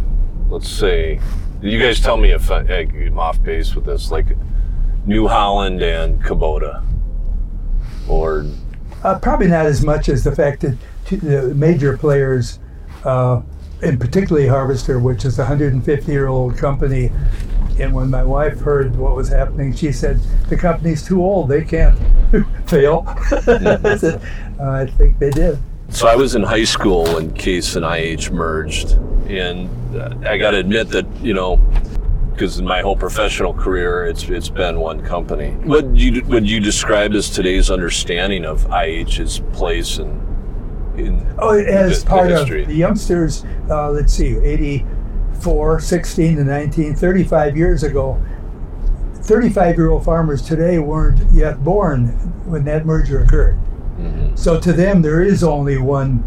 let's 0.49 0.69
say, 0.69 1.21
you 1.61 1.81
guys 1.81 2.01
tell 2.01 2.17
me 2.17 2.31
if 2.31 2.51
I, 2.51 2.61
I'm 2.61 3.19
off 3.19 3.43
base 3.43 3.75
with 3.75 3.87
this, 3.87 4.11
like 4.11 4.27
New 5.07 5.27
Holland 5.27 5.83
and 5.83 6.23
Kubota, 6.23 6.85
or 8.09 8.47
Uh, 9.03 9.19
probably 9.19 9.49
not 9.49 9.67
as 9.67 9.83
much 9.83 10.09
as 10.09 10.25
the 10.25 10.35
fact 10.35 10.61
that 10.63 10.77
t- 11.07 11.17
the 11.17 11.55
major 11.55 11.97
players, 11.97 12.59
uh, 13.05 13.41
and 13.83 13.99
particularly 14.01 14.47
Harvester, 14.47 14.99
which 14.99 15.25
is 15.25 15.39
a 15.39 15.43
150 15.43 16.13
year 16.13 16.29
old 16.29 16.57
company. 16.57 17.11
And 17.79 17.93
when 17.93 18.09
my 18.11 18.23
wife 18.23 18.61
heard 18.61 18.95
what 18.97 19.17
was 19.17 19.29
happening, 19.29 19.75
she 19.75 19.91
said, 19.93 20.21
The 20.49 20.57
company's 20.57 21.03
too 21.05 21.23
old. 21.23 21.49
They 21.49 21.65
can't 21.65 21.99
fail. 22.67 23.05
I 23.33 23.97
said, 23.97 24.21
"Uh, 24.61 24.71
I 24.71 24.87
think 24.87 25.19
they 25.19 25.31
did. 25.31 25.59
So 25.89 26.07
I 26.09 26.17
was 26.17 26.35
in 26.35 26.43
high 26.43 26.65
school 26.65 27.05
when 27.05 27.33
Case 27.35 27.77
and 27.77 27.85
IH 27.85 28.31
merged, 28.33 28.93
and 29.29 29.69
uh, 29.97 30.15
I 30.29 30.39
got 30.39 30.53
to 30.53 30.59
admit 30.59 30.89
that 30.91 31.07
you 31.21 31.35
know, 31.35 31.57
because 32.33 32.59
in 32.59 32.65
my 32.65 32.81
whole 32.81 32.97
professional 32.97 33.53
career, 33.53 34.07
it's 34.07 34.25
it's 34.29 34.49
been 34.49 34.81
one 34.81 35.03
company. 35.05 35.51
What 35.65 35.85
would 35.85 36.01
you 36.01 36.25
would 36.25 36.49
you 36.49 36.59
describe 36.61 37.13
as 37.15 37.29
today's 37.31 37.71
understanding 37.71 38.45
of 38.45 38.67
IH's 38.73 39.41
place 39.53 39.99
in 39.99 40.09
in 40.97 41.27
Oh, 41.39 41.51
as 41.51 41.99
the- 41.99 42.05
the 42.05 42.11
part 42.11 42.31
of 42.33 42.49
the 42.49 42.75
youngsters, 42.75 43.45
uh, 43.69 43.91
let's 43.91 44.13
see, 44.13 44.37
84, 45.45 45.81
16 45.81 46.37
to 46.37 46.45
19, 46.45 46.95
35 46.95 47.57
years 47.57 47.83
ago. 47.83 48.19
35 49.17 49.77
year 49.77 49.91
old 49.91 50.03
farmers 50.03 50.41
today 50.41 50.79
weren't 50.79 51.21
yet 51.33 51.63
born 51.63 52.07
when 52.47 52.65
that 52.65 52.87
merger 52.87 53.23
occurred. 53.23 53.59
Mm-hmm. 53.99 54.37
So 54.37 54.59
to 54.59 54.73
them, 54.73 55.03
there 55.03 55.23
is 55.23 55.45
only 55.45 55.77
one 55.77 56.25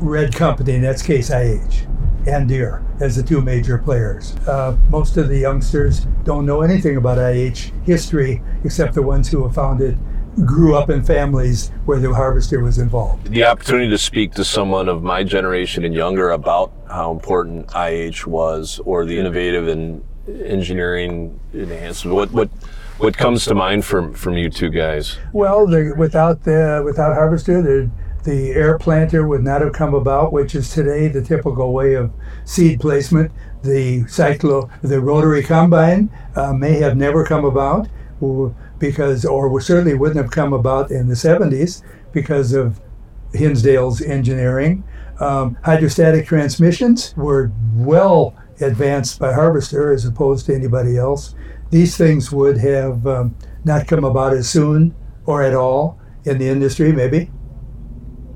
red 0.00 0.34
company, 0.34 0.74
and 0.74 0.84
that's 0.84 1.02
Case 1.02 1.30
IH 1.30 1.86
and 2.26 2.46
Deere 2.46 2.82
as 3.00 3.16
the 3.16 3.22
two 3.22 3.40
major 3.40 3.78
players. 3.78 4.36
Uh, 4.46 4.76
most 4.90 5.16
of 5.16 5.28
the 5.28 5.38
youngsters 5.38 6.06
don't 6.24 6.44
know 6.44 6.60
anything 6.60 6.98
about 6.98 7.16
IH 7.16 7.72
history 7.84 8.42
except 8.64 8.92
the 8.94 9.02
ones 9.02 9.30
who 9.30 9.44
have 9.44 9.54
found 9.54 9.80
it 9.80 9.96
grew 10.44 10.76
up 10.76 10.90
in 10.90 11.02
families 11.02 11.70
where 11.84 11.98
the 11.98 12.12
harvester 12.12 12.62
was 12.62 12.78
involved. 12.78 13.26
the 13.28 13.44
opportunity 13.44 13.88
to 13.88 13.98
speak 13.98 14.32
to 14.32 14.44
someone 14.44 14.88
of 14.88 15.02
my 15.02 15.22
generation 15.24 15.84
and 15.84 15.94
younger 15.94 16.30
about 16.30 16.72
how 16.90 17.10
important 17.10 17.68
IH 17.74 18.26
was 18.26 18.80
or 18.84 19.04
the 19.04 19.18
innovative 19.18 19.68
and 19.68 20.04
engineering 20.44 21.38
enhancement. 21.54 22.14
What 22.14 22.32
what 22.32 22.50
what 22.98 23.16
comes 23.16 23.44
to 23.46 23.54
mind 23.54 23.84
from 23.84 24.12
from 24.12 24.36
you 24.36 24.50
two 24.50 24.70
guys? 24.70 25.18
Well, 25.32 25.66
the, 25.66 25.94
without 25.96 26.44
the 26.44 26.82
without 26.84 27.14
harvester, 27.14 27.62
the 27.62 27.90
the 28.24 28.50
air 28.50 28.78
planter 28.78 29.26
would 29.26 29.42
not 29.42 29.62
have 29.62 29.72
come 29.72 29.94
about, 29.94 30.32
which 30.32 30.54
is 30.54 30.70
today 30.70 31.08
the 31.08 31.22
typical 31.22 31.72
way 31.72 31.94
of 31.94 32.12
seed 32.44 32.80
placement. 32.80 33.32
The 33.62 34.02
cyclo, 34.04 34.70
the 34.82 35.00
rotary 35.00 35.42
combine 35.42 36.10
uh, 36.36 36.52
may 36.52 36.74
have 36.74 36.96
never 36.96 37.24
come 37.24 37.44
about 37.44 37.88
because, 38.78 39.24
or 39.24 39.60
certainly 39.60 39.94
wouldn't 39.94 40.18
have 40.18 40.30
come 40.30 40.52
about 40.52 40.90
in 40.90 41.08
the 41.08 41.14
70s 41.14 41.82
because 42.12 42.52
of 42.52 42.80
Hinsdale's 43.32 44.00
engineering. 44.00 44.84
Um, 45.20 45.58
hydrostatic 45.64 46.26
transmissions 46.26 47.14
were 47.16 47.50
well 47.74 48.36
advanced 48.60 49.18
by 49.18 49.32
Harvester 49.32 49.92
as 49.92 50.04
opposed 50.04 50.46
to 50.46 50.54
anybody 50.54 50.96
else. 50.96 51.34
These 51.70 51.96
things 51.96 52.32
would 52.32 52.58
have 52.58 53.06
um, 53.06 53.36
not 53.64 53.86
come 53.86 54.04
about 54.04 54.32
as 54.32 54.48
soon 54.48 54.94
or 55.26 55.42
at 55.42 55.54
all 55.54 56.00
in 56.24 56.38
the 56.38 56.48
industry, 56.48 56.92
maybe. 56.92 57.30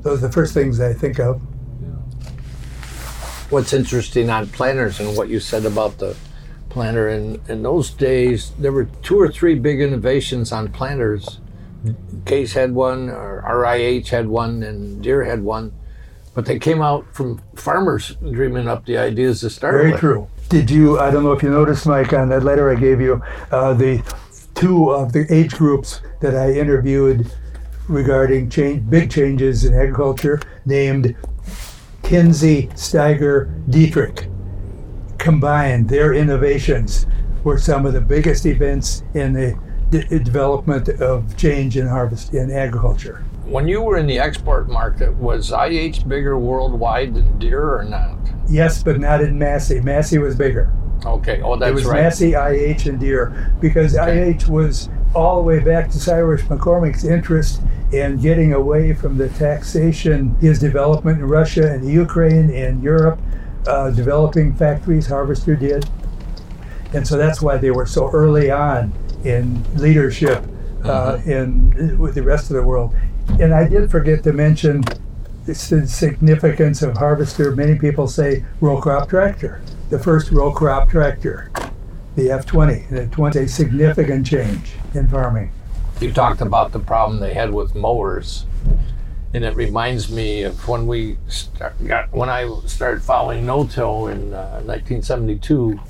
Those 0.03 0.23
are 0.23 0.27
the 0.27 0.33
first 0.33 0.55
things 0.55 0.81
I 0.81 0.93
think 0.93 1.19
of. 1.19 1.41
What's 3.51 3.73
interesting 3.73 4.31
on 4.31 4.49
planters 4.49 4.99
and 4.99 5.17
what 5.17 5.29
you 5.29 5.39
said 5.39 5.65
about 5.65 5.99
the 5.99 6.17
planter 6.73 7.09
in, 7.09 7.41
in 7.49 7.63
those 7.63 7.91
days, 7.91 8.53
there 8.59 8.73
were 8.73 8.87
two 9.03 9.21
or 9.21 9.29
three 9.29 9.55
big 9.55 9.81
innovations 9.81 10.53
on 10.53 10.73
planters. 10.73 11.39
Case 12.25 12.55
had 12.55 12.75
one, 12.75 13.11
or 13.11 13.45
RIH 13.47 14.09
had 14.09 14.27
one, 14.27 14.63
and 14.63 15.03
Deere 15.03 15.25
had 15.25 15.45
one. 15.45 15.73
But 16.35 16.47
they 16.47 16.59
came 16.59 16.81
out 16.81 17.05
from 17.15 17.43
farmers 17.57 18.17
dreaming 18.23 18.69
up 18.69 18.87
the 18.87 18.97
ideas 18.97 19.41
to 19.41 19.51
start 19.51 19.75
Very 19.75 19.91
with. 19.93 20.01
true. 20.01 20.29
Did 20.49 20.71
you, 20.71 20.99
I 20.99 21.11
don't 21.11 21.25
know 21.25 21.33
if 21.33 21.43
you 21.43 21.51
noticed, 21.51 21.87
Mike, 21.87 22.13
on 22.15 22.31
that 22.31 22.43
letter 22.43 22.71
I 22.71 22.81
gave 22.81 23.01
you, 23.01 23.23
uh, 23.51 23.75
the 23.75 24.03
two 24.55 24.91
of 24.91 25.13
the 25.13 25.27
age 25.33 25.53
groups 25.53 26.01
that 26.21 26.35
I 26.35 26.53
interviewed 26.53 27.31
regarding 27.89 28.49
change, 28.49 28.89
big 28.89 29.11
changes 29.11 29.65
in 29.65 29.75
agriculture 29.75 30.41
named 30.65 31.15
Kinze, 32.03 32.71
Steiger, 32.73 33.51
Dietrich. 33.69 34.27
Combined, 35.23 35.89
their 35.89 36.15
innovations 36.15 37.07
were 37.45 37.57
some 37.57 37.87
of 37.87 37.93
the 37.93 38.01
biggest 38.01 38.45
events 38.45 39.05
in 39.15 39.33
the 39.33 39.57
de- 39.91 40.19
development 40.19 40.89
of 40.89 41.37
change 41.37 41.77
in 41.77 41.87
harvest 41.87 42.35
in 42.35 42.51
agriculture. 42.51 43.25
When 43.45 43.69
you 43.69 43.83
were 43.83 43.99
in 43.99 44.09
the 44.09 44.19
export 44.19 44.69
market, 44.69 45.15
was 45.15 45.53
IH 45.53 46.09
bigger 46.09 46.41
worldwide 46.41 47.15
than 47.15 47.39
Deere 47.39 47.73
or 47.79 47.85
not? 47.85 48.17
Yes, 48.49 48.83
but 48.83 48.99
not 48.99 49.21
in 49.21 49.39
Massey. 49.39 49.81
Massey 49.81 50.19
was 50.19 50.35
bigger. 50.35 50.73
Okay. 51.07 51.41
Oh, 51.41 51.57
that's 51.57 51.63
right. 51.63 51.71
it 51.71 51.75
was 51.75 51.85
right. 51.85 52.03
Massey, 52.03 52.33
IH, 52.33 52.89
and 52.89 52.99
Deere 52.99 53.55
because 53.61 53.95
IH 53.95 54.49
was 54.49 54.89
all 55.15 55.37
the 55.37 55.43
way 55.43 55.61
back 55.61 55.89
to 55.91 56.01
Cyrus 56.01 56.43
McCormick's 56.43 57.05
interest 57.05 57.63
in 57.93 58.17
getting 58.17 58.55
away 58.55 58.93
from 58.93 59.19
the 59.19 59.29
taxation, 59.29 60.35
his 60.41 60.59
development 60.59 61.21
in 61.21 61.29
Russia 61.29 61.71
and 61.71 61.89
Ukraine 61.89 62.51
and 62.51 62.83
Europe, 62.83 63.21
uh, 63.67 63.91
developing 63.91 64.55
factories, 64.55 65.07
Harvester 65.07 65.57
did. 65.57 65.89
And 66.95 67.07
so 67.07 67.17
that's 67.17 67.41
why 67.41 67.57
they 67.57 67.71
were 67.71 67.87
so 67.87 68.11
early 68.11 68.51
on 68.51 68.93
in 69.25 69.63
leadership 69.77 70.45
uh, 70.85 71.19
in 71.25 71.99
with 71.99 72.15
the 72.15 72.23
rest 72.23 72.51
of 72.51 72.57
the 72.57 72.63
world. 72.63 72.95
And 73.41 73.55
I 73.55 73.67
did 73.69 73.91
forget 73.91 74.23
to 74.25 74.33
mention 74.33 74.83
the 75.47 75.55
significance 75.55 76.83
of 76.83 76.97
Harvester. 76.97 77.55
Many 77.55 77.79
people 77.79 78.07
say 78.07 78.45
row 78.61 78.81
crop 78.81 79.09
tractor, 79.09 79.63
the 79.91 79.99
first 79.99 80.31
row 80.31 80.53
crop 80.53 80.91
tractor, 80.91 81.51
the 82.17 82.29
F20. 82.29 82.89
That 82.91 83.19
was 83.19 83.37
a 83.37 83.49
significant 83.49 84.27
change 84.27 84.75
in 84.95 85.09
farming. 85.09 85.51
You 86.01 86.13
talked 86.13 86.41
about 86.41 86.73
the 86.73 86.81
problem 86.81 87.21
they 87.21 87.35
had 87.35 87.53
with 87.53 87.75
mowers, 87.75 88.45
and 89.35 89.45
it 89.45 89.57
reminds 89.57 90.11
me 90.11 90.43
of 90.43 90.69
when 90.69 90.87
we 90.87 91.17
start, 91.29 91.75
got 91.87 92.13
when 92.13 92.29
I 92.29 92.49
started 92.67 93.03
following 93.03 93.47
no-till 93.47 94.09
in 94.09 94.35
uh, 94.35 94.61
1972, 94.65 95.81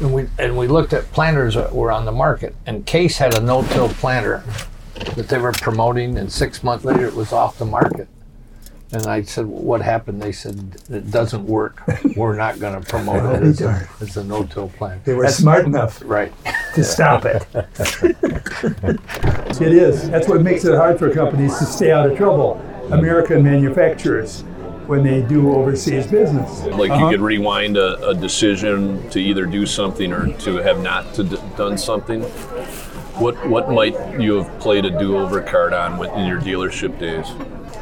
and 0.00 0.14
we 0.14 0.28
and 0.38 0.56
we 0.56 0.66
looked 0.66 0.92
at 0.92 1.04
planters 1.12 1.54
that 1.54 1.72
were 1.72 1.92
on 1.92 2.04
the 2.04 2.12
market, 2.12 2.54
and 2.66 2.84
Case 2.84 3.18
had 3.18 3.34
a 3.34 3.40
no-till 3.40 3.88
planter 3.88 4.42
that 5.16 5.28
they 5.28 5.38
were 5.38 5.52
promoting, 5.52 6.18
and 6.18 6.30
six 6.32 6.62
months 6.62 6.84
later 6.84 7.06
it 7.06 7.14
was 7.14 7.32
off 7.32 7.58
the 7.58 7.64
market. 7.64 8.08
And 8.94 9.06
I 9.06 9.22
said, 9.22 9.46
"What 9.46 9.80
happened?" 9.80 10.20
They 10.20 10.32
said, 10.32 10.76
"It 10.90 11.10
doesn't 11.10 11.46
work. 11.46 11.82
We're 12.16 12.36
not 12.36 12.58
going 12.60 12.78
to 12.78 12.86
promote 12.86 13.36
it 13.36 13.42
as 13.42 13.60
a, 13.62 13.88
as 14.00 14.16
a 14.18 14.24
no-till 14.24 14.68
plant." 14.70 15.04
They 15.04 15.14
were 15.14 15.22
That's- 15.22 15.38
smart 15.38 15.64
enough 15.64 16.02
right. 16.04 16.30
to 16.74 16.84
stop 16.84 17.24
it. 17.24 17.46
it 19.62 19.72
is. 19.72 20.10
That's 20.10 20.28
what 20.28 20.42
makes 20.42 20.64
it 20.66 20.76
hard 20.76 20.98
for 20.98 21.10
companies 21.10 21.56
to 21.58 21.64
stay 21.64 21.90
out 21.90 22.10
of 22.10 22.18
trouble. 22.18 22.60
American 22.90 23.42
manufacturers 23.42 24.42
when 24.86 25.02
they 25.04 25.22
do 25.22 25.54
overseas 25.54 26.06
business. 26.06 26.64
Like 26.66 26.90
Uh-huh. 26.90 27.04
you 27.06 27.10
could 27.10 27.20
rewind 27.20 27.76
a, 27.76 28.08
a 28.08 28.14
decision 28.14 29.08
to 29.10 29.20
either 29.20 29.46
do 29.46 29.64
something 29.66 30.12
or 30.12 30.32
to 30.38 30.56
have 30.56 30.82
not 30.82 31.14
to 31.14 31.24
d- 31.24 31.38
done 31.56 31.78
something. 31.78 32.22
What 33.20 33.46
what 33.48 33.70
might 33.70 33.94
you 34.20 34.42
have 34.42 34.58
played 34.58 34.84
a 34.84 34.90
do-over 34.98 35.40
card 35.42 35.72
on 35.72 35.92
in 36.18 36.26
your 36.26 36.40
dealership 36.40 36.98
days? 36.98 37.26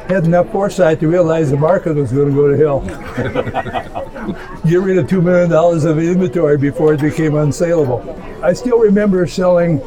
had 0.07 0.25
enough 0.25 0.51
foresight 0.51 0.99
to 0.99 1.07
realize 1.07 1.49
the 1.51 1.55
market 1.57 1.95
was 1.95 2.11
going 2.11 2.27
to 2.27 2.35
go 2.35 2.49
to 2.49 2.57
hell. 2.57 2.81
Get 4.67 4.81
rid 4.81 4.97
of 4.97 5.07
$2 5.07 5.23
million 5.23 5.51
of 5.53 5.99
inventory 5.99 6.57
before 6.57 6.93
it 6.93 6.99
became 7.01 7.31
unsaleable. 7.33 8.03
I 8.43 8.51
still 8.51 8.79
remember 8.79 9.25
selling 9.25 9.79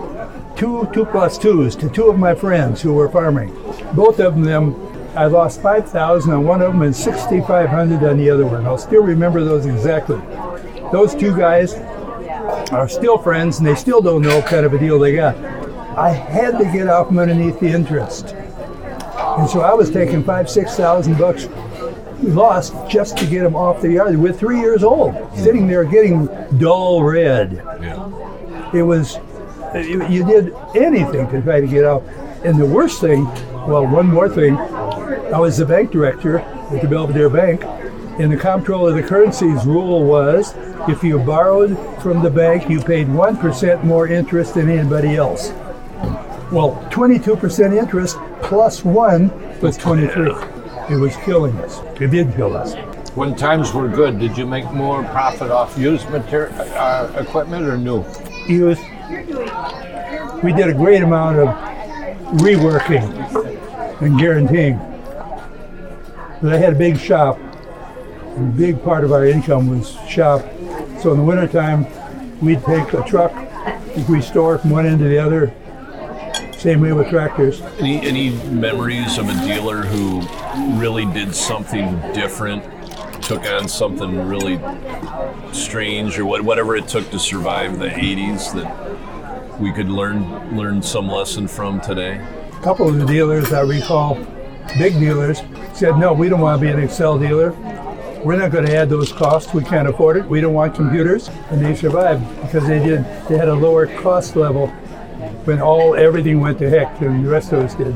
two 0.57 0.89
2 0.95 1.05
2s 1.05 1.79
to 1.81 1.91
two 1.91 2.05
of 2.09 2.19
my 2.19 2.35
friends 2.35 2.81
who 2.81 2.95
were 2.95 3.09
farming. 3.11 3.53
Both 3.95 4.19
of 4.19 4.43
them, 4.43 4.73
I 5.17 5.27
lost 5.27 5.63
5000 5.63 6.33
on 6.33 6.45
one 6.45 6.61
of 6.61 6.73
them 6.73 6.83
and 6.83 6.95
6500 6.95 8.03
on 8.03 8.17
the 8.17 8.31
other 8.31 8.47
one. 8.47 8.67
I'll 8.67 8.79
still 8.79 9.03
remember 9.03 9.45
those 9.45 9.67
exactly. 9.67 10.21
Those 10.91 11.15
two 11.15 11.37
guys 11.37 11.75
are 12.73 12.89
still 12.89 13.19
friends 13.19 13.59
and 13.59 13.67
they 13.67 13.75
still 13.75 14.01
don't 14.01 14.23
know 14.23 14.37
what 14.37 14.47
kind 14.47 14.67
of 14.67 14.73
a 14.75 14.79
deal 14.79 14.99
they 14.99 15.15
got. 15.15 15.37
I 15.97 16.11
had 16.11 16.59
to 16.59 16.65
get 16.65 16.89
out 16.89 17.09
from 17.09 17.19
underneath 17.19 17.61
the 17.61 17.69
interest. 17.69 18.35
And 18.35 19.49
so 19.49 19.61
I 19.61 19.73
was 19.73 19.91
taking 19.91 20.25
five, 20.25 20.51
six 20.51 20.75
thousand 20.75 21.19
bucks 21.19 21.47
lost 22.23 22.75
just 22.89 23.17
to 23.19 23.27
get 23.27 23.43
them 23.43 23.55
off 23.55 23.81
the 23.83 23.93
yard. 23.93 24.17
We're 24.17 24.33
three 24.33 24.59
years 24.61 24.83
old, 24.83 25.15
sitting 25.37 25.67
there 25.67 25.85
getting 25.85 26.27
dull 26.59 27.03
red. 27.03 27.63
Yeah. 27.81 28.71
It 28.73 28.83
was, 28.83 29.19
you, 29.75 30.07
you 30.09 30.25
did 30.25 30.55
anything 30.75 31.29
to 31.31 31.43
try 31.43 31.61
to 31.61 31.67
get 31.67 31.85
out. 31.85 32.03
And 32.45 32.59
the 32.59 32.67
worst 32.67 33.01
thing, 33.01 33.25
well, 33.67 33.87
one 33.87 34.09
more 34.09 34.29
thing, 34.29 34.57
I 35.05 35.39
was 35.39 35.59
the 35.59 35.67
bank 35.67 35.91
director 35.91 36.39
at 36.39 36.81
the 36.81 36.89
Belvidere 36.89 37.29
Bank, 37.31 37.63
and 38.19 38.33
the 38.33 38.37
comptroller 38.37 38.91
of 38.91 38.97
the 38.97 39.03
currencies 39.03 39.67
rule 39.67 40.05
was 40.05 40.55
if 40.89 41.03
you 41.03 41.19
borrowed 41.19 41.77
from 42.03 42.23
the 42.23 42.31
bank, 42.31 42.71
you 42.71 42.81
paid 42.81 43.07
1% 43.09 43.85
more 43.85 44.07
interest 44.07 44.55
than 44.55 44.71
anybody 44.71 45.17
else. 45.17 45.51
Well, 46.53 46.83
22% 46.91 47.77
interest 47.77 48.17
plus 48.43 48.85
one 48.85 49.31
was 49.61 49.77
23. 49.77 50.33
It 50.91 50.97
was 50.97 51.17
killing 51.17 51.57
us. 51.59 51.81
It 52.01 52.11
did 52.11 52.35
kill 52.35 52.57
us. 52.57 52.75
When 53.15 53.35
times 53.35 53.73
were 53.73 53.89
good, 53.89 54.19
did 54.19 54.39
you 54.39 54.47
make 54.47 54.71
more 54.73 55.05
profit 55.05 55.51
off 55.51 55.77
used 55.77 56.09
material, 56.11 56.55
uh, 56.59 57.13
equipment 57.19 57.67
or 57.67 57.77
new? 57.77 58.05
Used. 58.47 58.83
We 60.43 60.53
did 60.53 60.69
a 60.69 60.75
great 60.75 61.03
amount 61.03 61.39
of 61.39 61.49
reworking 62.41 63.03
and 64.01 64.19
guaranteeing. 64.19 64.94
I 66.53 66.57
had 66.57 66.75
a 66.75 66.77
big 66.77 66.99
shop. 66.99 67.39
A 68.37 68.41
big 68.41 68.83
part 68.83 69.05
of 69.05 69.13
our 69.13 69.25
income 69.25 69.69
was 69.69 69.97
shop. 70.09 70.43
So 71.01 71.13
in 71.13 71.19
the 71.19 71.25
wintertime, 71.25 71.87
we'd 72.41 72.63
take 72.65 72.93
a 72.93 73.03
truck, 73.05 73.33
we 74.09 74.21
store 74.21 74.59
from 74.59 74.71
one 74.71 74.87
end 74.87 74.99
to 74.99 75.09
the 75.09 75.19
other. 75.19 75.55
Same 76.59 76.81
way 76.81 76.93
with 76.93 77.09
tractors. 77.09 77.61
Any 77.79 78.01
any 78.07 78.31
memories 78.49 79.19
of 79.19 79.29
a 79.29 79.35
dealer 79.47 79.83
who 79.83 80.23
really 80.79 81.05
did 81.13 81.35
something 81.35 82.01
different, 82.13 82.65
took 83.23 83.45
on 83.45 83.69
something 83.69 84.27
really 84.27 84.59
strange, 85.53 86.19
or 86.19 86.25
what, 86.25 86.43
whatever 86.43 86.75
it 86.75 86.89
took 86.89 87.11
to 87.11 87.19
survive 87.19 87.79
the 87.79 87.89
'80s 87.89 88.53
that 88.55 89.61
we 89.61 89.73
could 89.73 89.89
learn 89.89 90.57
learn 90.57 90.83
some 90.83 91.07
lesson 91.09 91.47
from 91.47 91.81
today? 91.81 92.25
A 92.53 92.63
couple 92.63 92.89
of 92.89 92.99
the 92.99 93.05
dealers 93.05 93.53
I 93.53 93.61
recall, 93.61 94.15
big 94.79 94.95
dealers, 94.95 95.43
said, 95.75 95.99
no, 95.99 96.13
we 96.13 96.29
don't 96.29 96.41
want 96.41 96.61
to 96.61 96.67
be 96.67 96.73
an 96.73 96.79
Excel 96.81 97.19
dealer. 97.19 97.51
We're 98.25 98.37
not 98.37 98.53
going 98.53 98.65
to 98.67 98.75
add 98.75 98.89
those 98.89 99.13
costs. 99.13 99.53
We 99.53 99.63
can't 99.65 99.87
afford 99.89 100.17
it. 100.17 100.25
We 100.27 100.41
don't 100.41 100.55
want 100.55 100.75
computers. 100.75 101.29
And 101.51 101.63
they 101.65 101.75
survived 101.75 102.25
because 102.43 102.67
they 102.67 102.79
did. 102.79 103.05
They 103.29 103.37
had 103.37 103.49
a 103.49 103.55
lower 103.55 103.87
cost 104.01 104.35
level 104.37 104.69
when 105.45 105.61
all 105.61 105.95
everything 105.95 106.41
went 106.41 106.59
to 106.61 106.71
heck 106.71 107.01
and 107.03 107.25
the 107.25 107.29
rest 107.29 107.53
of 107.53 107.59
us 107.65 107.75
did. 107.75 107.95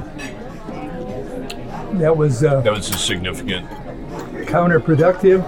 That 1.99 2.15
was 2.17 2.45
uh, 2.45 2.61
That 2.61 2.75
was 2.75 2.91
a 2.91 2.99
significant. 2.99 3.67
counterproductive. 4.47 5.43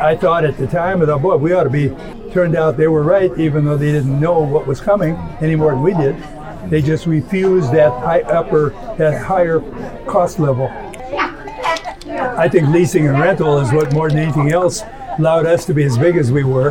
I 0.00 0.16
thought 0.16 0.44
at 0.44 0.56
the 0.56 0.66
time, 0.66 1.02
I 1.02 1.06
thought, 1.06 1.22
boy, 1.22 1.36
we 1.36 1.52
ought 1.52 1.64
to 1.64 1.70
be. 1.70 1.90
Turned 2.32 2.54
out 2.54 2.76
they 2.76 2.86
were 2.86 3.02
right, 3.02 3.36
even 3.38 3.64
though 3.64 3.76
they 3.76 3.90
didn't 3.90 4.20
know 4.20 4.38
what 4.38 4.64
was 4.64 4.80
coming 4.80 5.16
any 5.40 5.56
more 5.56 5.72
than 5.72 5.82
we 5.82 5.92
did. 5.94 6.16
They 6.70 6.80
just 6.80 7.06
refused 7.06 7.72
that 7.72 7.90
high 7.90 8.20
upper, 8.20 8.70
that 8.98 9.20
higher 9.20 9.58
cost 10.06 10.38
level. 10.38 10.68
I 12.20 12.48
think 12.48 12.68
leasing 12.68 13.06
and 13.06 13.18
rental 13.18 13.58
is 13.58 13.72
what 13.72 13.92
more 13.92 14.08
than 14.08 14.18
anything 14.18 14.52
else 14.52 14.82
allowed 15.18 15.46
us 15.46 15.64
to 15.66 15.74
be 15.74 15.84
as 15.84 15.98
big 15.98 16.16
as 16.16 16.30
we 16.32 16.44
were, 16.44 16.70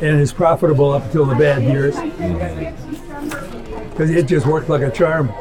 and 0.00 0.20
is 0.20 0.32
profitable 0.32 0.90
up 0.90 1.04
until 1.04 1.24
the 1.26 1.34
bad 1.34 1.62
years. 1.62 1.94
Because 3.90 4.10
it 4.10 4.26
just 4.26 4.46
worked 4.46 4.68
like 4.68 4.82
a 4.82 4.90
charm. 4.90 5.32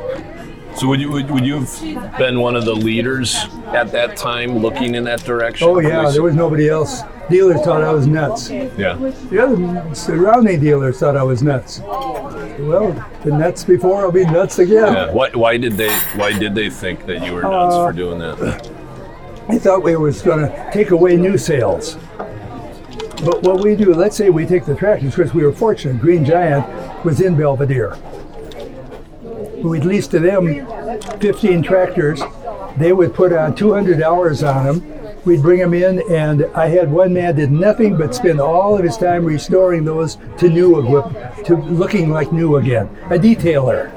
So 0.75 0.87
would 0.87 0.99
you 0.99 1.11
would, 1.11 1.29
would 1.29 1.45
you 1.45 1.59
have 1.59 2.17
been 2.17 2.39
one 2.39 2.55
of 2.55 2.65
the 2.65 2.73
leaders 2.73 3.35
at 3.67 3.91
that 3.91 4.17
time, 4.17 4.57
looking 4.57 4.95
in 4.95 5.03
that 5.03 5.23
direction? 5.23 5.67
Oh 5.67 5.79
yeah, 5.79 6.09
there 6.09 6.23
was 6.23 6.33
nobody 6.35 6.67
else. 6.67 7.01
Dealers 7.29 7.61
thought 7.61 7.83
I 7.83 7.93
was 7.93 8.07
nuts. 8.07 8.49
Yeah. 8.49 8.95
The 9.29 9.39
other 9.39 9.95
surrounding 9.95 10.59
dealers 10.59 10.99
thought 10.99 11.15
I 11.15 11.23
was 11.23 11.43
nuts. 11.43 11.79
Well, 11.79 12.91
the 13.23 13.31
nuts 13.31 13.63
before, 13.63 14.01
I'll 14.01 14.11
be 14.11 14.25
nuts 14.25 14.59
again. 14.59 14.93
Yeah. 14.93 15.11
Why, 15.11 15.29
why 15.29 15.57
did 15.57 15.73
they 15.73 15.93
Why 16.15 16.37
did 16.37 16.53
they 16.55 16.69
think 16.69 17.05
that 17.05 17.23
you 17.23 17.33
were 17.33 17.43
nuts 17.43 17.75
Uh, 17.75 17.85
for 17.87 17.93
doing 17.93 18.19
that? 18.19 18.71
I 19.49 19.59
thought 19.59 19.83
we 19.83 19.95
was 19.97 20.21
going 20.21 20.39
to 20.39 20.69
take 20.71 20.91
away 20.91 21.17
new 21.17 21.37
sales. 21.37 21.97
But 22.17 23.43
what 23.43 23.61
we 23.61 23.75
do, 23.75 23.93
let's 23.93 24.15
say 24.15 24.29
we 24.29 24.45
take 24.45 24.65
the 24.65 24.75
tractors, 24.75 25.15
because 25.15 25.33
we 25.33 25.43
were 25.43 25.51
fortunate, 25.51 25.99
Green 25.99 26.23
Giant 26.23 26.65
was 27.03 27.19
in 27.19 27.35
Belvidere. 27.35 27.97
We'd 29.61 29.85
lease 29.85 30.07
to 30.07 30.19
them 30.19 30.65
15 31.19 31.61
tractors. 31.61 32.21
They 32.77 32.93
would 32.93 33.13
put 33.13 33.33
uh, 33.33 33.39
on 33.39 33.55
200 33.55 34.01
hours 34.01 34.43
on 34.43 34.65
them. 34.65 35.21
We'd 35.25 35.41
bring 35.41 35.59
them 35.59 35.73
in, 35.73 36.01
and 36.11 36.45
I 36.53 36.67
had 36.67 36.91
one 36.91 37.13
man 37.13 37.35
did 37.35 37.51
nothing 37.51 37.97
but 37.97 38.15
spend 38.15 38.41
all 38.41 38.77
of 38.77 38.83
his 38.83 38.97
time 38.97 39.23
restoring 39.25 39.85
those 39.85 40.17
to 40.37 40.49
new 40.49 40.81
to 41.45 41.55
looking 41.55 42.09
like 42.09 42.33
new 42.33 42.57
again. 42.57 42.89
A 43.05 43.17
detailer, 43.17 43.93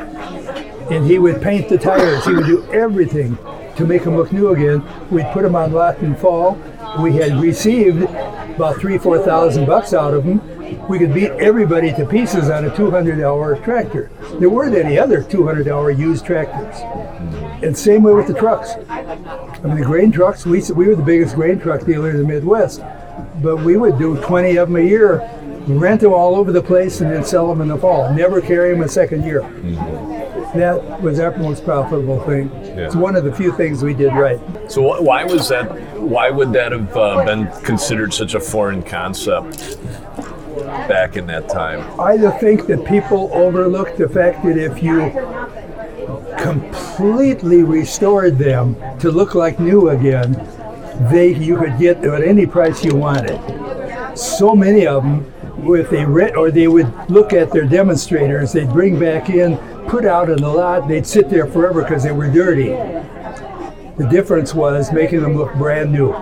and 0.90 1.04
he 1.04 1.18
would 1.18 1.42
paint 1.42 1.68
the 1.68 1.78
tires. 1.78 2.24
He 2.24 2.32
would 2.32 2.46
do 2.46 2.64
everything 2.72 3.36
to 3.76 3.86
make 3.86 4.04
them 4.04 4.16
look 4.16 4.32
new 4.32 4.50
again. 4.50 4.82
We'd 5.10 5.26
put 5.32 5.42
them 5.42 5.54
on 5.56 5.72
lot 5.72 5.98
in 5.98 6.14
fall. 6.16 6.54
We 7.00 7.14
had 7.16 7.40
received 7.40 8.02
about 8.02 8.80
three, 8.80 8.98
four 8.98 9.18
thousand 9.18 9.66
bucks 9.66 9.92
out 9.92 10.14
of 10.14 10.24
them. 10.24 10.40
We 10.88 10.98
could 10.98 11.14
beat 11.14 11.30
everybody 11.32 11.92
to 11.92 12.04
pieces 12.04 12.50
on 12.50 12.64
a 12.64 12.70
200-hour 12.70 13.58
tractor. 13.58 14.10
There 14.40 14.50
weren't 14.50 14.74
any 14.74 14.98
other 14.98 15.22
200-hour 15.22 15.92
used 15.92 16.26
tractors. 16.26 16.76
And 17.62 17.76
same 17.76 18.02
way 18.02 18.12
with 18.14 18.26
the 18.26 18.34
trucks. 18.34 18.72
I 18.88 19.60
mean, 19.62 19.76
the 19.76 19.84
grain 19.84 20.10
trucks. 20.10 20.44
We 20.44 20.62
we 20.74 20.88
were 20.88 20.96
the 20.96 21.02
biggest 21.02 21.34
grain 21.34 21.60
truck 21.60 21.84
dealer 21.84 22.10
in 22.10 22.18
the 22.18 22.24
Midwest, 22.24 22.80
but 23.42 23.58
we 23.58 23.76
would 23.76 23.98
do 23.98 24.20
20 24.22 24.56
of 24.56 24.68
them 24.68 24.76
a 24.76 24.80
year 24.80 25.20
rent 25.66 26.00
them 26.00 26.12
all 26.12 26.36
over 26.36 26.52
the 26.52 26.62
place, 26.62 27.00
and 27.00 27.10
then 27.10 27.24
sell 27.24 27.48
them 27.48 27.60
in 27.60 27.68
the 27.68 27.76
fall. 27.76 28.12
Never 28.14 28.40
carry 28.40 28.70
them 28.72 28.82
a 28.82 28.88
second 28.88 29.24
year. 29.24 29.42
That 30.54 31.02
was 31.02 31.18
our 31.20 31.36
most 31.36 31.64
profitable 31.64 32.20
thing. 32.24 32.50
It's 32.50 32.96
one 32.96 33.16
of 33.16 33.24
the 33.24 33.32
few 33.32 33.52
things 33.52 33.82
we 33.82 33.94
did 33.94 34.12
right. 34.12 34.40
So 34.70 34.82
wh- 34.82 35.02
why 35.02 35.24
was 35.24 35.48
that? 35.48 35.64
Why 35.98 36.30
would 36.30 36.52
that 36.52 36.72
have 36.72 36.96
uh, 36.96 37.24
been 37.24 37.48
considered 37.62 38.14
such 38.14 38.34
a 38.34 38.40
foreign 38.40 38.82
concept 38.82 39.78
back 40.88 41.16
in 41.16 41.26
that 41.26 41.48
time? 41.48 42.00
I 42.00 42.16
think 42.38 42.66
that 42.66 42.84
people 42.86 43.30
overlooked 43.32 43.98
the 43.98 44.08
fact 44.08 44.44
that 44.44 44.56
if 44.56 44.82
you 44.82 45.10
completely 46.38 47.62
restored 47.62 48.38
them 48.38 48.76
to 49.00 49.10
look 49.10 49.34
like 49.34 49.58
new 49.58 49.90
again, 49.90 50.32
they 51.10 51.34
you 51.34 51.56
could 51.58 51.78
get 51.78 52.04
at 52.04 52.22
any 52.22 52.46
price 52.46 52.84
you 52.84 52.94
wanted. 52.94 53.38
So 54.16 54.54
many 54.54 54.86
of 54.86 55.02
them, 55.02 55.32
if 55.74 55.90
they 55.90 56.04
rent 56.04 56.36
or 56.36 56.50
they 56.50 56.68
would 56.68 56.90
look 57.10 57.32
at 57.32 57.50
their 57.52 57.64
demonstrators, 57.66 58.52
they'd 58.52 58.70
bring 58.70 58.98
back 58.98 59.28
in, 59.28 59.58
put 59.88 60.04
out 60.04 60.30
in 60.30 60.36
the 60.36 60.48
lot, 60.48 60.88
they'd 60.88 61.06
sit 61.06 61.30
there 61.30 61.46
forever 61.46 61.82
because 61.82 62.02
they 62.02 62.12
were 62.12 62.28
dirty. 62.30 62.68
The 63.96 64.06
difference 64.10 64.54
was 64.54 64.92
making 64.92 65.22
them 65.22 65.36
look 65.36 65.54
brand 65.54 65.92
new. 65.92 66.12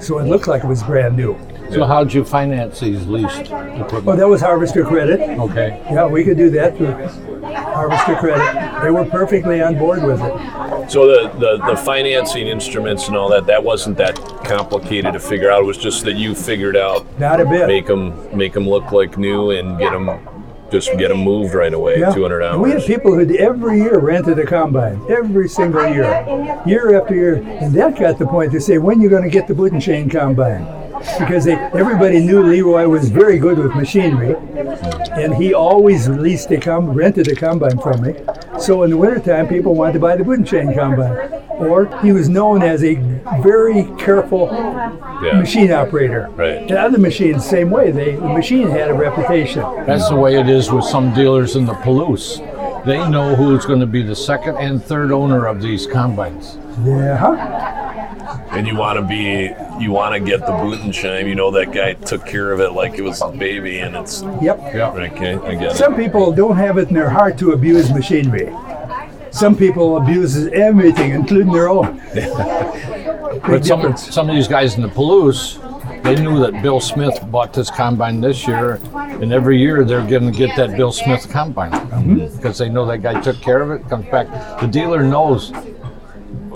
So 0.00 0.18
it 0.18 0.24
looked 0.24 0.46
like 0.46 0.64
it 0.64 0.66
was 0.66 0.82
brand 0.82 1.16
new. 1.16 1.38
So 1.70 1.84
how'd 1.84 2.14
you 2.14 2.24
finance 2.24 2.80
these 2.80 3.06
leased 3.06 3.40
equipment? 3.40 4.04
Well, 4.04 4.16
that 4.16 4.28
was 4.28 4.40
harvester 4.40 4.84
credit. 4.84 5.20
Okay. 5.20 5.82
Yeah, 5.90 6.06
we 6.06 6.24
could 6.24 6.38
do 6.38 6.48
that 6.50 6.76
through 6.78 6.92
harvester 7.42 8.16
credit. 8.16 8.82
They 8.82 8.90
were 8.90 9.04
perfectly 9.04 9.60
on 9.60 9.76
board 9.76 10.02
with 10.02 10.20
it. 10.22 10.90
So 10.90 11.06
the, 11.06 11.28
the, 11.38 11.58
the 11.66 11.76
financing 11.76 12.46
instruments 12.46 13.08
and 13.08 13.16
all 13.18 13.28
that, 13.30 13.44
that 13.46 13.62
wasn't 13.62 13.98
that 13.98 14.16
complicated 14.46 15.12
to 15.12 15.20
figure 15.20 15.50
out. 15.50 15.60
It 15.62 15.66
was 15.66 15.76
just 15.76 16.04
that 16.04 16.14
you 16.14 16.34
figured 16.34 16.76
out 16.76 17.06
Not 17.18 17.40
a 17.40 17.44
bit. 17.44 17.66
make 17.66 17.86
them 17.86 18.14
make 18.34 18.54
them 18.54 18.66
look 18.66 18.90
like 18.90 19.18
new 19.18 19.50
and 19.50 19.78
get 19.78 19.92
them 19.92 20.08
just 20.70 20.90
get 20.98 21.08
them 21.08 21.18
moved 21.18 21.54
right 21.54 21.72
away. 21.72 22.00
Yeah. 22.00 22.12
Two 22.12 22.22
hundred 22.22 22.42
And 22.42 22.60
We 22.60 22.70
had 22.70 22.84
people 22.84 23.14
who 23.14 23.36
every 23.36 23.78
year 23.78 23.98
rented 23.98 24.38
a 24.38 24.46
combine, 24.46 25.00
every 25.10 25.48
single 25.48 25.86
year, 25.86 26.62
year 26.66 27.00
after 27.00 27.14
year, 27.14 27.36
and 27.36 27.74
that 27.74 27.98
got 27.98 28.18
the 28.18 28.26
point 28.26 28.52
to 28.52 28.60
say, 28.60 28.78
when 28.78 29.00
you 29.00 29.08
going 29.08 29.22
to 29.24 29.30
get 29.30 29.48
the 29.48 29.54
boot 29.54 29.72
and 29.72 29.82
chain 29.82 30.08
combine? 30.08 30.77
Because 31.18 31.44
they, 31.44 31.54
everybody 31.54 32.20
knew 32.20 32.42
Leroy 32.42 32.86
was 32.88 33.08
very 33.08 33.38
good 33.38 33.58
with 33.58 33.74
machinery, 33.74 34.34
and 35.12 35.34
he 35.34 35.54
always 35.54 36.08
leased 36.08 36.50
a 36.50 36.58
com- 36.60 36.90
rented 36.90 37.28
a 37.28 37.34
combine 37.36 37.78
from 37.78 38.02
me. 38.02 38.14
So 38.58 38.82
in 38.82 38.90
the 38.90 38.96
wintertime, 38.96 39.48
people 39.48 39.74
wanted 39.74 39.94
to 39.94 39.98
buy 40.00 40.16
the 40.16 40.24
boot 40.24 40.38
and 40.38 40.46
chain 40.46 40.74
combine. 40.74 41.32
Or 41.58 41.86
he 42.02 42.12
was 42.12 42.28
known 42.28 42.62
as 42.62 42.84
a 42.84 42.94
very 43.42 43.84
careful 43.98 44.48
Yeah. 45.22 45.32
machine 45.40 45.72
operator. 45.72 46.28
Right. 46.36 46.58
And 46.62 46.70
other 46.72 46.98
machines, 46.98 47.44
same 47.44 47.70
way. 47.70 47.90
They, 47.90 48.14
the 48.14 48.28
machine 48.28 48.68
had 48.70 48.90
a 48.90 48.94
reputation. 48.94 49.62
That's 49.84 50.08
the 50.08 50.14
way 50.16 50.38
it 50.38 50.48
is 50.48 50.70
with 50.70 50.84
some 50.84 51.12
dealers 51.14 51.56
in 51.56 51.64
the 51.66 51.74
Palouse. 51.74 52.38
They 52.84 53.08
know 53.10 53.34
who's 53.34 53.66
going 53.66 53.80
to 53.80 53.86
be 53.86 54.02
the 54.02 54.14
second 54.14 54.56
and 54.58 54.82
third 54.82 55.10
owner 55.10 55.46
of 55.46 55.60
these 55.60 55.84
combines. 55.86 56.58
Yeah. 56.84 57.87
Huh? 58.58 58.58
And 58.58 58.66
you 58.66 58.76
want 58.76 58.98
to 58.98 59.02
be 59.02 59.54
you 59.82 59.92
want 59.92 60.14
to 60.14 60.20
get 60.20 60.40
the 60.40 60.52
boot 60.52 60.80
and 60.80 60.92
chime. 60.92 61.26
You 61.26 61.34
know 61.34 61.50
that 61.52 61.72
guy 61.72 61.94
took 61.94 62.26
care 62.26 62.52
of 62.52 62.60
it 62.60 62.72
like 62.72 62.94
it 62.94 63.02
was 63.02 63.22
a 63.22 63.28
baby, 63.28 63.78
and 63.78 63.96
it's 63.96 64.22
Yep. 64.42 64.58
Yeah. 64.74 64.90
okay. 64.90 65.34
I 65.34 65.54
get 65.54 65.72
it. 65.72 65.76
Some 65.76 65.94
people 65.94 66.32
don't 66.32 66.56
have 66.56 66.78
it 66.78 66.88
in 66.88 66.94
their 66.94 67.10
heart 67.10 67.38
to 67.38 67.52
abuse 67.52 67.90
machinery. 67.90 68.52
Some 69.30 69.56
people 69.56 69.98
abuse 69.98 70.48
everything, 70.48 71.12
including 71.12 71.52
their 71.52 71.68
own. 71.68 72.00
But 73.46 73.64
some, 73.64 73.96
some 73.96 74.28
of 74.28 74.34
these 74.34 74.48
guys 74.48 74.74
in 74.74 74.82
the 74.82 74.88
Palouse, 74.88 75.58
they 76.02 76.16
knew 76.16 76.40
that 76.40 76.62
Bill 76.62 76.80
Smith 76.80 77.18
bought 77.30 77.52
this 77.52 77.70
combine 77.70 78.20
this 78.20 78.46
year, 78.46 78.80
and 78.94 79.32
every 79.32 79.58
year 79.58 79.84
they're 79.84 80.06
going 80.06 80.30
to 80.30 80.36
get 80.36 80.56
that 80.56 80.76
Bill 80.76 80.92
Smith 80.92 81.28
combine 81.30 81.72
mm-hmm. 81.72 82.36
because 82.36 82.58
they 82.58 82.68
know 82.68 82.84
that 82.86 82.98
guy 82.98 83.20
took 83.20 83.40
care 83.40 83.62
of 83.62 83.70
it. 83.70 83.88
Comes 83.88 84.06
back, 84.06 84.26
the 84.60 84.66
dealer 84.66 85.02
knows 85.02 85.52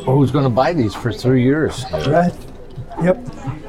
who's 0.04 0.30
going 0.30 0.44
to 0.44 0.50
buy 0.50 0.72
these 0.72 0.94
for 0.94 1.12
three 1.12 1.42
years. 1.42 1.84
Right? 1.92 2.34
Yep. 3.02 3.16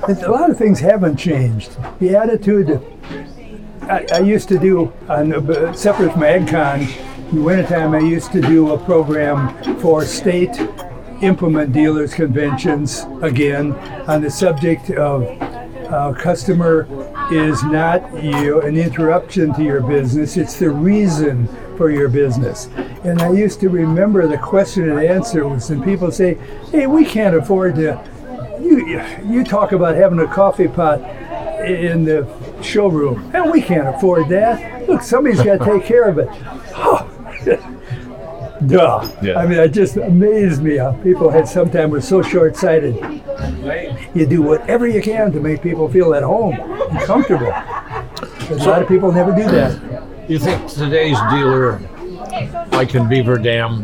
And 0.07 0.17
a 0.23 0.31
lot 0.31 0.49
of 0.49 0.57
things 0.57 0.79
haven't 0.79 1.17
changed. 1.17 1.77
The 1.99 2.15
attitude. 2.15 2.81
I, 3.83 4.05
I 4.13 4.19
used 4.19 4.47
to 4.49 4.59
do, 4.59 4.93
on, 5.09 5.31
separate 5.75 6.13
from 6.13 6.21
AgCon, 6.21 7.31
in 7.31 7.43
wintertime, 7.43 7.93
I 7.93 7.99
used 7.99 8.31
to 8.33 8.41
do 8.41 8.73
a 8.73 8.77
program 8.77 9.79
for 9.79 10.05
state 10.05 10.55
implement 11.23 11.71
dealers 11.71 12.13
conventions 12.13 13.05
again 13.21 13.71
on 14.07 14.21
the 14.21 14.29
subject 14.29 14.91
of 14.91 15.23
uh, 15.91 16.13
customer 16.13 16.87
is 17.31 17.63
not 17.63 18.23
you 18.23 18.61
an 18.61 18.75
interruption 18.75 19.53
to 19.53 19.63
your 19.63 19.81
business 19.81 20.37
it's 20.37 20.59
the 20.59 20.69
reason 20.69 21.47
for 21.77 21.91
your 21.91 22.09
business 22.09 22.67
and 23.03 23.21
i 23.21 23.31
used 23.31 23.59
to 23.59 23.69
remember 23.69 24.27
the 24.27 24.37
question 24.37 24.89
and 24.89 24.99
answer 24.99 25.47
was 25.47 25.69
and 25.69 25.83
people 25.83 26.11
say 26.11 26.35
hey 26.71 26.87
we 26.87 27.05
can't 27.05 27.35
afford 27.35 27.75
to 27.75 28.01
you 28.61 29.03
you 29.25 29.43
talk 29.43 29.71
about 29.71 29.95
having 29.95 30.19
a 30.19 30.27
coffee 30.27 30.67
pot 30.67 30.99
in 31.65 32.05
the 32.05 32.27
showroom 32.61 33.31
and 33.33 33.51
we 33.51 33.61
can't 33.61 33.87
afford 33.87 34.27
that 34.29 34.87
look 34.87 35.01
somebody's 35.01 35.41
got 35.41 35.59
to 35.59 35.65
take 35.77 35.85
care 35.85 36.07
of 36.07 36.17
it 36.17 36.27
oh. 36.75 37.09
Duh. 38.67 39.11
Yeah. 39.21 39.39
I 39.39 39.45
mean, 39.45 39.59
it 39.59 39.69
just 39.69 39.97
amazed 39.97 40.63
me 40.63 40.77
how 40.77 40.93
people 41.03 41.29
had 41.29 41.47
sometimes 41.47 41.91
were 41.91 42.01
so 42.01 42.21
short-sighted. 42.21 42.95
You 44.13 44.25
do 44.25 44.41
whatever 44.41 44.87
you 44.87 45.01
can 45.01 45.31
to 45.33 45.39
make 45.39 45.61
people 45.61 45.89
feel 45.89 46.13
at 46.13 46.23
home 46.23 46.53
and 46.53 46.99
comfortable. 47.01 47.51
But 47.51 48.51
a 48.51 48.69
lot 48.69 48.81
of 48.81 48.87
people 48.87 49.11
never 49.11 49.31
do 49.35 49.43
that. 49.43 50.29
You 50.29 50.39
think 50.39 50.69
today's 50.69 51.17
dealer, 51.29 51.81
like 52.71 52.95
in 52.95 53.07
Beaver 53.07 53.37
Dam, 53.37 53.83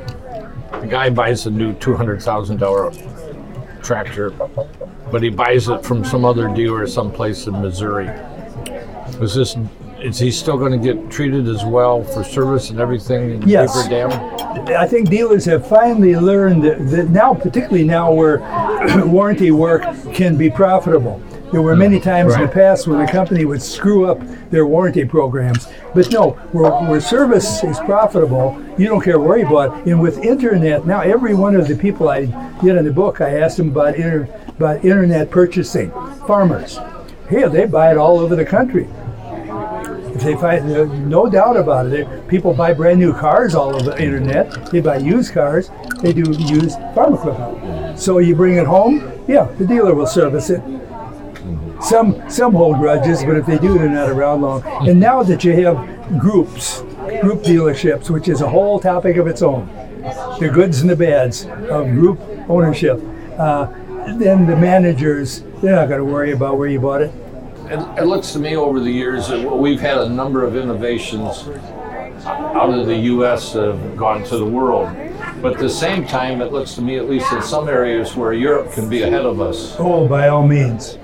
the 0.81 0.87
guy 0.89 1.09
buys 1.09 1.45
a 1.45 1.51
new 1.51 1.73
two 1.73 1.95
hundred 1.95 2.21
thousand 2.21 2.57
dollar 2.57 2.91
tractor, 3.81 4.31
but 5.11 5.21
he 5.23 5.29
buys 5.29 5.67
it 5.69 5.83
from 5.85 6.03
some 6.03 6.25
other 6.25 6.47
dealer 6.53 6.87
someplace 6.87 7.47
in 7.47 7.61
Missouri. 7.61 8.07
Is 9.21 9.33
this? 9.35 9.55
Is 9.99 10.17
he 10.17 10.31
still 10.31 10.57
going 10.57 10.71
to 10.71 10.77
get 10.93 11.11
treated 11.11 11.49
as 11.49 11.65
well 11.65 12.03
for 12.05 12.23
service 12.23 12.69
and 12.69 12.79
everything 12.79 13.31
in 13.31 13.41
Yes. 13.47 13.75
Beaver 13.75 13.89
Dam? 14.09 14.75
I 14.77 14.87
think 14.87 15.09
dealers 15.09 15.43
have 15.45 15.67
finally 15.67 16.15
learned 16.15 16.63
that, 16.63 16.89
that 16.91 17.09
now, 17.09 17.33
particularly 17.33 17.83
now 17.83 18.13
where 18.13 18.39
warranty 19.05 19.51
work 19.51 19.83
can 20.13 20.37
be 20.37 20.49
profitable. 20.49 21.21
There 21.51 21.63
were 21.63 21.75
many 21.75 21.99
times 21.99 22.35
in 22.35 22.41
the 22.41 22.47
past 22.47 22.87
when 22.87 23.01
a 23.01 23.11
company 23.11 23.43
would 23.43 23.61
screw 23.61 24.05
up 24.05 24.21
their 24.51 24.67
warranty 24.67 25.03
programs. 25.03 25.67
But 25.95 26.11
no, 26.11 26.31
where, 26.51 26.71
where 26.87 27.01
service 27.01 27.63
is 27.63 27.79
profitable, 27.79 28.63
you 28.77 28.85
don't 28.85 29.01
care 29.01 29.19
where 29.19 29.39
you 29.39 29.45
bought. 29.45 29.87
And 29.87 29.99
with 29.99 30.19
internet, 30.19 30.85
now 30.85 31.01
every 31.01 31.33
one 31.33 31.55
of 31.55 31.67
the 31.67 31.75
people 31.75 32.09
I 32.09 32.25
did 32.61 32.75
in 32.75 32.85
the 32.85 32.93
book, 32.93 33.19
I 33.19 33.39
asked 33.39 33.57
them 33.57 33.69
about, 33.69 33.95
inter, 33.95 34.29
about 34.49 34.85
internet 34.85 35.31
purchasing. 35.31 35.89
Farmers. 36.27 36.77
Here, 37.31 37.49
they 37.49 37.65
buy 37.65 37.91
it 37.91 37.97
all 37.97 38.19
over 38.19 38.35
the 38.35 38.45
country. 38.45 38.87
If 40.13 40.21
they 40.21 40.35
find 40.35 40.69
uh, 40.71 40.83
no 40.83 41.29
doubt 41.29 41.57
about 41.57 41.87
it, 41.87 42.27
people 42.27 42.53
buy 42.53 42.73
brand 42.73 42.99
new 42.99 43.13
cars 43.13 43.55
all 43.55 43.73
over 43.73 43.91
the 43.91 44.03
internet. 44.03 44.69
They 44.71 44.81
buy 44.81 44.97
used 44.97 45.33
cars. 45.33 45.71
They 46.01 46.13
do 46.13 46.31
use 46.31 46.75
farm 46.93 47.15
equipment. 47.15 47.97
So 47.97 48.19
you 48.19 48.35
bring 48.35 48.57
it 48.57 48.67
home, 48.67 49.11
yeah, 49.27 49.45
the 49.57 49.65
dealer 49.65 49.95
will 49.95 50.07
service 50.07 50.49
it. 50.49 50.61
Some 51.81 52.29
some 52.29 52.53
hold 52.53 52.77
grudges, 52.77 53.23
but 53.23 53.37
if 53.37 53.45
they 53.45 53.57
do, 53.57 53.77
they're 53.77 53.89
not 53.89 54.09
around 54.09 54.41
long. 54.41 54.63
And 54.87 54.99
now 54.99 55.23
that 55.23 55.43
you 55.43 55.53
have 55.65 56.19
groups, 56.19 56.81
group 57.21 57.41
dealerships, 57.43 58.09
which 58.09 58.27
is 58.27 58.41
a 58.41 58.49
whole 58.49 58.79
topic 58.79 59.17
of 59.17 59.27
its 59.27 59.41
own, 59.41 59.67
the 60.39 60.49
goods 60.53 60.81
and 60.81 60.89
the 60.89 60.95
bads 60.95 61.45
of 61.45 61.87
group 61.87 62.19
ownership, 62.49 63.01
uh, 63.37 63.67
then 64.17 64.45
the 64.45 64.55
managers 64.55 65.43
they're 65.61 65.75
not 65.75 65.89
going 65.89 65.99
to 65.99 66.05
worry 66.05 66.31
about 66.31 66.57
where 66.57 66.67
you 66.67 66.79
bought 66.79 67.01
it. 67.01 67.11
It, 67.65 67.79
it 67.99 68.05
looks 68.05 68.31
to 68.31 68.39
me 68.39 68.55
over 68.55 68.79
the 68.79 68.91
years 68.91 69.27
that 69.27 69.45
we've 69.45 69.79
had 69.79 69.97
a 69.97 70.09
number 70.09 70.43
of 70.45 70.55
innovations 70.55 71.47
out 72.25 72.69
of 72.69 72.87
the 72.87 72.95
U.S. 72.95 73.53
that 73.53 73.67
have 73.67 73.97
gone 73.97 74.23
to 74.25 74.37
the 74.37 74.45
world. 74.45 74.89
But 75.41 75.53
at 75.53 75.59
the 75.59 75.69
same 75.69 76.05
time, 76.05 76.41
it 76.41 76.51
looks 76.51 76.75
to 76.75 76.81
me, 76.81 76.97
at 76.97 77.09
least 77.09 77.31
in 77.31 77.41
some 77.41 77.69
areas, 77.69 78.15
where 78.15 78.33
Europe 78.33 78.71
can 78.71 78.89
be 78.89 79.03
ahead 79.03 79.25
of 79.25 79.41
us. 79.41 79.75
Oh, 79.79 80.07
by 80.07 80.29
all 80.29 80.47
means. 80.47 80.97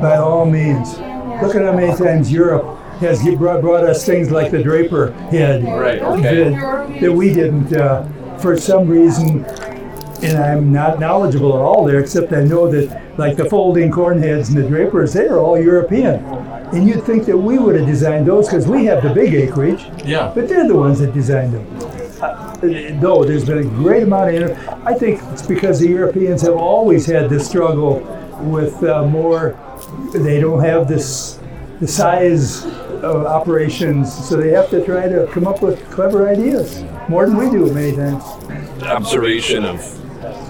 By 0.00 0.16
all 0.16 0.44
means. 0.44 0.98
Look 1.42 1.54
at 1.54 1.62
how 1.62 1.72
many 1.72 1.96
times 1.96 2.32
Europe 2.32 2.78
has 3.00 3.22
brought, 3.36 3.60
brought 3.60 3.84
us 3.84 4.04
things 4.06 4.30
like 4.30 4.50
the 4.50 4.62
Draper 4.62 5.12
head 5.30 5.64
Right, 5.64 6.00
okay. 6.00 6.50
that, 6.50 7.00
that 7.00 7.12
we 7.12 7.32
didn't, 7.32 7.74
uh, 7.76 8.08
for 8.38 8.56
some 8.56 8.88
reason, 8.88 9.44
and 10.22 10.38
I'm 10.38 10.72
not 10.72 10.98
knowledgeable 10.98 11.52
at 11.54 11.60
all 11.60 11.84
there, 11.84 12.00
except 12.00 12.32
I 12.32 12.42
know 12.42 12.70
that, 12.70 13.18
like 13.18 13.36
the 13.36 13.44
folding 13.46 13.90
corn 13.90 14.18
heads 14.22 14.48
and 14.48 14.56
the 14.58 14.66
Drapers, 14.66 15.12
they 15.12 15.26
are 15.28 15.38
all 15.38 15.58
European. 15.60 16.24
And 16.72 16.88
you'd 16.88 17.04
think 17.04 17.26
that 17.26 17.36
we 17.36 17.58
would 17.58 17.76
have 17.76 17.86
designed 17.86 18.26
those 18.26 18.46
because 18.48 18.66
we 18.66 18.86
have 18.86 19.02
the 19.02 19.10
big 19.10 19.34
acreage, 19.34 19.86
Yeah. 20.04 20.32
but 20.34 20.48
they're 20.48 20.66
the 20.66 20.76
ones 20.76 20.98
that 21.00 21.12
designed 21.12 21.52
them. 21.52 21.66
Uh, 22.20 22.56
no, 23.00 23.24
there's 23.24 23.44
been 23.44 23.58
a 23.58 23.64
great 23.64 24.04
amount 24.04 24.34
of. 24.34 24.68
I 24.86 24.94
think 24.94 25.20
it's 25.32 25.46
because 25.46 25.80
the 25.80 25.88
Europeans 25.88 26.40
have 26.42 26.54
always 26.56 27.04
had 27.04 27.28
this 27.28 27.46
struggle 27.46 28.00
with 28.40 28.82
uh, 28.82 29.04
more. 29.06 29.54
They 30.12 30.40
don't 30.40 30.62
have 30.64 30.88
this 30.88 31.38
the 31.80 31.86
size 31.86 32.64
of 33.02 33.26
operations, 33.26 34.12
so 34.26 34.36
they 34.36 34.48
have 34.50 34.70
to 34.70 34.82
try 34.84 35.08
to 35.08 35.26
come 35.32 35.46
up 35.46 35.60
with 35.60 35.84
clever 35.90 36.26
ideas 36.28 36.82
more 37.08 37.26
than 37.26 37.36
we 37.36 37.50
do 37.50 37.70
many 37.72 37.94
times. 37.94 38.22
Observation 38.82 39.64
of, 39.66 39.80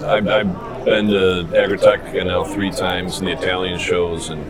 I've, 0.05 0.25
I've 0.27 0.85
been 0.85 1.07
to 1.09 1.45
Agritech 1.51 2.25
now 2.25 2.45
three 2.45 2.71
times 2.71 3.19
in 3.19 3.25
the 3.25 3.33
Italian 3.33 3.77
shows, 3.77 4.29
and 4.29 4.41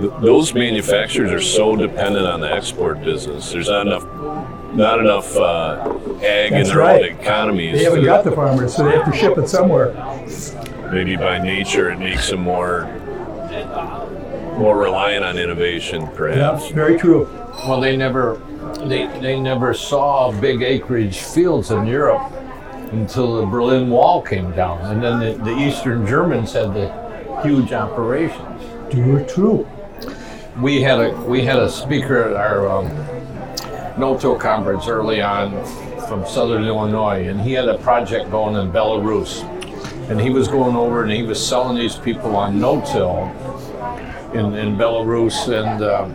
th- 0.00 0.10
those 0.22 0.54
manufacturers 0.54 1.30
are 1.30 1.40
so 1.40 1.76
dependent 1.76 2.26
on 2.26 2.40
the 2.40 2.50
export 2.50 3.02
business. 3.04 3.52
There's 3.52 3.68
not 3.68 3.86
enough, 3.86 4.04
not 4.74 4.98
enough 4.98 5.36
uh, 5.36 5.98
ag 6.22 6.52
That's 6.52 6.70
in 6.70 6.74
their 6.74 6.78
right. 6.78 7.02
own 7.12 7.18
economies. 7.20 7.76
They 7.76 7.84
haven't 7.84 8.00
to- 8.00 8.06
got 8.06 8.24
the 8.24 8.32
farmers, 8.32 8.74
so 8.74 8.84
they 8.84 8.96
have 8.96 9.04
to 9.12 9.16
ship 9.16 9.36
it 9.36 9.48
somewhere. 9.50 9.92
maybe 10.90 11.14
by 11.16 11.38
nature 11.38 11.90
it 11.90 11.98
makes 11.98 12.30
them 12.30 12.40
more 12.40 12.84
more 14.56 14.76
reliant 14.78 15.24
on 15.24 15.38
innovation 15.38 16.06
perhaps 16.14 16.68
Yeah, 16.68 16.74
very 16.74 16.98
true. 16.98 17.28
Well, 17.66 17.80
they 17.80 17.96
never, 17.96 18.40
they, 18.84 19.06
they 19.20 19.40
never 19.40 19.74
saw 19.74 20.32
big 20.40 20.62
acreage 20.62 21.20
fields 21.20 21.70
in 21.70 21.86
Europe 21.86 22.32
until 22.92 23.40
the 23.40 23.46
Berlin 23.46 23.90
Wall 23.90 24.22
came 24.22 24.52
down, 24.52 24.80
and 24.90 25.02
then 25.02 25.18
the, 25.18 25.44
the 25.44 25.56
Eastern 25.56 26.06
Germans 26.06 26.52
had 26.52 26.74
the 26.74 27.40
huge 27.42 27.72
operations. 27.72 28.62
True, 28.90 29.24
true. 29.26 29.68
We 30.60 30.80
had 30.80 31.00
a 31.00 31.14
we 31.22 31.42
had 31.42 31.58
a 31.58 31.68
speaker 31.68 32.22
at 32.22 32.36
our 32.36 32.68
um, 32.68 32.86
no-till 33.98 34.36
conference 34.36 34.86
early 34.86 35.20
on 35.20 35.50
from 36.06 36.24
Southern 36.26 36.64
Illinois, 36.64 37.28
and 37.28 37.40
he 37.40 37.52
had 37.52 37.68
a 37.68 37.78
project 37.78 38.30
going 38.30 38.54
in 38.54 38.72
Belarus, 38.72 39.42
and 40.08 40.20
he 40.20 40.30
was 40.30 40.48
going 40.48 40.76
over 40.76 41.02
and 41.02 41.10
he 41.10 41.22
was 41.22 41.44
selling 41.44 41.76
these 41.76 41.96
people 41.96 42.36
on 42.36 42.60
no-till 42.60 43.26
in, 44.34 44.54
in 44.54 44.76
Belarus, 44.76 45.48
and 45.48 45.82
um, 45.82 46.14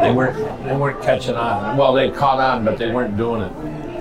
they 0.00 0.12
weren't 0.12 0.36
they 0.64 0.76
weren't 0.76 1.02
catching 1.02 1.34
on. 1.34 1.76
Well, 1.76 1.92
they 1.92 2.10
caught 2.10 2.38
on, 2.38 2.64
but 2.64 2.78
they 2.78 2.92
weren't 2.92 3.16
doing 3.16 3.42
it. 3.42 3.52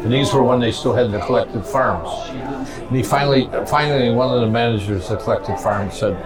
And 0.03 0.11
these 0.11 0.33
were 0.33 0.43
when 0.43 0.59
they 0.59 0.71
still 0.71 0.93
had 0.93 1.11
the 1.11 1.19
collective 1.19 1.69
farms. 1.69 2.09
And 2.29 2.95
he 2.95 3.03
finally, 3.03 3.49
finally, 3.67 4.11
one 4.13 4.33
of 4.33 4.41
the 4.41 4.47
managers 4.47 5.09
of 5.09 5.17
the 5.19 5.23
collective 5.23 5.61
farms 5.61 5.99
said, 5.99 6.17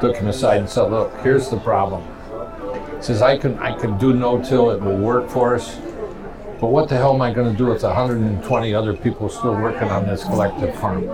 took 0.00 0.16
him 0.16 0.28
aside 0.28 0.58
and 0.58 0.68
said, 0.68 0.90
"Look, 0.90 1.12
here's 1.20 1.48
the 1.50 1.58
problem." 1.58 2.02
He 2.96 3.02
says, 3.02 3.22
"I 3.22 3.36
can 3.36 3.58
I 3.58 3.72
can 3.72 3.98
do 3.98 4.12
no-till; 4.12 4.70
it 4.70 4.80
will 4.80 4.96
work 4.96 5.28
for 5.28 5.54
us." 5.54 5.78
But 6.60 6.68
what 6.68 6.88
the 6.88 6.96
hell 6.96 7.14
am 7.14 7.22
I 7.22 7.32
going 7.32 7.52
to 7.52 7.56
do 7.56 7.66
with 7.66 7.84
120 7.84 8.74
other 8.74 8.92
people 8.92 9.28
still 9.28 9.54
working 9.54 9.88
on 9.88 10.06
this 10.06 10.24
collective 10.24 10.74
farm? 10.80 11.04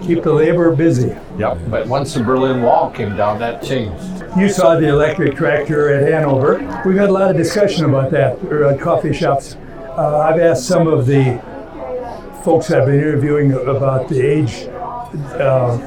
Keep 0.00 0.24
the 0.24 0.32
labor 0.32 0.74
busy. 0.74 1.16
Yep. 1.38 1.58
But 1.68 1.86
once 1.86 2.14
the 2.14 2.24
Berlin 2.24 2.62
Wall 2.62 2.90
came 2.90 3.16
down, 3.16 3.38
that 3.38 3.62
changed. 3.62 4.02
You 4.36 4.48
saw 4.48 4.78
the 4.78 4.88
electric 4.88 5.36
tractor 5.36 5.94
at 5.94 6.10
Hanover. 6.10 6.58
We've 6.84 6.96
had 6.96 7.10
a 7.10 7.12
lot 7.12 7.30
of 7.30 7.36
discussion 7.36 7.84
about 7.84 8.10
that 8.10 8.42
at 8.44 8.80
coffee 8.80 9.12
shops. 9.12 9.56
Uh, 9.96 10.18
I've 10.18 10.40
asked 10.40 10.66
some 10.66 10.88
of 10.88 11.06
the 11.06 11.40
folks 12.44 12.70
I've 12.72 12.86
been 12.86 12.96
interviewing 12.96 13.52
about 13.52 14.08
the 14.08 14.20
age, 14.20 14.66
uh, 15.38 15.78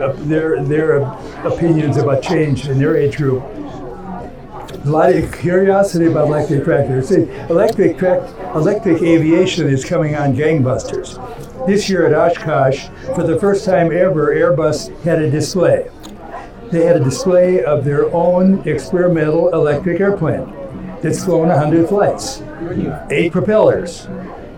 uh, 0.00 0.12
their 0.18 0.62
their 0.62 1.00
opinions 1.44 1.96
about 1.96 2.22
change 2.22 2.68
in 2.68 2.78
their 2.78 2.96
age 2.96 3.16
group. 3.16 3.42
A 4.84 4.88
lot 4.88 5.14
of 5.14 5.32
curiosity 5.32 6.06
about 6.06 6.28
electric 6.28 6.64
tractors. 6.64 7.08
See, 7.08 7.28
electric 7.50 8.00
electric 8.02 9.02
aviation 9.02 9.68
is 9.68 9.84
coming 9.84 10.16
on 10.16 10.34
gangbusters. 10.34 11.16
This 11.66 11.88
year 11.90 12.06
at 12.06 12.14
Oshkosh, 12.14 12.88
for 13.14 13.22
the 13.22 13.38
first 13.38 13.64
time 13.66 13.92
ever, 13.92 14.34
Airbus 14.34 14.98
had 15.02 15.20
a 15.20 15.30
display 15.30 15.90
they 16.70 16.84
had 16.84 16.96
a 16.96 17.04
display 17.04 17.64
of 17.64 17.84
their 17.84 18.12
own 18.14 18.66
experimental 18.68 19.48
electric 19.52 20.00
airplane 20.00 20.52
that's 21.02 21.24
flown 21.24 21.48
100 21.48 21.88
flights, 21.88 22.42
eight 23.10 23.32
propellers. 23.32 24.06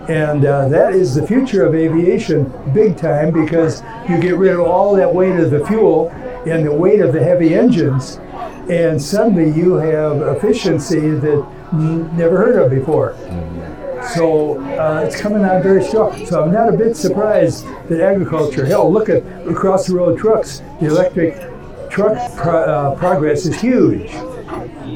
And 0.08 0.44
uh, 0.44 0.68
that 0.68 0.94
is 0.94 1.14
the 1.14 1.26
future 1.26 1.64
of 1.64 1.74
aviation 1.74 2.52
big 2.74 2.96
time 2.96 3.32
because 3.32 3.82
you 4.08 4.20
get 4.20 4.36
rid 4.36 4.52
of 4.52 4.60
all 4.60 4.94
that 4.96 5.12
weight 5.12 5.38
of 5.38 5.50
the 5.50 5.64
fuel 5.66 6.08
and 6.44 6.66
the 6.66 6.72
weight 6.72 7.00
of 7.00 7.12
the 7.12 7.22
heavy 7.22 7.54
engines, 7.54 8.18
and 8.70 9.00
suddenly 9.00 9.50
you 9.50 9.74
have 9.74 10.22
efficiency 10.36 11.00
that 11.00 11.46
never 11.72 12.36
heard 12.36 12.56
of 12.56 12.70
before. 12.70 13.16
So 14.14 14.60
uh, 14.78 15.04
it's 15.06 15.20
coming 15.20 15.44
on 15.44 15.62
very 15.62 15.82
strong. 15.84 16.26
So 16.26 16.42
I'm 16.42 16.52
not 16.52 16.68
a 16.68 16.76
bit 16.76 16.96
surprised 16.96 17.64
that 17.88 18.00
agriculture, 18.00 18.66
hell, 18.66 18.92
look 18.92 19.08
at 19.08 19.22
across 19.46 19.86
the 19.86 19.94
road 19.94 20.18
trucks, 20.18 20.60
the 20.80 20.86
electric 20.86 21.34
truck 21.88 22.34
pro- 22.36 22.64
uh, 22.64 22.94
progress 22.96 23.46
is 23.46 23.60
huge. 23.60 24.10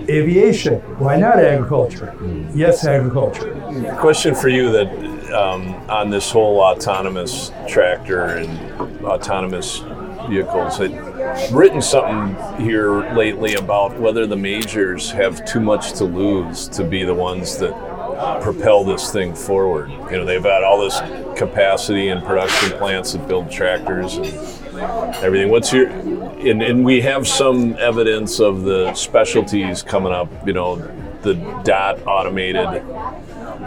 Aviation, 0.09 0.81
why 0.99 1.17
not 1.17 1.39
agriculture? 1.39 2.15
Yes, 2.55 2.85
agriculture. 2.85 3.97
question 3.99 4.35
for 4.35 4.49
you 4.49 4.71
that 4.73 5.33
um, 5.33 5.75
on 5.89 6.11
this 6.11 6.31
whole 6.31 6.61
autonomous 6.61 7.53
tractor 7.67 8.25
and 8.25 9.05
autonomous 9.05 9.79
vehicles 10.29 10.81
I've 10.81 11.16
written 11.53 11.83
something 11.83 12.65
here 12.65 13.13
lately 13.15 13.55
about 13.55 13.99
whether 13.99 14.27
the 14.27 14.37
majors 14.37 15.11
have 15.11 15.45
too 15.45 15.61
much 15.61 15.93
to 15.95 16.05
lose 16.05 16.69
to 16.69 16.85
be 16.85 17.05
the 17.05 17.15
ones 17.15 17.59
that 17.59 17.73
propel 18.43 18.85
this 18.85 19.13
thing 19.13 19.35
forward. 19.35 19.91
You 19.91 20.19
know 20.19 20.25
they've 20.25 20.43
got 20.43 20.65
all 20.65 20.81
this 20.81 20.99
capacity 21.39 22.09
and 22.09 22.25
production 22.25 22.77
plants 22.79 23.13
that 23.13 23.27
build 23.29 23.51
tractors 23.51 24.17
and 24.17 24.27
everything. 25.17 25.51
What's 25.51 25.73
your 25.73 25.89
and, 25.89 26.63
and 26.63 26.85
we 26.85 27.01
have 27.03 27.27
some 27.27 27.77
evidence 27.79 28.41
of 28.41 28.63
the 28.63 28.95
specialties 28.95 29.83
coming 29.83 30.13
up 30.13 30.29
you 30.47 30.53
know 30.53 30.77
the 31.23 31.35
dot 31.65 32.07
automated 32.07 32.83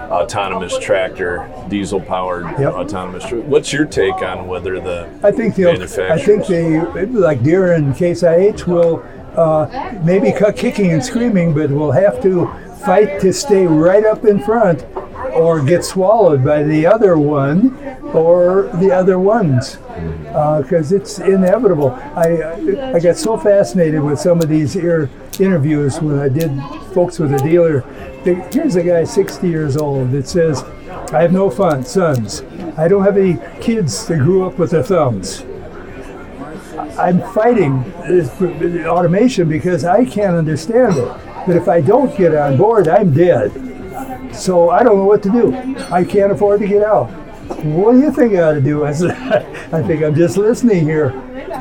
autonomous 0.10 0.78
tractor, 0.80 1.48
diesel 1.70 2.00
powered 2.00 2.46
Yep. 2.60 2.74
autonomous. 2.74 3.26
Tra- 3.26 3.40
What's 3.40 3.72
your 3.72 3.86
take 3.86 4.16
on 4.22 4.48
whether 4.48 4.80
the 4.80 5.08
I 5.24 5.32
think 5.32 5.56
they'll. 5.56 5.82
I 5.82 6.18
think 6.18 6.46
they, 6.48 6.80
like 7.06 7.44
Deere 7.44 7.74
and 7.74 7.96
Case 7.96 8.24
IH, 8.24 8.66
will 8.68 9.04
uh, 9.36 9.68
maybe 10.04 10.32
cut 10.32 10.56
kicking 10.56 10.92
and 10.92 11.04
screaming, 11.04 11.54
but 11.54 11.70
will 11.70 11.92
have 11.92 12.22
to 12.24 12.50
fight 12.86 13.20
to 13.22 13.34
stay 13.34 13.66
right 13.66 14.06
up 14.06 14.26
in 14.26 14.40
front, 14.40 14.86
or 15.34 15.62
get 15.62 15.84
swallowed 15.86 16.44
by 16.44 16.64
the 16.64 16.86
other 16.86 17.18
one, 17.18 17.78
or 18.14 18.64
the 18.76 18.92
other 18.92 19.20
ones, 19.20 19.78
uh, 20.34 20.62
because 20.62 20.92
it's 20.92 21.20
inevitable. 21.20 21.92
I 22.16 22.92
I- 22.96 23.00
got 23.00 23.18
so 23.18 23.38
fascinated 23.38 24.02
with 24.02 24.20
some 24.20 24.40
of 24.42 24.50
these 24.50 24.76
ear 24.76 25.10
interviews 25.40 26.02
when 26.02 26.20
I 26.20 26.30
did 26.30 26.52
folks 26.94 27.20
with 27.20 27.34
a 27.34 27.38
dealer. 27.40 27.84
Here's 28.24 28.76
a 28.76 28.84
guy 28.84 29.04
60 29.04 29.48
years 29.48 29.78
old 29.78 30.12
that 30.12 30.28
says, 30.28 30.64
"I 31.14 31.22
have 31.22 31.32
no 31.32 31.50
fun, 31.50 31.84
sons. 31.86 32.44
I 32.78 32.88
don't 32.88 33.04
have 33.04 33.18
any 33.18 33.38
kids 33.62 34.06
that 34.08 34.18
grew 34.20 34.46
up 34.46 34.58
with 34.58 34.72
their 34.72 34.84
thumbs." 34.84 35.44
I'm 36.98 37.22
fighting 37.34 37.84
this 38.08 38.30
automation 38.86 39.48
because 39.48 39.86
I 39.86 40.04
can't 40.06 40.36
understand 40.36 40.98
it. 40.98 41.08
But 41.46 41.56
if 41.56 41.68
I 41.68 41.82
don't 41.82 42.16
get 42.18 42.36
on 42.36 42.58
board, 42.58 42.88
I'm 42.88 43.14
dead. 43.14 43.52
So 44.36 44.70
I 44.70 44.84
don't 44.84 44.98
know 44.98 45.06
what 45.06 45.24
to 45.24 45.30
do. 45.30 45.56
I 45.92 46.04
can't 46.04 46.32
afford 46.32 46.60
to 46.62 46.68
get 46.68 46.84
out. 46.84 47.10
What 47.64 47.94
do 47.94 48.00
you 48.00 48.12
think 48.12 48.34
I 48.34 48.42
ought 48.44 48.54
to 48.54 48.62
do? 48.62 48.86
I 48.86 48.94
said, 48.94 49.12
I 49.74 49.82
think 49.82 50.04
I'm 50.04 50.16
just 50.16 50.38
listening 50.38 50.84
here. 50.84 51.12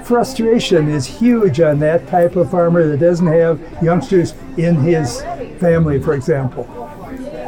Frustration 0.04 0.88
is 0.88 1.06
huge 1.06 1.60
on 1.60 1.78
that 1.80 2.06
type 2.08 2.36
of 2.36 2.50
farmer 2.50 2.86
that 2.86 2.98
doesn't 2.98 3.26
have 3.26 3.60
youngsters 3.82 4.34
in 4.56 4.76
his 4.76 5.22
family, 5.58 6.00
for 6.00 6.14
example. 6.14 6.66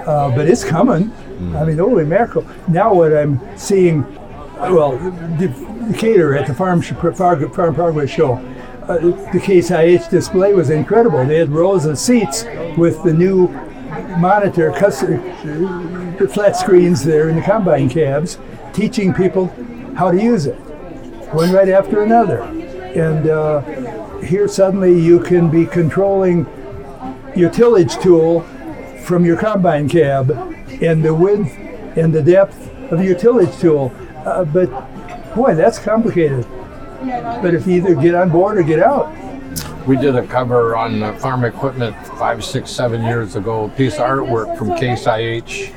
Uh, 0.07 0.35
but 0.35 0.49
it's 0.49 0.65
coming. 0.65 1.13
I 1.57 1.65
mean, 1.65 1.79
holy 1.79 2.05
mackerel. 2.05 2.47
Now 2.69 2.93
what 2.93 3.17
I'm 3.17 3.41
seeing, 3.57 4.03
well, 4.57 4.99
Decatur 5.39 6.35
at 6.35 6.47
the 6.47 6.55
Farm, 6.55 6.83
Farm, 6.83 7.75
Progress 7.75 8.11
Show, 8.11 8.37
the 8.99 9.41
Case 9.43 9.71
IH 9.71 10.09
display 10.11 10.53
was 10.53 10.71
incredible. 10.71 11.25
They 11.25 11.39
had 11.39 11.51
rows 11.51 11.85
of 11.85 11.99
seats 11.99 12.45
with 12.77 13.03
the 13.03 13.13
new 13.13 13.49
monitor, 14.19 14.71
the 14.73 16.31
flat 16.33 16.57
screens 16.57 17.05
there 17.05 17.29
in 17.29 17.37
the 17.37 17.43
combine 17.43 17.89
cabs, 17.89 18.39
teaching 18.73 19.13
people 19.13 19.47
how 19.97 20.11
to 20.11 20.21
use 20.21 20.47
it, 20.47 20.57
one 21.33 21.53
right 21.53 21.69
after 21.69 22.03
another. 22.03 22.43
And 22.43 23.29
uh, 23.29 23.61
here 24.21 24.49
suddenly 24.49 24.99
you 24.99 25.21
can 25.21 25.51
be 25.51 25.67
controlling 25.67 26.47
your 27.37 27.51
tillage 27.51 27.97
tool 27.99 28.43
from 29.05 29.25
your 29.25 29.37
combine 29.37 29.89
cab 29.89 30.31
and 30.83 31.05
the 31.05 31.15
width 31.15 31.57
and 31.97 32.13
the 32.13 32.23
depth 32.23 32.71
of 32.93 33.03
your 33.05 33.17
tillage 33.17 33.57
tool. 33.59 33.93
Uh, 34.25 34.45
but 34.45 34.69
boy, 35.35 35.55
that's 35.55 35.79
complicated. 35.79 36.47
But 37.43 37.55
if 37.55 37.67
you 37.67 37.77
either 37.77 37.95
get 37.95 38.15
on 38.15 38.29
board 38.31 38.59
or 38.59 38.63
get 38.63 38.81
out, 38.81 39.13
We 39.87 39.97
did 39.97 40.15
a 40.15 40.27
cover 40.27 40.77
on 40.77 41.03
uh, 41.03 41.15
farm 41.19 41.45
equipment 41.45 41.97
five, 42.19 42.45
six, 42.45 42.71
seven 42.71 43.03
years 43.03 43.35
ago. 43.37 43.65
A 43.65 43.69
piece 43.71 43.95
of 43.95 44.01
artwork 44.03 44.57
from 44.59 44.77
Case 44.77 45.07
IH 45.07 45.73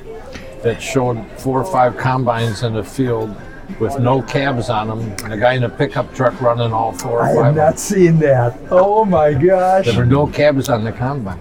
that 0.61 0.82
showed 0.82 1.26
four 1.38 1.61
or 1.61 1.65
five 1.65 1.97
combines 1.97 2.63
in 2.63 2.74
the 2.74 2.84
field 2.84 3.34
with 3.80 3.97
no 3.99 4.21
cabs 4.21 4.69
on 4.69 4.88
them, 4.89 4.99
and 5.24 5.34
a 5.34 5.38
guy 5.38 5.53
in 5.53 5.63
a 5.63 5.69
pickup 5.69 6.13
truck 6.13 6.39
running 6.41 6.74
all 6.74 6.91
four 6.91 7.21
or 7.21 7.24
I 7.24 7.28
five. 7.28 7.36
have 7.36 7.45
of 7.47 7.55
them. 7.55 7.65
not 7.65 7.80
seen 7.80 8.19
that. 8.19 8.57
Oh 8.69 9.05
my 9.05 9.34
gosh. 9.34 9.86
There 9.86 9.95
were 9.97 10.05
no 10.05 10.28
cabs 10.28 10.67
on 10.69 10.84
the 10.84 10.91
combine. 10.91 11.39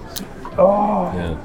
Oh, 0.57 1.12
Yeah. 1.14 1.37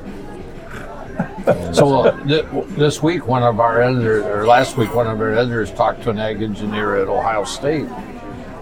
So 1.71 2.01
uh, 2.01 2.23
th- 2.27 2.45
this 2.77 3.01
week, 3.01 3.25
one 3.27 3.41
of 3.41 3.59
our 3.59 3.81
editors, 3.81 4.23
or 4.25 4.45
last 4.45 4.77
week, 4.77 4.93
one 4.93 5.07
of 5.07 5.19
our 5.19 5.33
editors 5.33 5.71
talked 5.71 6.03
to 6.03 6.09
an 6.11 6.19
ag 6.19 6.41
engineer 6.41 6.95
at 6.97 7.07
Ohio 7.07 7.43
State, 7.45 7.87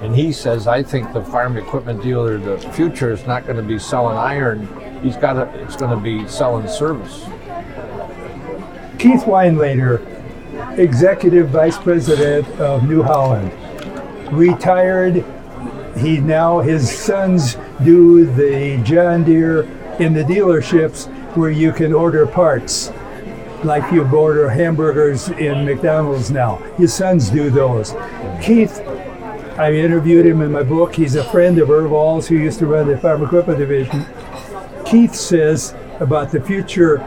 and 0.01 0.15
he 0.15 0.31
says, 0.31 0.67
"I 0.67 0.83
think 0.83 1.13
the 1.13 1.23
farm 1.23 1.57
equipment 1.57 2.01
dealer, 2.01 2.37
the 2.37 2.57
future 2.71 3.11
is 3.11 3.25
not 3.25 3.45
going 3.45 3.57
to 3.57 3.63
be 3.63 3.79
selling 3.79 4.17
iron. 4.17 4.67
He's 5.01 5.17
got 5.17 5.33
to, 5.33 5.49
it's 5.61 5.75
going 5.75 5.91
to 5.91 5.97
be 5.97 6.27
selling 6.27 6.67
service." 6.67 7.25
Keith 8.97 9.23
Weinlater, 9.23 10.01
Executive 10.77 11.49
Vice 11.49 11.77
President 11.77 12.47
of 12.59 12.87
New 12.87 13.03
Holland, 13.03 13.51
retired. 14.31 15.23
He 15.97 16.17
now, 16.17 16.59
his 16.59 16.89
sons 16.91 17.57
do 17.83 18.25
the 18.25 18.81
John 18.83 19.23
Deere 19.23 19.61
in 19.99 20.13
the 20.13 20.23
dealerships 20.23 21.07
where 21.35 21.49
you 21.49 21.71
can 21.71 21.93
order 21.93 22.25
parts, 22.25 22.91
like 23.63 23.89
you 23.91 24.05
order 24.05 24.49
hamburgers 24.49 25.29
in 25.29 25.65
McDonald's 25.65 26.31
now. 26.31 26.57
His 26.77 26.93
sons 26.93 27.29
do 27.29 27.49
those. 27.49 27.93
Keith, 28.41 28.81
I 29.57 29.71
interviewed 29.71 30.25
him 30.25 30.41
in 30.41 30.51
my 30.51 30.63
book. 30.63 30.95
He's 30.95 31.15
a 31.15 31.23
friend 31.23 31.57
of 31.59 31.69
Irv 31.69 31.93
Alls, 31.93 32.27
who 32.27 32.35
used 32.35 32.59
to 32.59 32.65
run 32.65 32.87
the 32.87 32.97
Farm 32.97 33.23
Equipment 33.23 33.57
Division. 33.57 34.05
Keith 34.85 35.15
says 35.15 35.73
about 36.01 36.29
the 36.29 36.41
future 36.41 36.97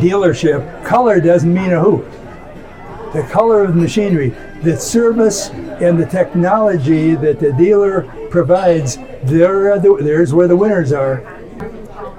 dealership, 0.00 0.84
color 0.84 1.20
doesn't 1.20 1.52
mean 1.54 1.72
a 1.72 1.80
hoot. 1.80 2.04
The 3.12 3.22
color 3.30 3.62
of 3.62 3.74
the 3.74 3.80
machinery, 3.80 4.30
the 4.62 4.76
service, 4.76 5.50
and 5.50 5.96
the 5.96 6.06
technology 6.06 7.14
that 7.14 7.38
the 7.38 7.52
dealer 7.52 8.02
provides, 8.30 8.96
the, 8.96 9.98
there's 10.00 10.34
where 10.34 10.48
the 10.48 10.56
winners 10.56 10.92
are. 10.92 11.20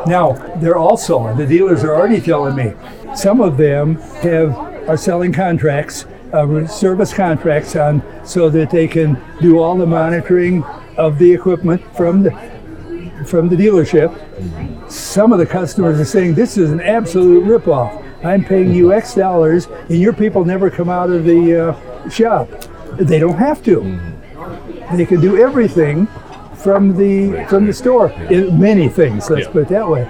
Now, 0.08 0.32
they're 0.62 0.78
also, 0.78 1.36
the 1.36 1.46
dealers 1.46 1.84
are 1.84 1.94
already 1.94 2.22
telling 2.22 2.56
me, 2.56 2.74
some 3.16 3.42
of 3.42 3.58
them 3.58 3.96
have 4.22 4.72
are 4.88 4.98
selling 4.98 5.32
contracts, 5.34 6.06
uh, 6.34 6.68
service 6.68 7.14
contracts 7.14 7.76
on, 7.76 8.02
so 8.26 8.50
that 8.50 8.70
they 8.70 8.88
can 8.88 9.22
do 9.42 9.60
all 9.60 9.76
the 9.78 9.86
monitoring 9.86 10.64
of 10.98 11.18
the 11.20 11.32
equipment 11.34 11.82
from 11.96 12.24
the, 12.24 12.32
from 13.26 13.50
the 13.50 13.56
dealership 13.56 14.12
some 14.92 15.32
of 15.32 15.40
the 15.40 15.46
customers 15.46 16.00
are 16.00 16.06
saying 16.06 16.36
this 16.36 16.58
is 16.58 16.72
an 16.72 16.82
absolute 16.82 17.46
ripoff. 17.46 18.06
I'm 18.24 18.44
paying 18.44 18.72
you 18.72 18.94
X 18.94 19.16
dollars, 19.16 19.68
and 19.90 20.00
your 20.00 20.14
people 20.14 20.46
never 20.46 20.70
come 20.70 20.90
out 20.90 21.10
of 21.10 21.24
the 21.26 21.70
uh, 21.70 22.10
shop. 22.10 22.50
They 22.94 23.20
don't 23.20 23.38
have 23.38 23.64
to. 23.64 24.00
They 24.94 25.06
can 25.06 25.22
do 25.22 25.42
everything 25.42 26.08
from 26.56 26.98
the 26.98 27.46
from 27.50 27.66
the 27.66 27.74
store. 27.74 28.10
In 28.30 28.60
many 28.60 28.90
things, 28.90 29.30
let's 29.30 29.48
Yeah. 29.48 29.52
put 29.54 29.62
it 29.64 29.70
that 29.70 29.88
way. 29.90 30.10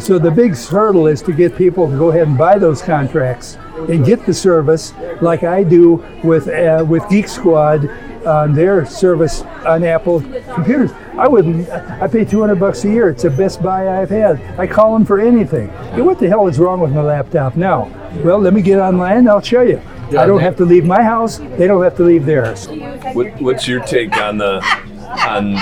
So 0.00 0.18
the 0.18 0.30
big 0.30 0.56
hurdle 0.56 1.06
is 1.06 1.20
to 1.22 1.32
get 1.32 1.56
people 1.56 1.90
to 1.90 1.96
go 1.96 2.10
ahead 2.10 2.26
and 2.26 2.38
buy 2.38 2.58
those 2.58 2.80
contracts 2.80 3.58
and 3.90 4.04
get 4.04 4.24
the 4.26 4.34
service, 4.34 4.92
like 5.20 5.42
I 5.42 5.62
do 5.62 6.04
with 6.22 6.48
uh, 6.48 6.84
with 6.88 7.08
Geek 7.08 7.28
Squad 7.28 7.88
on 8.26 8.54
their 8.54 8.86
service 8.86 9.42
on 9.66 9.82
Apple 9.84 10.20
computers. 10.54 10.92
I 11.18 11.28
wouldn't. 11.28 11.68
I 11.70 12.06
pay 12.08 12.24
200 12.24 12.56
bucks 12.56 12.84
a 12.84 12.88
year. 12.88 13.08
It's 13.10 13.22
the 13.22 13.30
best 13.30 13.62
buy 13.62 14.00
I've 14.00 14.10
had. 14.10 14.40
I 14.58 14.66
call 14.66 14.92
them 14.92 15.04
for 15.04 15.20
anything. 15.20 15.68
Hey, 15.68 16.02
what 16.02 16.18
the 16.18 16.28
hell 16.28 16.46
is 16.48 16.58
wrong 16.58 16.80
with 16.80 16.92
my 16.92 17.02
laptop 17.02 17.56
now? 17.56 17.90
Well, 18.24 18.38
let 18.38 18.54
me 18.54 18.62
get 18.62 18.78
online. 18.78 19.28
I'll 19.28 19.40
show 19.40 19.62
you. 19.62 19.80
I 20.08 20.26
don't 20.26 20.40
have 20.40 20.56
to 20.56 20.64
leave 20.64 20.84
my 20.84 21.02
house. 21.02 21.38
They 21.38 21.66
don't 21.66 21.82
have 21.82 21.96
to 21.96 22.02
leave 22.02 22.26
theirs. 22.26 22.68
What, 23.14 23.40
what's 23.40 23.66
your 23.66 23.80
take 23.84 24.14
on 24.16 24.36
the 24.38 24.60
on 25.26 25.54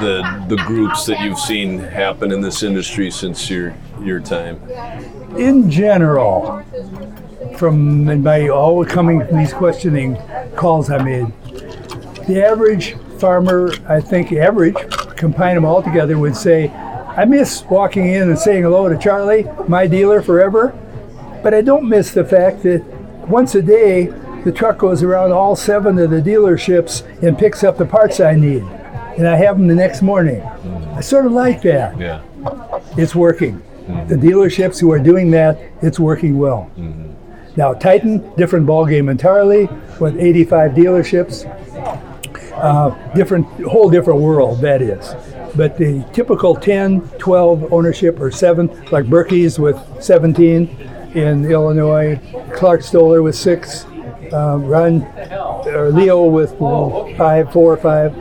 the 0.00 0.44
the 0.48 0.56
groups 0.66 1.06
that 1.06 1.20
you've 1.20 1.38
seen 1.38 1.78
happen 1.78 2.32
in 2.32 2.40
this 2.40 2.62
industry 2.62 3.10
since 3.10 3.48
your 3.50 3.74
your 4.00 4.20
time? 4.20 4.60
in 5.36 5.70
general, 5.70 6.62
from 7.56 8.22
my 8.22 8.48
all 8.48 8.84
coming 8.84 9.24
from 9.26 9.36
these 9.38 9.52
questioning 9.52 10.16
calls 10.56 10.90
I 10.90 11.02
made, 11.02 11.26
the 12.26 12.44
average 12.44 12.94
farmer, 13.18 13.72
I 13.88 14.00
think 14.00 14.32
average, 14.32 14.74
combine 15.16 15.54
them 15.54 15.64
all 15.64 15.82
together, 15.82 16.18
would 16.18 16.36
say, 16.36 16.68
I 16.68 17.24
miss 17.24 17.62
walking 17.64 18.06
in 18.08 18.22
and 18.30 18.38
saying 18.38 18.62
hello 18.62 18.88
to 18.88 18.98
Charlie, 18.98 19.46
my 19.68 19.86
dealer 19.86 20.22
forever, 20.22 20.76
but 21.42 21.52
I 21.54 21.60
don't 21.60 21.88
miss 21.88 22.12
the 22.12 22.24
fact 22.24 22.62
that 22.62 22.82
once 23.28 23.54
a 23.54 23.62
day 23.62 24.06
the 24.44 24.52
truck 24.52 24.78
goes 24.78 25.02
around 25.02 25.30
all 25.32 25.54
seven 25.54 25.98
of 25.98 26.10
the 26.10 26.20
dealerships 26.20 27.04
and 27.22 27.38
picks 27.38 27.62
up 27.62 27.78
the 27.78 27.86
parts 27.86 28.18
I 28.18 28.34
need. 28.34 28.62
And 29.16 29.28
I 29.28 29.36
have 29.36 29.58
them 29.58 29.68
the 29.68 29.74
next 29.74 30.00
morning. 30.02 30.40
I 30.96 31.00
sort 31.00 31.26
of 31.26 31.32
like 31.32 31.62
that 31.62 31.98
Yeah. 31.98 32.22
it's 32.96 33.14
working. 33.14 33.62
The 34.08 34.16
dealerships 34.16 34.80
who 34.80 34.90
are 34.90 34.98
doing 34.98 35.30
that, 35.32 35.60
it's 35.82 36.00
working 36.00 36.38
well. 36.38 36.70
Mm-hmm. 36.78 37.11
Now 37.56 37.74
Titan, 37.74 38.32
different 38.36 38.66
ballgame 38.66 39.10
entirely, 39.10 39.68
with 40.00 40.18
85 40.18 40.72
dealerships, 40.72 41.44
uh, 42.54 42.90
different, 43.14 43.46
whole 43.64 43.90
different 43.90 44.20
world 44.20 44.60
that 44.60 44.80
is. 44.82 45.14
But 45.54 45.76
the 45.76 46.02
typical 46.12 46.54
10, 46.56 47.00
12 47.18 47.72
ownership 47.72 48.18
or 48.20 48.30
seven, 48.30 48.68
like 48.90 49.04
Birkey's 49.04 49.58
with 49.58 49.78
17 50.00 50.68
in 51.14 51.44
Illinois, 51.44 52.18
Clark 52.54 52.82
Stoller 52.82 53.22
with 53.22 53.34
six, 53.36 53.84
uh, 54.32 54.56
Ron 54.58 55.02
or 55.66 55.90
Leo 55.90 56.24
with 56.24 56.58
five, 57.18 57.52
four 57.52 57.74
or 57.74 57.76
five. 57.76 58.14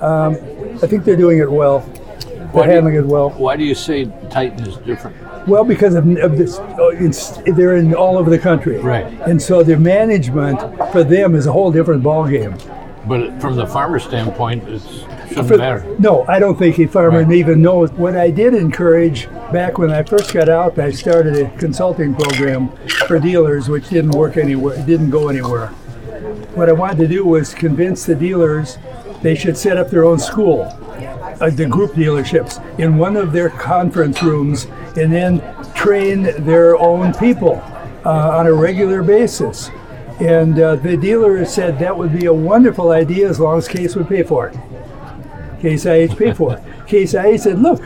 Um, 0.00 0.36
I 0.80 0.86
think 0.86 1.04
they're 1.04 1.16
doing 1.16 1.38
it 1.38 1.50
well. 1.50 1.80
They're 1.80 2.46
Why 2.52 2.62
do 2.62 2.68
you- 2.68 2.74
handling 2.74 2.94
it 2.94 3.06
well. 3.06 3.30
Why 3.30 3.56
do 3.56 3.64
you 3.64 3.74
say 3.74 4.08
Titan 4.30 4.64
is 4.68 4.76
different? 4.78 5.16
Well, 5.48 5.64
because 5.64 5.94
of, 5.94 6.06
of 6.18 6.36
this, 6.36 6.58
it's, 6.78 7.38
they're 7.56 7.76
in 7.76 7.94
all 7.94 8.18
over 8.18 8.28
the 8.28 8.38
country, 8.38 8.78
Right. 8.78 9.06
And 9.26 9.40
so 9.40 9.62
the 9.62 9.76
management 9.78 10.60
for 10.92 11.02
them 11.02 11.34
is 11.34 11.46
a 11.46 11.52
whole 11.52 11.72
different 11.72 12.02
ballgame. 12.02 12.54
But 13.06 13.40
from 13.40 13.56
the 13.56 13.66
farmer 13.66 13.98
standpoint, 13.98 14.68
it 14.68 14.82
shouldn't 15.28 15.48
For- 15.48 15.56
matter. 15.56 15.96
No, 15.98 16.26
I 16.28 16.38
don't 16.38 16.58
think 16.58 16.78
a 16.78 16.86
farmer 16.86 17.22
Right. 17.22 17.32
even 17.32 17.62
knows. 17.62 17.90
What 17.92 18.14
I 18.16 18.30
did 18.30 18.52
encourage 18.54 19.26
back 19.50 19.78
when 19.78 19.90
I 19.90 20.02
first 20.02 20.34
got 20.34 20.50
out, 20.50 20.78
I 20.78 20.90
started 20.90 21.36
a 21.36 21.48
consulting 21.58 22.14
program 22.14 22.68
for 23.06 23.18
dealers, 23.18 23.70
which 23.70 23.88
didn't 23.88 24.10
work 24.10 24.36
anywhere, 24.36 24.74
it 24.74 24.84
didn't 24.84 25.08
go 25.10 25.28
anywhere. 25.28 25.68
What 26.54 26.68
I 26.68 26.72
wanted 26.72 26.98
to 26.98 27.08
do 27.08 27.24
was 27.24 27.54
convince 27.54 28.04
the 28.04 28.14
dealers 28.14 28.76
they 29.22 29.34
should 29.34 29.56
set 29.56 29.78
up 29.78 29.88
their 29.90 30.04
own 30.04 30.18
school, 30.18 30.62
uh, 31.40 31.48
the 31.50 31.66
group 31.66 31.92
dealerships, 31.92 32.60
in 32.78 32.98
one 32.98 33.16
of 33.16 33.32
their 33.32 33.48
conference 33.48 34.22
rooms, 34.22 34.66
and 34.98 35.12
then 35.12 35.40
train 35.74 36.22
their 36.44 36.76
own 36.76 37.14
people 37.14 37.62
uh, 38.04 38.36
on 38.36 38.46
a 38.46 38.52
regular 38.52 39.02
basis. 39.02 39.70
And 40.20 40.58
uh, 40.58 40.76
the 40.76 40.96
dealer 40.96 41.44
said 41.44 41.78
that 41.78 41.96
would 41.96 42.18
be 42.18 42.26
a 42.26 42.32
wonderful 42.32 42.90
idea 42.90 43.28
as 43.28 43.38
long 43.38 43.58
as 43.58 43.68
Case 43.68 43.94
would 43.94 44.08
pay 44.08 44.24
for 44.24 44.48
it. 44.48 44.56
Case 45.60 45.86
IH 45.86 46.16
paid 46.16 46.36
for 46.36 46.56
it. 46.56 46.86
Case 46.86 47.14
IH 47.14 47.38
said, 47.38 47.58
look, 47.60 47.82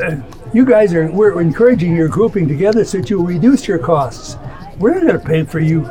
uh, 0.00 0.16
you 0.52 0.64
guys 0.64 0.94
are, 0.94 1.10
we're 1.10 1.40
encouraging 1.40 1.94
your 1.94 2.08
grouping 2.08 2.48
together 2.48 2.84
so 2.84 2.98
that 2.98 3.10
you'll 3.10 3.24
reduce 3.24 3.68
your 3.68 3.78
costs. 3.78 4.36
We're 4.78 4.94
not 4.94 5.02
going 5.02 5.20
to 5.20 5.26
pay 5.26 5.44
for 5.44 5.60
you 5.60 5.82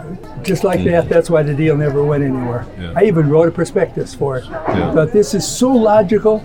just 0.43 0.63
like 0.63 0.83
that. 0.85 1.09
That's 1.09 1.29
why 1.29 1.43
the 1.43 1.53
deal 1.53 1.77
never 1.77 2.03
went 2.03 2.23
anywhere. 2.23 2.65
Yeah. 2.79 2.93
I 2.95 3.03
even 3.03 3.29
wrote 3.29 3.47
a 3.47 3.51
prospectus 3.51 4.15
for 4.15 4.37
it. 4.37 4.45
Yeah. 4.45 4.91
But 4.93 5.11
this 5.11 5.33
is 5.33 5.47
so 5.47 5.71
logical, 5.71 6.39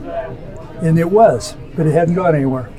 and 0.83 0.99
it 0.99 1.11
was, 1.11 1.57
but 1.77 1.87
it 1.87 1.93
hadn't 1.93 2.15
gone 2.15 2.35
anywhere. 2.35 2.71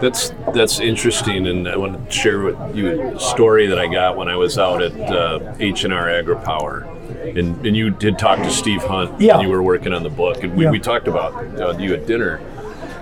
That's 0.00 0.30
that's 0.54 0.80
interesting, 0.80 1.46
and 1.46 1.68
I 1.68 1.76
want 1.76 2.06
to 2.06 2.10
share 2.10 2.40
with 2.40 2.76
you 2.76 3.14
a 3.16 3.20
story 3.20 3.66
that 3.66 3.78
I 3.78 3.86
got 3.86 4.16
when 4.16 4.28
I 4.28 4.36
was 4.36 4.58
out 4.58 4.82
at 4.82 4.92
uh, 4.98 5.54
H 5.60 5.84
and 5.84 5.92
R 5.92 6.06
AgriPower, 6.06 7.36
and 7.38 7.66
and 7.66 7.76
you 7.76 7.90
did 7.90 8.18
talk 8.18 8.38
to 8.38 8.50
Steve 8.50 8.82
Hunt. 8.82 9.20
Yeah. 9.20 9.36
when 9.36 9.46
you 9.46 9.52
were 9.52 9.62
working 9.62 9.92
on 9.92 10.02
the 10.02 10.10
book, 10.10 10.42
and 10.42 10.56
we, 10.56 10.64
Yeah. 10.64 10.70
we 10.70 10.78
talked 10.78 11.06
about 11.08 11.34
uh, 11.60 11.76
you 11.78 11.94
at 11.94 12.06
dinner. 12.06 12.40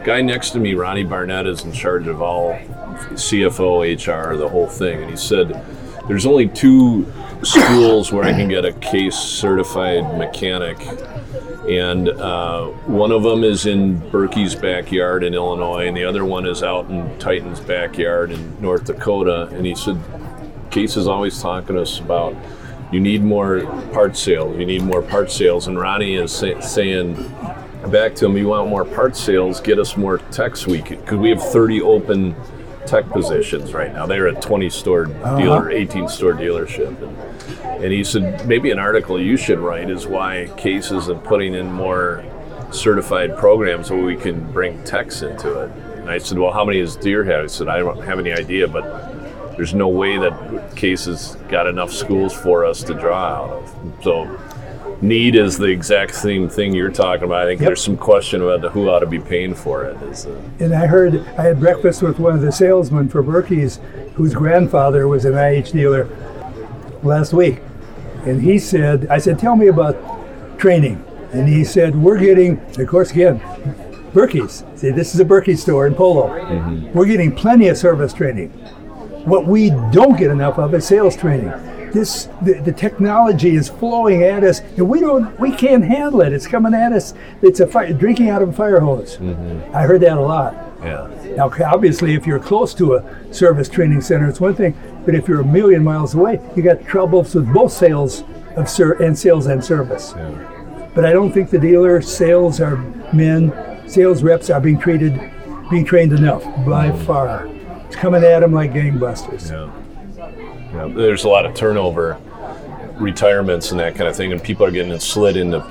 Guy 0.04 0.22
next 0.22 0.50
to 0.50 0.58
me, 0.58 0.74
Ronnie 0.74 1.04
Barnett, 1.04 1.46
is 1.46 1.64
in 1.64 1.72
charge 1.72 2.06
of 2.06 2.22
all 2.22 2.54
CFO, 3.14 3.82
HR, 3.84 4.36
the 4.36 4.48
whole 4.48 4.66
thing, 4.66 5.02
and 5.02 5.10
he 5.10 5.16
said 5.16 5.64
there's 6.08 6.26
only 6.26 6.48
two 6.48 7.06
schools 7.42 8.10
where 8.12 8.24
I 8.24 8.32
can 8.32 8.48
get 8.48 8.64
a 8.64 8.72
case 8.72 9.14
certified 9.14 10.18
mechanic 10.18 10.78
and 11.68 12.08
uh, 12.08 12.66
one 12.86 13.12
of 13.12 13.22
them 13.22 13.44
is 13.44 13.66
in 13.66 14.00
Birkey's 14.10 14.54
backyard 14.54 15.22
in 15.22 15.34
Illinois, 15.34 15.86
and 15.86 15.96
the 15.96 16.04
other 16.04 16.24
one 16.24 16.46
is 16.46 16.62
out 16.62 16.88
in 16.88 17.18
Titan's 17.18 17.60
backyard 17.60 18.30
in 18.30 18.60
North 18.60 18.84
Dakota. 18.84 19.48
And 19.52 19.66
he 19.66 19.74
said, 19.74 20.00
Case 20.70 20.96
is 20.96 21.06
always 21.06 21.40
talking 21.40 21.76
to 21.76 21.82
us 21.82 22.00
about 22.00 22.34
you 22.90 23.00
need 23.00 23.22
more 23.22 23.66
part 23.92 24.16
sales, 24.16 24.58
you 24.58 24.64
need 24.64 24.82
more 24.82 25.02
part 25.02 25.30
sales. 25.30 25.66
And 25.66 25.78
Ronnie 25.78 26.14
is 26.14 26.32
say, 26.32 26.58
saying 26.60 27.14
back 27.90 28.14
to 28.16 28.26
him, 28.26 28.36
you 28.38 28.48
want 28.48 28.70
more 28.70 28.84
part 28.86 29.14
sales, 29.14 29.60
get 29.60 29.78
us 29.78 29.96
more 29.96 30.18
techs 30.18 30.66
week 30.66 30.88
because 30.88 31.18
we 31.18 31.28
have 31.28 31.42
30 31.42 31.82
open 31.82 32.34
tech 32.86 33.06
positions 33.10 33.74
right 33.74 33.92
now. 33.92 34.06
They're 34.06 34.28
a 34.28 34.40
20 34.40 34.70
store 34.70 35.04
dealer, 35.04 35.70
18 35.70 36.08
store 36.08 36.32
dealership. 36.32 37.00
And, 37.02 37.27
and 37.64 37.92
he 37.92 38.04
said, 38.04 38.46
maybe 38.46 38.70
an 38.70 38.78
article 38.78 39.20
you 39.20 39.36
should 39.36 39.58
write 39.58 39.90
is 39.90 40.06
why 40.06 40.50
cases 40.56 41.04
isn't 41.04 41.24
putting 41.24 41.54
in 41.54 41.72
more 41.72 42.24
certified 42.72 43.36
programs 43.36 43.90
where 43.90 44.02
we 44.02 44.16
can 44.16 44.50
bring 44.52 44.82
techs 44.84 45.22
into 45.22 45.60
it. 45.60 45.70
And 45.96 46.10
I 46.10 46.18
said, 46.18 46.38
well, 46.38 46.52
how 46.52 46.64
many 46.64 46.80
does 46.80 46.96
Deere 46.96 47.24
have? 47.24 47.42
He 47.44 47.48
said, 47.48 47.68
I 47.68 47.78
don't 47.78 48.02
have 48.04 48.18
any 48.18 48.32
idea, 48.32 48.68
but 48.68 49.56
there's 49.56 49.74
no 49.74 49.88
way 49.88 50.18
that 50.18 50.76
cases 50.76 51.36
got 51.48 51.66
enough 51.66 51.92
schools 51.92 52.32
for 52.34 52.64
us 52.64 52.82
to 52.84 52.94
draw 52.94 53.16
out 53.16 53.50
of. 53.50 53.98
So 54.02 54.38
need 55.00 55.36
is 55.36 55.56
the 55.58 55.66
exact 55.66 56.14
same 56.14 56.48
thing 56.48 56.74
you're 56.74 56.90
talking 56.90 57.24
about. 57.24 57.42
I 57.42 57.46
think 57.46 57.60
Yep. 57.60 57.68
there's 57.68 57.82
some 57.84 57.96
question 57.96 58.42
about 58.42 58.62
the, 58.62 58.70
who 58.70 58.88
ought 58.88 58.98
to 59.00 59.06
be 59.06 59.18
paying 59.18 59.54
for 59.54 59.84
it. 59.84 59.96
Is, 60.02 60.26
uh, 60.26 60.40
And 60.60 60.74
I 60.74 60.86
heard 60.86 61.24
I 61.38 61.42
had 61.42 61.60
breakfast 61.60 62.02
with 62.02 62.18
one 62.18 62.34
of 62.34 62.40
the 62.40 62.52
salesmen 62.52 63.08
for 63.08 63.22
Birkey's, 63.22 63.80
whose 64.14 64.34
grandfather 64.34 65.06
was 65.06 65.24
an 65.24 65.34
IH 65.34 65.72
dealer 65.72 66.08
last 67.02 67.32
week, 67.32 67.60
and 68.24 68.42
he 68.42 68.58
said, 68.58 69.06
"I 69.08 69.18
said, 69.18 69.38
tell 69.38 69.56
me 69.56 69.68
about 69.68 69.96
training," 70.58 71.04
and 71.32 71.48
he 71.48 71.64
said, 71.64 71.94
"We're 71.96 72.18
getting, 72.18 72.60
of 72.78 72.86
course, 72.88 73.10
again, 73.10 73.40
Birkey's. 74.12 74.64
See, 74.80 74.90
this 74.90 75.14
is 75.14 75.20
a 75.20 75.24
Berkey 75.24 75.56
store 75.56 75.86
in 75.86 75.94
Polo. 75.94 76.28
Mm-hmm. 76.28 76.92
We're 76.92 77.06
getting 77.06 77.34
plenty 77.34 77.68
of 77.68 77.76
service 77.76 78.12
training. 78.12 78.50
What 79.24 79.46
we 79.46 79.70
don't 79.92 80.16
get 80.18 80.30
enough 80.30 80.58
of 80.58 80.74
is 80.74 80.86
sales 80.86 81.16
training." 81.16 81.52
This 81.92 82.28
the, 82.42 82.60
the 82.64 82.72
technology 82.72 83.56
is 83.56 83.70
flowing 83.70 84.22
at 84.22 84.44
us, 84.44 84.60
and 84.76 84.86
we 84.86 85.00
don't 85.00 85.38
we 85.40 85.50
can't 85.50 85.82
handle 85.82 86.20
it. 86.20 86.34
It's 86.34 86.46
coming 86.46 86.74
at 86.74 86.92
us. 86.92 87.14
It's 87.40 87.60
a 87.60 87.66
fire, 87.66 87.94
drinking 87.94 88.28
out 88.28 88.42
of 88.42 88.50
a 88.50 88.52
fire 88.52 88.80
hose. 88.80 89.16
Mm-hmm. 89.16 89.74
I 89.74 89.82
heard 89.84 90.02
that 90.02 90.18
a 90.18 90.20
lot. 90.20 90.54
yeah. 90.84 91.08
Now, 91.34 91.50
obviously, 91.64 92.14
if 92.14 92.26
you're 92.26 92.38
close 92.40 92.74
to 92.74 92.96
a 92.96 93.32
service 93.32 93.70
training 93.70 94.02
center, 94.02 94.28
it's 94.28 94.38
one 94.38 94.54
thing. 94.54 94.74
But 95.08 95.14
if 95.14 95.26
you're 95.26 95.40
a 95.40 95.44
million 95.44 95.82
miles 95.82 96.14
away, 96.14 96.38
you 96.54 96.62
got 96.62 96.84
troubles 96.84 97.34
with 97.34 97.50
both 97.50 97.72
sales 97.72 98.24
of 98.56 98.68
ser- 98.68 99.02
and 99.02 99.18
sales 99.18 99.46
and 99.46 99.64
service. 99.64 100.12
But 100.94 101.06
I 101.06 101.14
don't 101.14 101.32
think 101.32 101.48
the 101.48 101.58
dealer 101.58 102.02
sales 102.02 102.60
are 102.60 102.76
men, 103.14 103.50
sales 103.88 104.22
reps 104.22 104.50
are 104.50 104.60
being 104.60 104.78
treated, 104.78 105.18
being 105.70 105.86
trained 105.86 106.12
enough 106.12 106.44
by 106.66 106.92
far. 107.06 107.46
It's 107.86 107.96
coming 107.96 108.22
at 108.22 108.40
them 108.40 108.52
like 108.52 108.74
gangbusters. 108.74 109.50
Yeah. 109.50 109.72
Yeah, 110.74 110.88
there's 110.94 111.24
a 111.24 111.28
lot 111.30 111.46
of 111.46 111.54
turnover, 111.54 112.18
retirements, 112.96 113.70
and 113.70 113.80
that 113.80 113.94
kind 113.94 114.10
of 114.10 114.14
thing, 114.14 114.32
and 114.32 114.42
people 114.42 114.66
are 114.66 114.70
getting 114.70 115.00
slid 115.00 115.38
into 115.38 115.64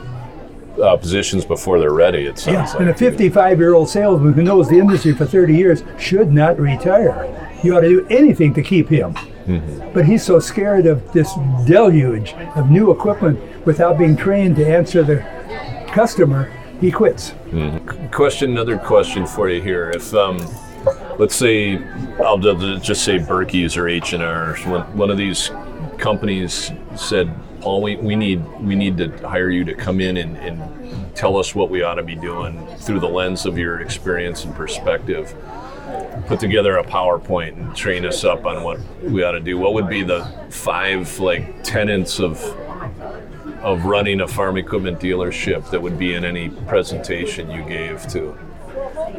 uh, 0.82 0.98
positions 0.98 1.46
before 1.46 1.80
they're 1.80 1.94
ready. 1.94 2.26
It 2.26 2.40
sounds 2.40 2.74
Yeah, 2.74 2.80
and 2.80 2.90
a 2.90 2.96
55 2.96 3.60
year 3.60 3.76
old 3.76 3.88
salesman 3.88 4.34
who 4.34 4.42
knows 4.42 4.68
the 4.68 4.80
industry 4.80 5.14
for 5.14 5.28
30 5.28 5.56
years 5.56 5.84
should 6.00 6.34
not 6.34 6.60
retire. 6.60 7.47
You 7.64 7.76
ought 7.76 7.82
to 7.82 7.90
do 7.90 8.08
anything 8.10 8.54
to 8.54 8.62
keep 8.62 8.90
him. 8.90 9.16
But 9.94 10.06
he's 10.06 10.24
so 10.24 10.40
scared 10.40 10.86
of 10.86 11.12
this 11.14 11.34
deluge 11.66 12.34
of 12.56 12.70
new 12.70 12.92
equipment 12.92 13.40
without 13.66 13.98
being 13.98 14.16
trained 14.18 14.58
to 14.58 14.68
answer 14.68 15.04
the 15.04 15.26
customer, 15.88 16.52
he 16.82 16.92
quits. 16.92 17.34
question. 18.12 18.52
Another 18.52 18.78
question 18.78 19.26
for 19.26 19.50
you 19.50 19.62
here. 19.62 19.90
If 19.92 20.14
um, 20.14 20.38
let's 21.18 21.36
say 21.36 21.78
I'll 22.24 22.38
just 22.38 23.04
say 23.04 23.20
Birkey's 23.20 23.78
or 23.78 23.88
H 23.88 24.14
and 24.14 24.22
R, 24.22 24.56
one, 24.66 24.98
one 24.98 25.10
of 25.10 25.18
these 25.18 25.50
companies 25.98 26.72
said, 26.96 27.34
Paul, 27.62 27.82
we, 27.82 27.96
we 27.96 28.16
need 28.16 28.46
we 28.62 28.76
need 28.76 28.98
to 28.98 29.10
hire 29.28 29.50
you 29.50 29.64
to 29.66 29.74
come 29.74 30.00
in 30.00 30.18
and, 30.18 30.38
and 30.38 31.16
tell 31.16 31.38
us 31.38 31.56
what 31.56 31.70
we 31.70 31.82
ought 31.82 31.96
to 31.96 32.04
be 32.04 32.16
doing 32.16 32.68
through 32.78 33.00
the 33.00 33.10
lens 33.10 33.46
of 33.46 33.58
your 33.58 33.80
experience 33.80 34.46
and 34.46 34.54
perspective. 34.56 35.34
Put 36.28 36.40
together 36.40 36.78
a 36.78 36.84
PowerPoint 36.84 37.54
and 37.54 37.76
train 37.76 38.06
us 38.06 38.24
up 38.24 38.46
on 38.46 38.64
what 38.64 38.80
we 39.02 39.24
ought 39.24 39.32
to 39.32 39.40
do. 39.40 39.58
What 39.58 39.74
would 39.74 39.88
be 39.88 40.04
the 40.04 40.26
five 40.50 41.20
like 41.20 41.64
tenets 41.64 42.20
of 42.20 42.42
of 43.62 43.86
running 43.86 44.22
a 44.22 44.28
farm 44.28 44.58
equipment 44.58 45.00
dealership 45.00 45.70
that 45.72 45.82
would 45.82 45.98
be 45.98 46.14
in 46.14 46.24
any 46.24 46.50
presentation 46.50 47.50
you 47.50 47.64
gave 47.64 48.06
to 48.08 48.30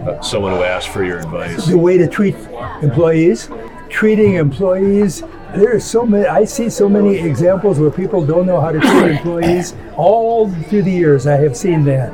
uh, 0.06 0.20
someone 0.20 0.52
who 0.52 0.62
asked 0.62 0.88
for 0.88 1.04
your 1.04 1.18
advice? 1.18 1.66
The 1.66 1.78
way 1.78 1.98
to 1.98 2.06
treat 2.06 2.34
employees, 2.82 3.48
treating 3.88 4.34
employees. 4.34 5.22
There 5.54 5.74
are 5.74 5.80
so 5.80 6.04
many. 6.04 6.26
I 6.26 6.44
see 6.44 6.68
so 6.68 6.88
many 6.88 7.16
examples 7.16 7.80
where 7.80 7.90
people 7.90 8.24
don't 8.24 8.46
know 8.46 8.60
how 8.60 8.70
to 8.70 8.80
treat 8.80 9.16
employees. 9.16 9.74
All 9.96 10.50
through 10.64 10.82
the 10.82 10.92
years, 10.92 11.26
I 11.26 11.36
have 11.36 11.56
seen 11.56 11.84
that, 11.84 12.10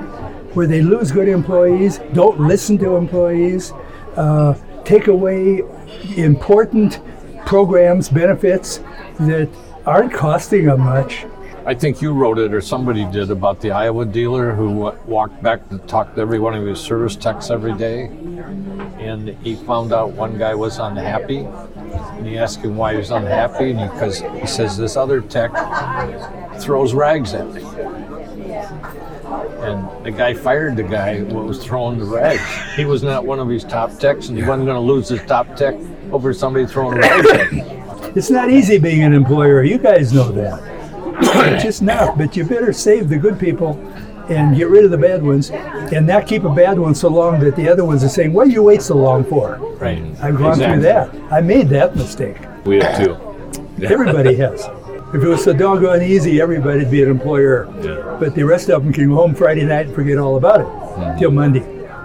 where 0.55 0.67
they 0.67 0.83
lose 0.83 1.11
good 1.11 1.29
employees, 1.29 2.01
don't 2.13 2.41
listen 2.41 2.79
to 2.79 2.97
employees, 2.97 3.73
uh, 4.17 4.55
take 4.85 5.07
away 5.09 5.63
important 6.17 7.01
programs, 7.47 8.09
benefits 8.09 8.79
that 9.21 9.49
aren't 9.87 10.13
costing 10.13 10.67
them 10.67 10.81
much. 10.81 11.27
I 11.67 11.73
think 11.75 12.03
you 12.03 12.13
wrote 12.13 12.39
it 12.39 12.53
or 12.53 12.61
somebody 12.61 13.07
did 13.11 13.31
about 13.31 13.63
the 13.63 13.71
Iowa 13.71 14.05
dealer 14.05 14.55
who 14.55 14.93
walked 15.07 15.43
back 15.43 15.63
and 15.71 15.87
talked 15.89 16.17
to 16.17 16.21
every 16.21 16.39
one 16.39 16.55
of 16.55 16.67
his 16.67 16.79
service 16.79 17.17
techs 17.17 17.51
every 17.51 17.73
day. 17.73 18.05
And 18.99 19.31
he 19.43 19.55
found 19.55 19.93
out 19.93 20.11
one 20.11 20.37
guy 20.37 20.55
was 20.55 20.79
unhappy. 20.79 21.39
And 21.39 22.27
he 22.27 22.37
asked 22.37 22.61
him 22.61 22.77
why 22.77 22.93
he 22.93 22.99
was 22.99 23.11
unhappy. 23.11 23.71
And 23.71 23.91
because 23.91 24.21
he, 24.21 24.47
says, 24.47 24.77
This 24.77 24.95
other 24.97 25.23
tech 25.23 25.53
throws 26.61 26.93
rags 26.93 27.33
at 27.33 27.51
me. 27.51 27.63
And 29.65 30.05
the 30.05 30.11
guy 30.11 30.35
fired 30.35 30.77
the 30.77 30.83
guy 30.83 31.19
who 31.19 31.35
was 31.35 31.63
throwing 31.65 31.99
the 31.99 32.05
rags. 32.05 32.43
He 32.77 32.85
was 32.85 33.03
not 33.03 33.25
one 33.25 33.41
of 33.41 33.49
his 33.49 33.65
top 33.65 33.99
techs, 33.99 34.29
and 34.29 34.37
he 34.37 34.45
wasn't 34.45 34.67
going 34.67 34.77
to 34.77 34.81
lose 34.81 35.09
his 35.09 35.23
top 35.23 35.57
tech 35.57 35.75
over 36.13 36.33
somebody 36.33 36.67
throwing 36.67 36.99
rags 36.99 37.31
at 37.31 37.49
him. 37.51 37.85
It's 38.17 38.31
not 38.31 38.51
easy 38.51 38.79
being 38.79 39.03
an 39.03 39.13
employer. 39.13 39.65
You 39.65 39.79
guys 39.79 40.13
know 40.13 40.31
that. 40.33 40.63
it's 41.53 41.65
just 41.65 41.83
not. 41.83 42.17
But 42.19 42.37
you 42.37 42.45
better 42.45 42.73
save 42.73 43.09
the 43.09 43.17
good 43.17 43.39
people 43.41 43.79
and 44.29 44.57
get 44.57 44.69
rid 44.69 44.85
of 44.85 44.91
the 44.91 44.99
bad 44.99 45.23
ones 45.23 45.51
and 45.51 46.07
not 46.07 46.27
keep 46.27 46.45
a 46.45 46.55
bad 46.55 46.79
one 46.79 46.95
so 46.95 47.09
long 47.09 47.41
that 47.41 47.57
the 47.57 47.69
other 47.69 47.85
ones 47.85 48.05
are 48.05 48.09
saying, 48.09 48.33
What 48.33 48.51
you 48.51 48.63
wait 48.63 48.83
so 48.83 48.97
long 48.97 49.25
for? 49.25 49.57
Right. 49.79 50.03
I've 50.23 50.39
gone 50.39 50.57
through 50.57 50.81
that. 50.81 51.15
I 51.31 51.41
made 51.41 51.69
that 51.71 51.97
mistake. 51.97 52.37
We 52.65 52.79
have 52.81 53.05
two. 53.05 53.85
Everybody 53.85 54.35
has. 54.37 54.67
If 55.15 55.23
it 55.23 55.29
was 55.29 55.45
so 55.45 55.53
doggone 55.53 56.03
easy, 56.03 56.41
everybody'd 56.41 56.91
be 56.91 57.01
an 57.05 57.09
employer. 57.09 57.73
Yeah. 57.81 58.17
But 58.19 58.35
the 58.35 58.43
rest 58.43 58.69
of 58.69 58.83
them 58.83 58.93
can 58.93 59.09
go 59.09 59.15
home 59.15 59.33
Friday 59.33 59.65
night 59.65 59.87
and 59.87 59.95
forget 59.95 60.19
all 60.19 60.37
about 60.37 60.63
it 60.63 61.19
till 61.21 61.31
Monday. 61.31 61.61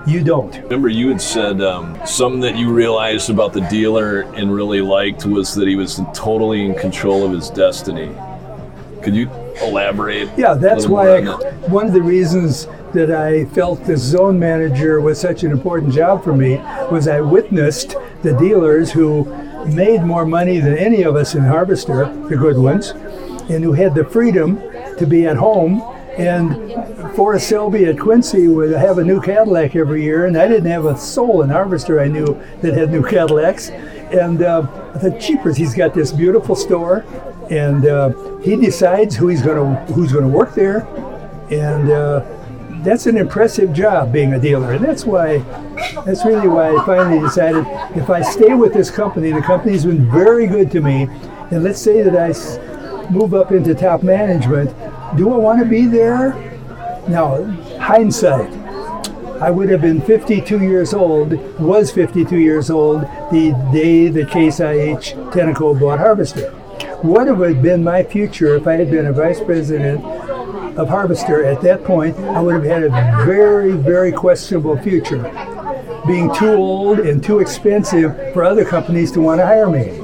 You 0.05 0.23
don't. 0.23 0.55
Remember, 0.63 0.89
you 0.89 1.09
had 1.09 1.19
said 1.19 1.59
um, 1.59 1.99
something 2.05 2.39
that 2.41 2.55
you 2.55 2.71
realized 2.71 3.31
about 3.31 3.51
the 3.51 3.61
dealer 3.61 4.21
and 4.35 4.53
really 4.53 4.81
liked 4.81 5.25
was 5.25 5.55
that 5.55 5.67
he 5.67 5.75
was 5.75 5.99
totally 6.13 6.63
in 6.63 6.75
control 6.75 7.25
of 7.25 7.31
his 7.31 7.49
destiny. 7.49 8.15
Could 9.01 9.15
you 9.15 9.27
elaborate? 9.63 10.29
Yeah, 10.37 10.53
that's 10.53 10.85
why 10.85 11.17
I, 11.17 11.21
that? 11.21 11.69
one 11.69 11.87
of 11.87 11.93
the 11.93 12.03
reasons 12.03 12.67
that 12.93 13.09
I 13.09 13.45
felt 13.45 13.83
this 13.85 14.01
zone 14.01 14.37
manager 14.37 15.01
was 15.01 15.19
such 15.19 15.43
an 15.43 15.51
important 15.51 15.93
job 15.93 16.23
for 16.23 16.35
me 16.35 16.57
was 16.91 17.07
I 17.07 17.21
witnessed 17.21 17.95
the 18.21 18.33
dealers 18.33 18.91
who 18.91 19.23
made 19.73 20.03
more 20.03 20.25
money 20.25 20.59
than 20.59 20.77
any 20.77 21.03
of 21.03 21.15
us 21.15 21.35
in 21.35 21.43
Harvester, 21.43 22.05
the 22.29 22.35
good 22.35 22.57
ones, 22.57 22.89
and 23.49 23.63
who 23.63 23.73
had 23.73 23.95
the 23.95 24.05
freedom 24.05 24.57
to 24.97 25.05
be 25.07 25.25
at 25.25 25.37
home. 25.37 25.81
And 26.17 27.15
Forrest 27.15 27.47
Selby 27.47 27.85
at 27.85 27.97
Quincy 27.97 28.47
would 28.47 28.71
have 28.71 28.97
a 28.97 29.03
new 29.03 29.21
Cadillac 29.21 29.75
every 29.75 30.03
year, 30.03 30.25
and 30.25 30.37
I 30.37 30.47
didn't 30.47 30.69
have 30.69 30.85
a 30.85 30.97
soul 30.97 31.41
in 31.43 31.49
Harvester 31.49 32.01
I 32.01 32.07
knew 32.07 32.41
that 32.61 32.73
had 32.73 32.91
new 32.91 33.03
Cadillacs. 33.03 33.69
And 33.69 34.41
uh, 34.41 34.65
thought, 34.97 35.19
cheapers, 35.19 35.55
he's 35.55 35.73
got 35.73 35.93
this 35.93 36.11
beautiful 36.11 36.55
store, 36.55 37.05
and 37.49 37.85
uh, 37.85 38.09
he 38.39 38.55
decides 38.55 39.15
who 39.15 39.27
he's 39.27 39.41
going 39.41 39.57
to 39.57 39.93
who's 39.93 40.11
going 40.11 40.25
to 40.25 40.29
work 40.29 40.53
there, 40.55 40.79
and 41.51 41.89
uh, 41.89 42.21
that's 42.83 43.05
an 43.07 43.17
impressive 43.17 43.73
job 43.73 44.11
being 44.11 44.33
a 44.33 44.39
dealer, 44.39 44.73
and 44.73 44.83
that's 44.83 45.05
why 45.05 45.39
that's 46.05 46.25
really 46.25 46.47
why 46.47 46.75
I 46.75 46.85
finally 46.85 47.19
decided 47.19 47.65
if 47.95 48.09
I 48.09 48.21
stay 48.21 48.53
with 48.53 48.73
this 48.73 48.89
company, 48.91 49.31
the 49.31 49.41
company's 49.41 49.85
been 49.85 50.09
very 50.11 50.47
good 50.47 50.71
to 50.71 50.81
me, 50.81 51.03
and 51.51 51.63
let's 51.63 51.81
say 51.81 52.01
that 52.01 52.15
I 52.15 53.09
move 53.09 53.33
up 53.33 53.51
into 53.51 53.73
top 53.73 54.03
management, 54.03 54.69
do 55.17 55.33
I 55.33 55.37
want 55.37 55.59
to 55.59 55.65
be 55.65 55.85
there? 55.85 56.33
Now, 57.07 57.43
hindsight, 57.79 58.53
I 59.41 59.49
would 59.49 59.69
have 59.69 59.81
been 59.81 60.01
52 60.01 60.59
years 60.59 60.93
old, 60.93 61.33
was 61.59 61.91
52 61.91 62.37
years 62.37 62.69
old 62.69 63.01
the 63.31 63.51
day 63.73 64.09
that 64.09 64.29
Case 64.29 64.59
IH 64.59 65.15
Tenneco 65.31 65.79
bought 65.79 65.99
Harvester. 65.99 66.51
What 67.01 67.27
would 67.27 67.55
have 67.55 67.63
been 67.63 67.83
my 67.83 68.03
future 68.03 68.55
if 68.55 68.67
I 68.67 68.73
had 68.73 68.91
been 68.91 69.05
a 69.05 69.13
vice 69.13 69.39
president 69.39 70.03
of 70.79 70.87
Harvester 70.87 71.43
at 71.43 71.61
that 71.61 71.83
point? 71.83 72.17
I 72.17 72.39
would 72.39 72.55
have 72.55 72.63
had 72.63 72.83
a 72.83 72.89
very, 73.25 73.73
very 73.73 74.11
questionable 74.11 74.77
future. 74.77 75.21
Being 76.07 76.33
too 76.33 76.53
old 76.53 76.99
and 76.99 77.21
too 77.21 77.39
expensive 77.39 78.33
for 78.33 78.43
other 78.43 78.63
companies 78.63 79.11
to 79.11 79.21
want 79.21 79.39
to 79.41 79.45
hire 79.45 79.69
me. 79.69 79.99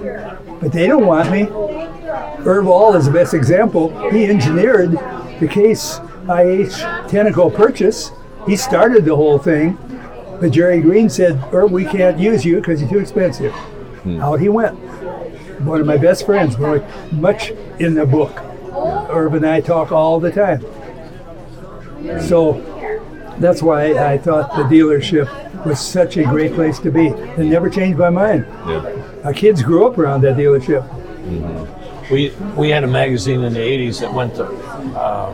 But 0.60 0.74
they 0.74 0.88
don't 0.88 1.06
want 1.06 1.32
me. 1.32 1.44
Irv 2.46 2.68
All 2.68 2.94
is 2.96 3.06
the 3.06 3.12
best 3.12 3.34
example. 3.34 3.90
He 4.12 4.26
engineered 4.26 4.92
the 5.40 5.48
Case 5.50 6.00
IH 6.28 6.76
Tenneco 7.08 7.54
purchase. 7.54 8.12
He 8.46 8.56
started 8.58 9.06
the 9.06 9.16
whole 9.16 9.40
thing, 9.40 9.78
But 10.40 10.52
Jerry 10.52 10.82
Green 10.82 11.10
said, 11.10 11.38
Herb, 11.52 11.72
we 11.72 11.86
can't 11.86 12.20
use 12.20 12.44
you 12.44 12.58
because 12.58 12.82
you're 12.82 12.90
too 12.90 13.00
expensive. 13.00 13.54
Hmm. 14.04 14.22
Out 14.22 14.42
he 14.42 14.50
went. 14.50 14.78
One 15.62 15.80
of 15.80 15.88
my 15.88 15.98
best 15.98 16.26
friends, 16.26 16.56
very 16.56 16.84
much 17.12 17.52
in 17.80 17.94
the 17.94 18.06
book. 18.06 18.45
Herb 19.10 19.34
and 19.34 19.46
I 19.46 19.62
talk 19.62 19.92
all 19.92 20.20
the 20.20 20.32
time. 20.32 20.62
So 22.22 22.62
that's 23.40 23.62
why 23.62 23.94
I 24.14 24.18
thought 24.18 24.56
the 24.56 24.64
dealership 24.64 25.66
was 25.66 25.80
such 25.80 26.18
a 26.18 26.24
great 26.24 26.54
place 26.54 26.80
to 26.80 26.92
be. 26.92 27.08
It 27.08 27.40
never 27.40 27.70
changed 27.70 27.98
my 27.98 28.10
mind. 28.10 28.46
Yeah. 28.68 29.22
Our 29.24 29.34
kids 29.34 29.64
grew 29.64 29.88
up 29.88 29.98
around 29.98 30.22
that 30.22 30.38
dealership. 30.38 30.84
We 32.12 32.32
we 32.56 32.70
had 32.70 32.84
a 32.84 32.88
magazine 32.88 33.42
in 33.44 33.54
the 33.54 33.60
'80s 33.60 34.00
that 34.00 34.14
went 34.14 34.36
to 34.36 34.46
uh, 34.46 35.34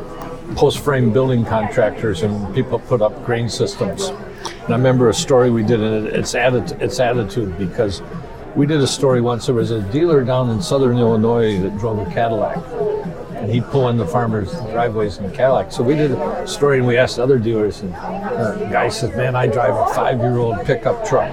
post 0.56 0.80
frame 0.80 1.12
building 1.12 1.44
contractors 1.44 2.24
and 2.24 2.54
people 2.56 2.80
put 2.80 3.02
up 3.02 3.26
grain 3.26 3.50
systems. 3.50 4.08
And 4.64 4.70
I 4.70 4.78
remember 4.78 5.10
a 5.10 5.14
story 5.14 5.52
we 5.52 5.64
did, 5.64 5.82
and 5.82 6.08
it's 6.08 6.34
atti- 6.34 6.80
its 6.82 7.00
attitude 7.00 7.58
because 7.58 8.02
we 8.56 8.66
did 8.66 8.82
a 8.82 8.88
story 8.88 9.22
once. 9.22 9.46
There 9.46 9.56
was 9.56 9.72
a 9.72 9.82
dealer 9.92 10.24
down 10.24 10.50
in 10.50 10.62
southern 10.62 10.98
Illinois 10.98 11.60
that 11.60 11.78
drove 11.78 12.00
a 12.00 12.12
Cadillac, 12.12 12.58
and 13.42 13.52
he'd 13.52 13.66
pull 13.66 13.90
in 13.90 13.98
the 13.98 14.06
farmers' 14.06 14.52
driveways 14.72 15.18
in 15.18 15.30
Cadillac. 15.32 15.72
So 15.72 15.82
we 15.84 15.96
did 15.96 16.12
a 16.12 16.48
story, 16.48 16.78
and 16.78 16.88
we 16.88 16.98
asked 16.98 17.18
other 17.20 17.40
dealers, 17.40 17.82
and 17.82 17.94
uh, 17.96 18.56
the 18.56 18.66
guy 18.66 18.90
says, 18.90 19.16
"Man, 19.16 19.36
I 19.36 19.48
drive 19.48 19.76
a 19.76 19.94
five-year-old 19.94 20.64
pickup 20.66 21.06
truck." 21.06 21.32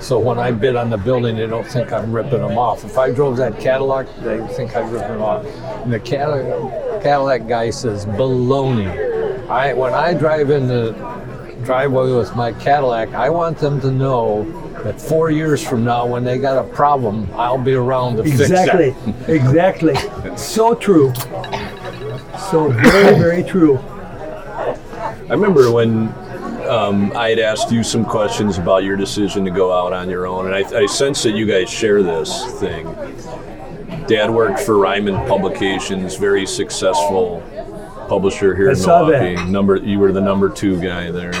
So 0.00 0.18
when 0.18 0.38
I 0.38 0.50
bid 0.50 0.76
on 0.76 0.90
the 0.90 0.98
building, 0.98 1.36
they 1.36 1.46
don't 1.46 1.66
think 1.66 1.92
I'm 1.92 2.12
ripping 2.12 2.42
them 2.42 2.58
off. 2.58 2.84
If 2.84 2.98
I 2.98 3.12
drove 3.12 3.36
that 3.36 3.58
Cadillac, 3.60 4.06
they 4.20 4.44
think 4.48 4.76
I'm 4.76 4.90
ripping 4.90 5.08
them 5.08 5.22
off. 5.22 5.46
And 5.84 5.92
the 5.92 6.00
Cadillac, 6.00 7.02
Cadillac 7.02 7.46
guy 7.46 7.70
says, 7.70 8.04
baloney. 8.04 9.48
I, 9.48 9.72
when 9.72 9.94
I 9.94 10.12
drive 10.12 10.50
in 10.50 10.66
the 10.66 10.92
driveway 11.64 12.12
with 12.12 12.34
my 12.34 12.52
Cadillac, 12.52 13.14
I 13.14 13.30
want 13.30 13.58
them 13.58 13.80
to 13.80 13.90
know 13.90 14.44
that 14.84 15.00
four 15.00 15.30
years 15.30 15.66
from 15.66 15.82
now, 15.84 16.06
when 16.06 16.24
they 16.24 16.38
got 16.38 16.64
a 16.64 16.68
problem, 16.68 17.28
I'll 17.34 17.58
be 17.58 17.74
around 17.74 18.16
to 18.16 18.22
Exactly. 18.22 18.92
fix 18.92 19.28
exactly. 19.28 19.92
Exactly. 19.92 20.36
So 20.36 20.74
true. 20.74 21.12
So 22.50 22.68
very, 22.70 23.18
very 23.18 23.42
true. 23.42 23.78
I 23.78 25.28
remember 25.30 25.70
when 25.72 26.08
um, 26.68 27.12
I 27.16 27.30
had 27.30 27.38
asked 27.38 27.72
you 27.72 27.82
some 27.82 28.04
questions 28.04 28.58
about 28.58 28.84
your 28.84 28.96
decision 28.96 29.44
to 29.46 29.50
go 29.50 29.72
out 29.72 29.92
on 29.92 30.08
your 30.10 30.26
own, 30.26 30.46
and 30.46 30.54
I, 30.54 30.82
I 30.82 30.86
sense 30.86 31.22
that 31.22 31.32
you 31.32 31.46
guys 31.46 31.70
share 31.70 32.02
this 32.02 32.44
thing. 32.60 32.84
Dad 34.06 34.30
worked 34.30 34.60
for 34.60 34.74
Reiman 34.74 35.26
Publications, 35.26 36.16
very 36.16 36.46
successful 36.46 37.42
publisher 38.08 38.54
here 38.54 38.68
I 38.68 38.72
in 38.72 38.76
saw 38.76 39.04
that. 39.06 39.22
Milwaukee. 39.22 39.50
Number, 39.50 39.76
you 39.76 39.98
were 39.98 40.12
the 40.12 40.20
number 40.20 40.50
two 40.50 40.78
guy 40.78 41.10
there. 41.10 41.32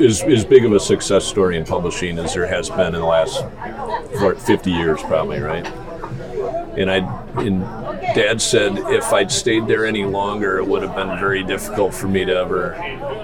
As, 0.00 0.22
as 0.22 0.44
big 0.44 0.64
of 0.64 0.72
a 0.72 0.80
success 0.80 1.24
story 1.24 1.56
in 1.56 1.64
publishing 1.64 2.18
as 2.18 2.34
there 2.34 2.46
has 2.46 2.68
been 2.68 2.94
in 2.94 3.00
the 3.00 3.06
last 3.06 3.44
50 4.44 4.70
years, 4.70 5.00
probably, 5.02 5.40
right? 5.40 5.66
And 6.76 6.90
I, 6.90 6.96
and 7.40 7.60
Dad 8.14 8.40
said 8.40 8.76
if 8.92 9.12
I'd 9.12 9.30
stayed 9.30 9.66
there 9.66 9.84
any 9.86 10.04
longer, 10.04 10.58
it 10.58 10.66
would 10.66 10.82
have 10.82 10.94
been 10.94 11.18
very 11.18 11.42
difficult 11.44 11.94
for 11.94 12.08
me 12.08 12.24
to 12.24 12.32
ever 12.32 12.70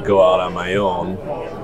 go 0.05 0.23
out 0.23 0.41
on 0.41 0.53
my 0.53 0.75
own 0.77 1.17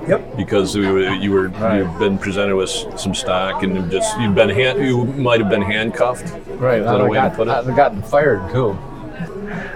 Yep. 0.07 0.35
because 0.35 0.75
we 0.75 0.87
were, 0.91 1.13
you 1.13 1.31
were 1.31 1.75
you've 1.75 1.99
been 1.99 2.17
presented 2.17 2.55
with 2.55 2.69
some 2.69 3.13
stock 3.13 3.61
and 3.63 3.91
just 3.91 4.19
you've 4.19 4.33
been 4.35 4.49
hand, 4.49 4.79
you 4.79 5.05
might 5.05 5.39
have 5.39 5.49
been 5.49 5.61
handcuffed. 5.61 6.33
Right. 6.59 6.79
Is 6.79 6.85
that 6.85 6.99
a 6.99 7.03
I'd 7.03 7.09
way 7.09 7.17
to 7.21 7.29
put 7.29 7.47
it? 7.47 7.51
I'd 7.51 7.65
have 7.65 7.75
gotten 7.75 8.01
fired 8.01 8.51
too. 8.51 8.71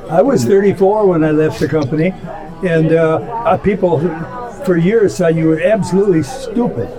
I 0.10 0.22
was 0.22 0.44
34 0.46 1.06
when 1.08 1.24
I 1.24 1.32
left 1.32 1.60
the 1.60 1.68
company, 1.68 2.12
and 2.66 2.92
uh, 2.92 3.18
uh, 3.46 3.58
people 3.58 4.00
for 4.66 4.78
years 4.78 5.18
thought 5.18 5.36
you 5.36 5.48
were 5.48 5.60
absolutely 5.62 6.24
stupid. 6.24 6.90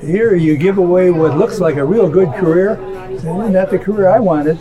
Here 0.00 0.34
you 0.34 0.56
give 0.56 0.78
away 0.78 1.10
what 1.10 1.36
looks 1.38 1.58
like 1.58 1.76
a 1.76 1.84
real 1.84 2.08
good 2.08 2.28
career, 2.34 2.72
and 2.74 3.52
not 3.52 3.70
the 3.70 3.78
career 3.78 4.08
I 4.08 4.20
wanted. 4.20 4.60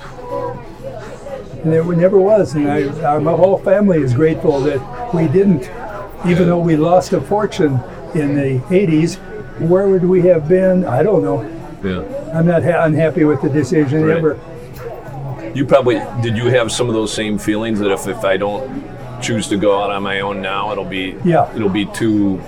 And 1.63 1.73
it 1.73 1.83
never 1.97 2.17
was. 2.19 2.53
And 2.55 2.69
I, 2.71 2.83
uh, 2.83 3.19
my 3.19 3.33
whole 3.33 3.57
family 3.57 3.99
is 4.01 4.13
grateful 4.13 4.59
that 4.61 5.13
we 5.13 5.27
didn't, 5.27 5.69
even 6.25 6.47
though 6.47 6.59
we 6.59 6.75
lost 6.77 7.11
a 7.13 7.19
fortune 7.21 7.79
in 8.13 8.35
the 8.35 8.59
80s. 8.69 9.17
Where 9.59 9.87
would 9.87 10.03
we 10.05 10.21
have 10.23 10.47
been? 10.47 10.85
I 10.85 11.01
don't 11.03 11.23
know. 11.23 11.41
Yeah. 11.83 12.03
I'm 12.37 12.45
not 12.45 12.63
ha- 12.63 12.83
unhappy 12.85 13.23
with 13.23 13.41
the 13.41 13.49
decision 13.49 14.03
Right. 14.03 14.17
ever. 14.17 14.39
You 15.53 15.65
probably 15.65 16.01
did. 16.21 16.35
You 16.37 16.47
have 16.47 16.71
some 16.71 16.87
of 16.89 16.93
those 16.95 17.13
same 17.13 17.37
feelings 17.37 17.79
that 17.79 17.91
if, 17.91 18.07
if 18.07 18.23
I 18.25 18.35
don't 18.37 18.83
choose 19.25 19.47
to 19.49 19.57
go 19.57 19.81
out 19.81 19.89
on 19.89 20.03
my 20.03 20.19
own 20.19 20.41
now, 20.41 20.71
it'll 20.71 20.85
be 20.85 21.15
Yeah. 21.23 21.49
it'll 21.55 21.69
be 21.69 21.85
too 21.87 22.41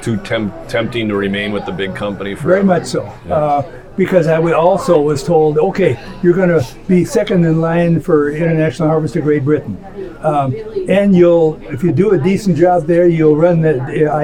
too 0.00 0.16
tem- 0.18 0.52
tempting 0.68 1.08
to 1.08 1.16
remain 1.16 1.50
with 1.52 1.66
the 1.66 1.72
big 1.72 1.94
company 1.94 2.34
forever. 2.34 2.54
Very 2.54 2.64
much 2.64 2.84
so. 2.86 3.02
Uh, 3.28 3.62
because 3.96 4.28
I 4.28 4.40
also 4.52 5.00
was 5.00 5.24
told, 5.24 5.58
okay, 5.58 5.98
you're 6.22 6.32
going 6.34 6.50
to 6.50 6.64
be 6.86 7.04
second 7.04 7.44
in 7.44 7.60
line 7.60 7.98
for 8.00 8.30
International 8.30 8.88
Harvest 8.88 9.16
of 9.16 9.24
Great 9.24 9.44
Britain. 9.44 9.76
Um, 10.22 10.54
and 10.88 11.16
you'll, 11.16 11.60
if 11.64 11.82
you 11.82 11.90
do 11.90 12.12
a 12.12 12.18
decent 12.18 12.56
job 12.56 12.86
there, 12.86 13.08
you'll 13.08 13.34
run 13.36 13.60
the 13.60 13.74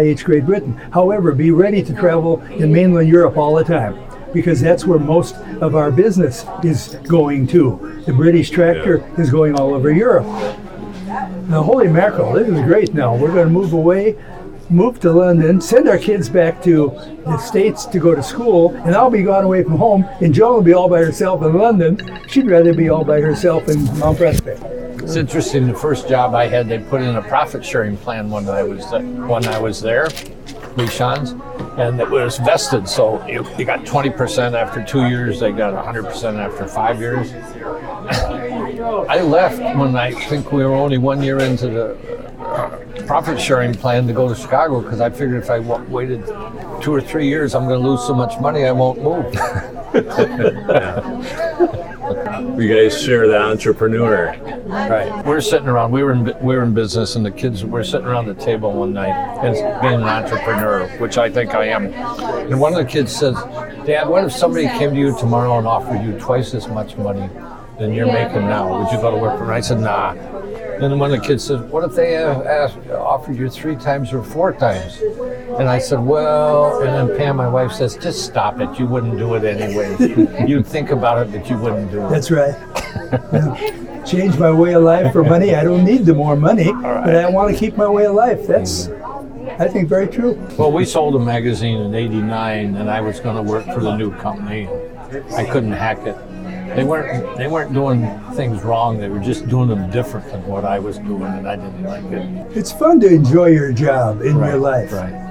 IH 0.01 0.23
Great 0.23 0.47
Britain. 0.47 0.75
However, 0.93 1.33
be 1.33 1.51
ready 1.51 1.83
to 1.83 1.93
travel 1.93 2.41
in 2.53 2.73
mainland 2.73 3.09
Europe 3.09 3.37
all 3.37 3.57
the 3.57 3.65
time. 3.65 3.99
Because 4.33 4.61
that's 4.61 4.87
where 4.87 5.01
most 5.01 5.35
of 5.61 5.75
our 5.75 5.91
business 5.91 6.45
is 6.63 6.95
going 7.09 7.49
to. 7.49 8.03
The 8.07 8.13
British 8.13 8.51
tractor 8.51 9.05
is 9.19 9.29
going 9.29 9.57
all 9.59 9.75
over 9.75 9.91
Europe. 9.91 10.27
Now, 11.49 11.63
holy 11.63 11.89
mackerel, 11.89 12.33
this 12.33 12.49
is 12.49 12.61
great 12.63 12.95
now. 12.95 13.15
We're 13.15 13.33
going 13.33 13.47
to 13.47 13.53
move 13.53 13.75
away, 13.75 14.17
move 14.71 14.99
to 15.01 15.13
London, 15.13 15.61
send 15.61 15.89
our 15.89 15.99
kids 15.99 16.29
back 16.29 16.63
to 16.63 16.91
the 17.25 17.37
States 17.37 17.85
to 17.87 17.99
go 17.99 18.15
to 18.15 18.23
school, 18.23 18.75
and 18.87 18.95
I'll 18.95 19.11
be 19.11 19.23
gone 19.23 19.45
away 19.45 19.63
from 19.63 19.77
home, 19.77 20.09
and 20.23 20.33
Joan 20.33 20.55
will 20.55 20.63
be 20.63 20.73
all 20.73 20.89
by 20.89 21.01
herself 21.01 21.43
in 21.43 21.53
London. 21.53 22.01
She'd 22.29 22.49
rather 22.49 22.73
be 22.73 22.89
all 22.89 23.05
by 23.05 23.21
herself 23.21 23.69
in 23.69 23.85
Mount 23.99 24.17
Prospect. 24.17 24.63
It's 25.03 25.17
interesting. 25.17 25.67
The 25.67 25.75
first 25.75 26.09
job 26.09 26.35
I 26.35 26.47
had, 26.47 26.67
they 26.67 26.79
put 26.79 27.03
in 27.03 27.15
a 27.15 27.23
profit 27.23 27.63
sharing 27.63 27.99
plan 27.99 28.31
when 28.31 28.49
I 28.49 28.63
was 28.63 28.91
when 28.91 29.47
I 29.47 29.59
was 29.59 29.83
there, 29.83 30.09
Lishan's, 30.77 31.33
and 31.79 32.01
it 32.01 32.11
was 32.11 32.39
vested. 32.39 32.89
So 32.89 33.25
you, 33.27 33.47
you 33.57 33.65
got 33.65 33.81
20% 33.81 34.55
after 34.55 34.85
two 34.85 35.07
years. 35.09 35.41
They 35.41 35.53
got 35.53 35.73
100% 35.73 36.39
after 36.39 36.67
five 36.67 37.01
years. 37.01 37.33
I 39.09 39.21
left 39.21 39.61
when 39.79 39.97
I 39.97 40.13
think 40.13 40.53
we 40.53 40.65
were 40.65 40.75
only 40.75 40.99
one 40.99 41.23
year 41.23 41.39
into 41.41 41.69
the 41.69 41.95
uh, 42.41 43.07
profit 43.07 43.41
sharing 43.41 43.73
plan 43.73 44.07
to 44.07 44.13
go 44.13 44.29
to 44.29 44.35
Chicago 44.35 44.81
because 44.83 45.01
I 45.01 45.11
figured 45.11 45.43
if 45.43 45.51
I 45.51 45.61
waited 45.61 46.27
two 46.83 46.93
or 46.93 47.01
three 47.01 47.29
years, 47.29 47.55
I'm 47.55 47.67
going 47.67 47.81
to 47.81 47.89
lose 47.89 48.05
so 48.07 48.15
much 48.15 48.39
money 48.41 48.65
I 48.65 48.73
won't 48.73 49.03
move. 49.03 49.33
You 52.45 52.69
guys 52.69 53.03
share 53.03 53.27
the 53.27 53.41
entrepreneur. 53.41 54.37
Right. 54.67 55.25
We're 55.27 55.41
sitting 55.41 55.67
around. 55.69 55.91
We 55.91 56.03
were 56.05 56.13
in 56.13 56.25
we 56.41 56.55
were 56.57 56.63
in 56.63 56.73
business, 56.73 57.17
and 57.17 57.25
the 57.27 57.31
kids 57.31 57.65
were 57.65 57.83
sitting 57.83 58.07
around 58.07 58.27
the 58.27 58.35
table 58.35 58.73
one 58.73 58.93
night 58.93 59.15
and 59.45 59.55
being 59.83 59.95
an 59.95 60.03
entrepreneur, 60.05 60.87
which 60.99 61.19
I 61.19 61.29
think 61.31 61.55
I 61.55 61.67
am. 61.67 61.87
And 61.87 62.61
one 62.61 62.73
of 62.73 62.79
the 62.79 62.85
kids 62.85 63.15
says, 63.15 63.35
"Dad, 63.87 64.09
what 64.09 64.25
if 64.25 64.33
somebody 64.33 64.69
came 64.69 64.91
to 64.91 64.97
you 64.97 65.19
tomorrow 65.19 65.59
and 65.59 65.67
offered 65.67 66.03
you 66.03 66.19
twice 66.19 66.55
as 66.55 66.69
much 66.69 66.97
money 66.97 67.29
than 67.79 67.93
you're 67.93 68.07
making 68.07 68.43
now? 68.43 68.79
Would 68.79 68.93
you 68.93 69.01
go 69.01 69.11
to 69.11 69.17
work 69.17 69.39
for?" 69.39 69.47
them?" 69.47 69.55
I 69.55 69.61
said, 69.61 69.81
"Nah." 69.81 70.15
Then 70.81 70.99
one 70.99 71.13
of 71.13 71.21
the 71.21 71.27
kids 71.27 71.45
said, 71.45 71.71
"What 71.71 71.85
if 71.85 71.95
they 71.95 72.17
uh, 72.17 72.43
asked, 72.43 72.79
offered 72.91 73.37
you 73.37 73.49
three 73.49 73.77
times 73.77 74.13
or 74.13 74.23
four 74.23 74.53
times?" 74.53 75.01
And 75.59 75.69
I 75.69 75.79
said, 75.79 76.01
"Well," 76.01 76.83
and 76.83 77.11
then 77.11 77.17
Pam, 77.17 77.37
my 77.37 77.49
wife, 77.49 77.73
says, 77.73 77.97
"Just 77.97 78.25
stop 78.25 78.61
it. 78.61 78.79
You 78.79 78.87
wouldn't 78.87 79.19
do 79.19 79.35
it 79.35 79.45
anyway. 79.45 79.97
You'd 80.49 80.67
think 80.67 80.91
about 80.91 81.27
it, 81.27 81.33
but 81.33 81.49
you 81.49 81.57
wouldn't 81.59 81.91
do 81.91 82.05
it." 82.07 82.11
That's 82.11 82.31
right. 82.31 82.55
Yeah. 83.33 84.03
Change 84.05 84.39
my 84.39 84.51
way 84.51 84.75
of 84.75 84.83
life 84.83 85.13
for 85.13 85.25
money. 85.25 85.55
I 85.55 85.65
don't 85.65 85.85
need 85.85 86.05
the 86.05 86.15
more 86.15 86.37
money, 86.37 86.71
but 86.73 87.15
I 87.15 87.29
want 87.31 87.53
to 87.55 87.59
keep 87.59 87.77
my 87.77 87.89
way 87.89 88.05
of 88.07 88.15
life. 88.15 88.47
That's, 88.47 88.89
I 89.59 89.67
think, 89.67 89.89
very 89.89 90.09
true. 90.09 90.35
Well, 90.59 90.71
we 90.71 90.85
sold 90.85 91.15
a 91.15 91.19
magazine 91.19 91.81
in 91.81 91.95
'89, 91.95 92.77
and 92.77 92.91
I 92.91 93.01
was 93.01 93.19
going 93.21 93.37
to 93.37 93.43
work 93.43 93.65
for 93.67 93.81
the 93.81 93.97
new 93.97 94.13
company. 94.17 94.69
I 95.35 95.45
couldn't 95.45 95.73
hack 95.73 96.07
it. 96.07 96.17
They 96.75 96.85
weren't. 96.85 97.37
They 97.37 97.47
weren't 97.47 97.73
doing 97.73 98.01
things 98.35 98.63
wrong. 98.63 98.99
They 98.99 99.09
were 99.09 99.21
just 99.21 99.49
doing 99.49 99.69
them 99.69 99.91
different 99.91 100.27
than 100.29 100.45
what 100.47 100.65
I 100.65 100.79
was 100.79 100.99
doing, 100.99 101.23
and 101.25 101.49
I 101.49 101.57
didn't 101.57 101.83
like 101.83 102.05
it. 102.05 102.57
It's 102.57 102.73
fun 102.73 103.01
to 103.01 103.07
enjoy 103.07 103.47
your 103.47 103.73
job 103.73 104.23
in 104.23 104.39
your 104.39 104.57
life. 104.57 104.93
Right. 104.93 105.25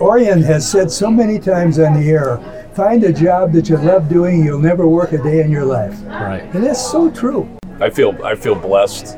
Orion 0.00 0.42
has 0.42 0.70
said 0.70 0.90
so 0.90 1.10
many 1.10 1.40
times 1.40 1.78
on 1.80 1.94
the 1.94 2.08
air 2.08 2.38
find 2.78 3.02
a 3.02 3.12
job 3.12 3.50
that 3.52 3.68
you 3.68 3.76
love 3.76 4.08
doing, 4.08 4.44
you'll 4.44 4.60
never 4.60 4.86
work 4.86 5.10
a 5.10 5.20
day 5.20 5.40
in 5.40 5.50
your 5.50 5.64
life. 5.64 6.00
Right. 6.04 6.42
And 6.54 6.62
that's 6.62 6.80
so 6.80 7.10
true. 7.10 7.48
I 7.80 7.90
feel 7.90 8.16
I 8.24 8.36
feel 8.36 8.54
blessed 8.54 9.16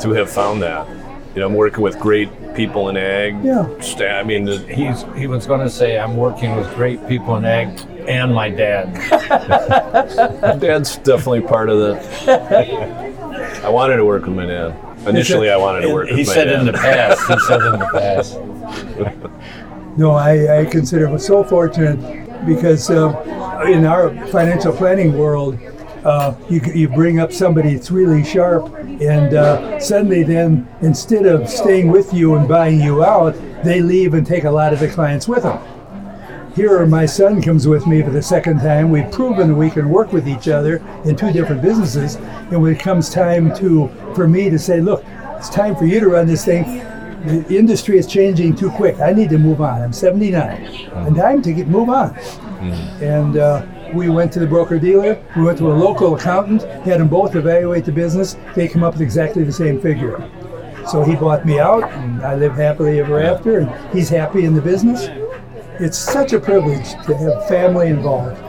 to 0.00 0.12
have 0.14 0.30
found 0.30 0.60
that. 0.60 0.86
You 1.34 1.40
know, 1.40 1.46
I'm 1.46 1.54
working 1.54 1.80
with 1.82 1.98
great 1.98 2.28
people 2.54 2.88
in 2.88 2.96
ag. 2.96 3.42
Yeah. 3.42 3.68
Sta- 3.80 4.18
I 4.18 4.22
mean, 4.22 4.44
the, 4.44 4.58
He's. 4.58 5.04
He 5.16 5.26
was 5.26 5.46
going 5.46 5.60
to 5.60 5.70
say, 5.70 5.98
"I'm 5.98 6.16
working 6.16 6.56
with 6.56 6.72
great 6.74 7.06
people 7.08 7.36
in 7.36 7.44
ag 7.44 7.80
and 8.08 8.34
my 8.34 8.50
dad." 8.50 8.92
dad's 10.60 10.96
definitely 10.98 11.42
part 11.42 11.68
of 11.68 11.78
the. 11.78 13.60
I 13.64 13.68
wanted 13.68 13.96
to 13.96 14.04
work 14.04 14.26
with 14.26 14.34
my 14.36 14.46
dad. 14.46 14.76
Initially, 15.06 15.50
I 15.50 15.56
wanted 15.56 15.82
to 15.82 15.92
work 15.92 16.08
he 16.08 16.16
with 16.16 16.26
my 16.28 16.34
said 16.34 16.44
dad. 16.44 16.60
in 16.60 16.66
the 16.66 16.72
past. 16.72 17.26
He 17.26 17.38
said 17.40 17.60
in 17.62 17.78
the 17.78 17.88
past. 17.92 18.38
No, 19.96 20.12
I, 20.12 20.60
I 20.60 20.64
consider 20.66 21.12
it 21.14 21.18
so 21.18 21.42
fortunate 21.42 21.98
because 22.46 22.88
uh, 22.90 23.64
in 23.66 23.84
our 23.84 24.14
financial 24.28 24.72
planning 24.72 25.18
world, 25.18 25.58
uh, 26.04 26.34
you, 26.48 26.60
you 26.74 26.88
bring 26.88 27.20
up 27.20 27.32
somebody 27.32 27.74
that's 27.74 27.90
really 27.90 28.24
sharp, 28.24 28.74
and 28.74 29.34
uh, 29.34 29.78
suddenly 29.78 30.22
then, 30.22 30.68
instead 30.80 31.26
of 31.26 31.48
staying 31.48 31.88
with 31.88 32.12
you 32.14 32.36
and 32.36 32.48
buying 32.48 32.80
you 32.80 33.04
out, 33.04 33.34
they 33.62 33.80
leave 33.80 34.14
and 34.14 34.26
take 34.26 34.44
a 34.44 34.50
lot 34.50 34.72
of 34.72 34.80
the 34.80 34.88
clients 34.88 35.28
with 35.28 35.42
them. 35.42 35.60
Here, 36.54 36.84
my 36.86 37.06
son 37.06 37.40
comes 37.40 37.68
with 37.68 37.86
me 37.86 38.02
for 38.02 38.10
the 38.10 38.22
second 38.22 38.58
time. 38.58 38.90
We've 38.90 39.10
proven 39.12 39.56
we 39.56 39.70
can 39.70 39.88
work 39.88 40.12
with 40.12 40.26
each 40.26 40.48
other 40.48 40.76
in 41.04 41.14
two 41.16 41.32
different 41.32 41.62
businesses, 41.62 42.16
and 42.16 42.60
when 42.60 42.74
it 42.74 42.80
comes 42.80 43.10
time 43.10 43.54
to 43.56 43.88
for 44.14 44.26
me 44.26 44.50
to 44.50 44.58
say, 44.58 44.80
look, 44.80 45.04
it's 45.36 45.48
time 45.48 45.76
for 45.76 45.86
you 45.86 46.00
to 46.00 46.08
run 46.08 46.26
this 46.26 46.44
thing. 46.44 46.78
The 47.24 47.56
industry 47.56 47.98
is 47.98 48.06
changing 48.06 48.56
too 48.56 48.70
quick. 48.70 48.98
I 48.98 49.12
need 49.12 49.28
to 49.30 49.38
move 49.38 49.60
on. 49.60 49.82
I'm 49.82 49.92
79, 49.92 50.90
and 50.92 51.14
time 51.14 51.42
to 51.42 51.52
get 51.52 51.68
move 51.68 51.88
on. 51.88 52.16
And 53.00 53.36
uh, 53.36 53.64
we 53.94 54.08
went 54.08 54.32
to 54.32 54.38
the 54.40 54.46
broker 54.46 54.78
dealer. 54.78 55.22
We 55.36 55.42
went 55.42 55.58
to 55.58 55.70
a 55.70 55.74
local 55.74 56.14
accountant. 56.14 56.62
Had 56.84 57.00
them 57.00 57.08
both 57.08 57.34
evaluate 57.34 57.84
the 57.84 57.92
business. 57.92 58.36
They 58.54 58.68
come 58.68 58.82
up 58.82 58.94
with 58.94 59.02
exactly 59.02 59.44
the 59.44 59.52
same 59.52 59.80
figure. 59.80 60.30
So 60.88 61.02
he 61.02 61.14
bought 61.14 61.46
me 61.46 61.58
out, 61.58 61.84
and 61.92 62.22
I 62.22 62.34
live 62.34 62.54
happily 62.54 63.00
ever 63.00 63.20
after. 63.20 63.60
And 63.60 63.94
he's 63.94 64.08
happy 64.08 64.44
in 64.44 64.54
the 64.54 64.62
business. 64.62 65.08
It's 65.78 65.98
such 65.98 66.32
a 66.32 66.40
privilege 66.40 66.90
to 67.06 67.16
have 67.16 67.48
family 67.48 67.88
involved. 67.88 68.40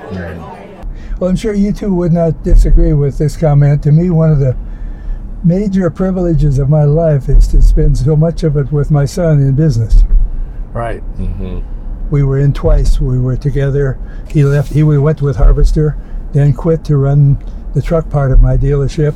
Well, 1.20 1.30
I'm 1.30 1.36
sure 1.36 1.54
you 1.54 1.72
two 1.72 1.94
would 1.94 2.12
not 2.12 2.44
disagree 2.44 2.94
with 2.94 3.18
this 3.18 3.38
comment. 3.38 3.84
To 3.84 3.92
me, 3.92 4.10
one 4.10 4.32
of 4.32 4.40
the 4.40 4.58
major 5.44 5.90
privileges 5.90 6.60
of 6.60 6.70
my 6.70 6.84
life 6.84 7.30
is 7.30 7.48
to 7.50 7.62
spend 7.62 7.98
so 7.98 8.16
much 8.16 8.44
of 8.44 8.58
it 8.58 8.72
with 8.72 8.92
my 8.92 9.06
son 9.06 9.40
in 9.40 9.56
business. 9.56 10.04
Right. 10.74 11.02
Mm-hmm. 11.18 11.60
We 12.12 12.24
were 12.24 12.38
in 12.38 12.52
twice. 12.52 13.00
We 13.00 13.18
were 13.18 13.38
together. 13.38 13.98
He 14.30 14.44
left. 14.44 14.74
He 14.74 14.84
we 14.84 15.00
went 15.00 15.22
with 15.22 15.38
Harvester, 15.38 15.98
then 16.34 16.54
quit 16.54 16.84
to 16.86 16.98
run 16.98 17.42
the 17.74 17.82
truck 17.82 18.10
part 18.10 18.32
of 18.32 18.42
my 18.42 18.58
dealership. 18.58 19.16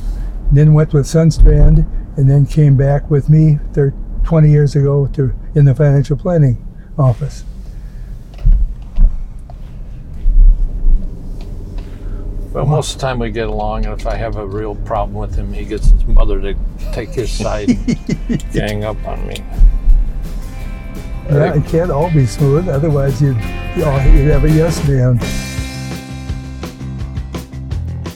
Then 0.50 0.72
went 0.72 0.94
with 0.94 1.04
Sundstrand, 1.06 1.86
and 2.16 2.30
then 2.30 2.46
came 2.46 2.76
back 2.76 3.10
with 3.10 3.28
me 3.28 3.58
thir 3.74 3.92
20 4.24 4.50
years 4.50 4.74
ago 4.74 5.06
to 5.12 5.34
in 5.54 5.66
the 5.66 5.74
financial 5.74 6.16
planning 6.16 6.56
office. 6.98 7.44
Well, 12.52 12.64
most 12.64 12.94
of 12.94 13.00
the 13.00 13.06
time 13.06 13.18
we 13.18 13.30
get 13.30 13.48
along, 13.48 13.84
and 13.84 14.00
if 14.00 14.06
I 14.06 14.16
have 14.16 14.36
a 14.36 14.46
real 14.46 14.74
problem 14.74 15.18
with 15.18 15.34
him, 15.34 15.52
he 15.52 15.66
gets 15.66 15.90
his 15.90 16.06
mother 16.06 16.40
to 16.40 16.56
take 16.94 17.10
his 17.10 17.30
side, 17.30 17.68
and 18.28 18.52
gang 18.52 18.84
up 18.84 18.96
on 19.06 19.26
me. 19.26 19.44
Yeah, 21.28 21.54
it 21.54 21.66
can't 21.66 21.90
all 21.90 22.10
be 22.10 22.24
smooth. 22.24 22.68
Otherwise, 22.68 23.20
you'd, 23.20 23.36
oh, 23.36 24.12
you'd 24.12 24.30
have 24.30 24.44
a 24.44 24.50
yes 24.50 24.86
man. 24.86 25.18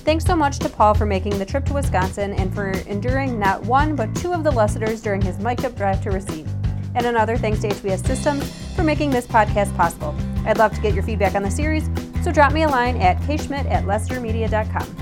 Thanks 0.04 0.24
so 0.24 0.34
much 0.34 0.58
to 0.60 0.68
Paul 0.68 0.94
for 0.94 1.06
making 1.06 1.38
the 1.38 1.44
trip 1.44 1.64
to 1.66 1.74
Wisconsin 1.74 2.32
and 2.34 2.52
for 2.54 2.70
enduring 2.70 3.38
not 3.38 3.62
one 3.64 3.94
but 3.94 4.14
two 4.14 4.32
of 4.32 4.42
the 4.42 4.50
Lessiters 4.50 5.02
during 5.02 5.20
his 5.20 5.38
mic'd 5.38 5.64
up 5.64 5.76
drive 5.76 6.02
to 6.02 6.10
Racine. 6.10 6.48
And 6.94 7.06
another 7.06 7.36
thanks 7.36 7.60
to 7.60 7.68
HBS 7.68 8.06
Systems 8.06 8.50
for 8.74 8.82
making 8.82 9.10
this 9.10 9.26
podcast 9.26 9.76
possible. 9.76 10.16
I'd 10.46 10.58
love 10.58 10.74
to 10.74 10.80
get 10.80 10.94
your 10.94 11.02
feedback 11.04 11.34
on 11.34 11.42
the 11.42 11.50
series, 11.50 11.88
so 12.24 12.32
drop 12.32 12.52
me 12.52 12.62
a 12.62 12.68
line 12.68 12.96
at 12.96 13.18
kschmidt 13.20 13.70
at 13.70 13.84
lessitermedia.com. 13.84 14.96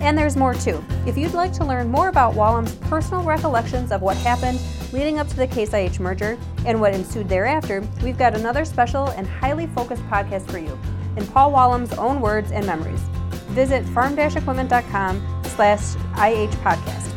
And 0.00 0.18
there's 0.18 0.36
more 0.36 0.54
too. 0.54 0.84
If 1.06 1.16
you'd 1.16 1.34
like 1.34 1.52
to 1.54 1.64
learn 1.64 1.88
more 1.88 2.08
about 2.08 2.34
Wallem's 2.34 2.74
personal 2.74 3.22
recollections 3.22 3.92
of 3.92 4.02
what 4.02 4.16
happened 4.16 4.58
leading 4.92 5.18
up 5.18 5.28
to 5.28 5.36
the 5.36 5.46
Case 5.46 5.72
IH 5.72 5.98
merger 6.00 6.38
and 6.66 6.80
what 6.80 6.94
ensued 6.94 7.28
thereafter, 7.28 7.86
we've 8.02 8.18
got 8.18 8.34
another 8.34 8.64
special 8.64 9.08
and 9.10 9.26
highly 9.26 9.66
focused 9.68 10.02
podcast 10.04 10.50
for 10.50 10.58
you 10.58 10.78
in 11.16 11.26
Paul 11.26 11.52
Wallem's 11.52 11.92
own 11.94 12.20
words 12.20 12.52
and 12.52 12.66
memories. 12.66 13.00
Visit 13.50 13.84
farm-equipment.com 13.86 15.42
slash 15.44 15.94
IH 16.16 16.52
podcast. 16.62 17.12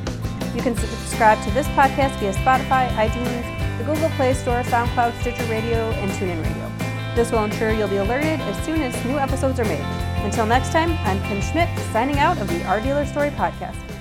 You 0.56 0.62
can 0.62 0.76
subscribe 0.76 1.42
to 1.44 1.52
this 1.52 1.68
podcast 1.70 2.18
via 2.20 2.34
Spotify, 2.34 2.88
iTunes, 2.90 3.78
the 3.78 3.84
Google 3.84 4.10
Play 4.12 4.34
Store, 4.34 4.62
SoundCloud, 4.64 5.20
Stitcher 5.22 5.46
Radio, 5.46 5.90
and 5.92 6.12
TuneIn 6.12 6.42
Radio. 6.44 6.72
This 7.16 7.32
will 7.32 7.44
ensure 7.46 7.72
you'll 7.72 7.88
be 7.88 7.98
alerted 7.98 8.40
as 8.42 8.66
soon 8.66 8.82
as 8.82 9.06
new 9.06 9.18
episodes 9.18 9.60
are 9.60 9.66
made. 9.66 9.86
Until 10.26 10.46
next 10.46 10.72
time, 10.72 10.92
I'm 11.04 11.22
Kim 11.24 11.42
Schmidt, 11.42 11.70
signing 11.92 12.20
out 12.20 12.38
of 12.40 12.48
the 12.48 12.64
Our 12.66 12.82
Dealer 12.82 13.06
Story 13.06 13.30
podcast. 13.30 13.95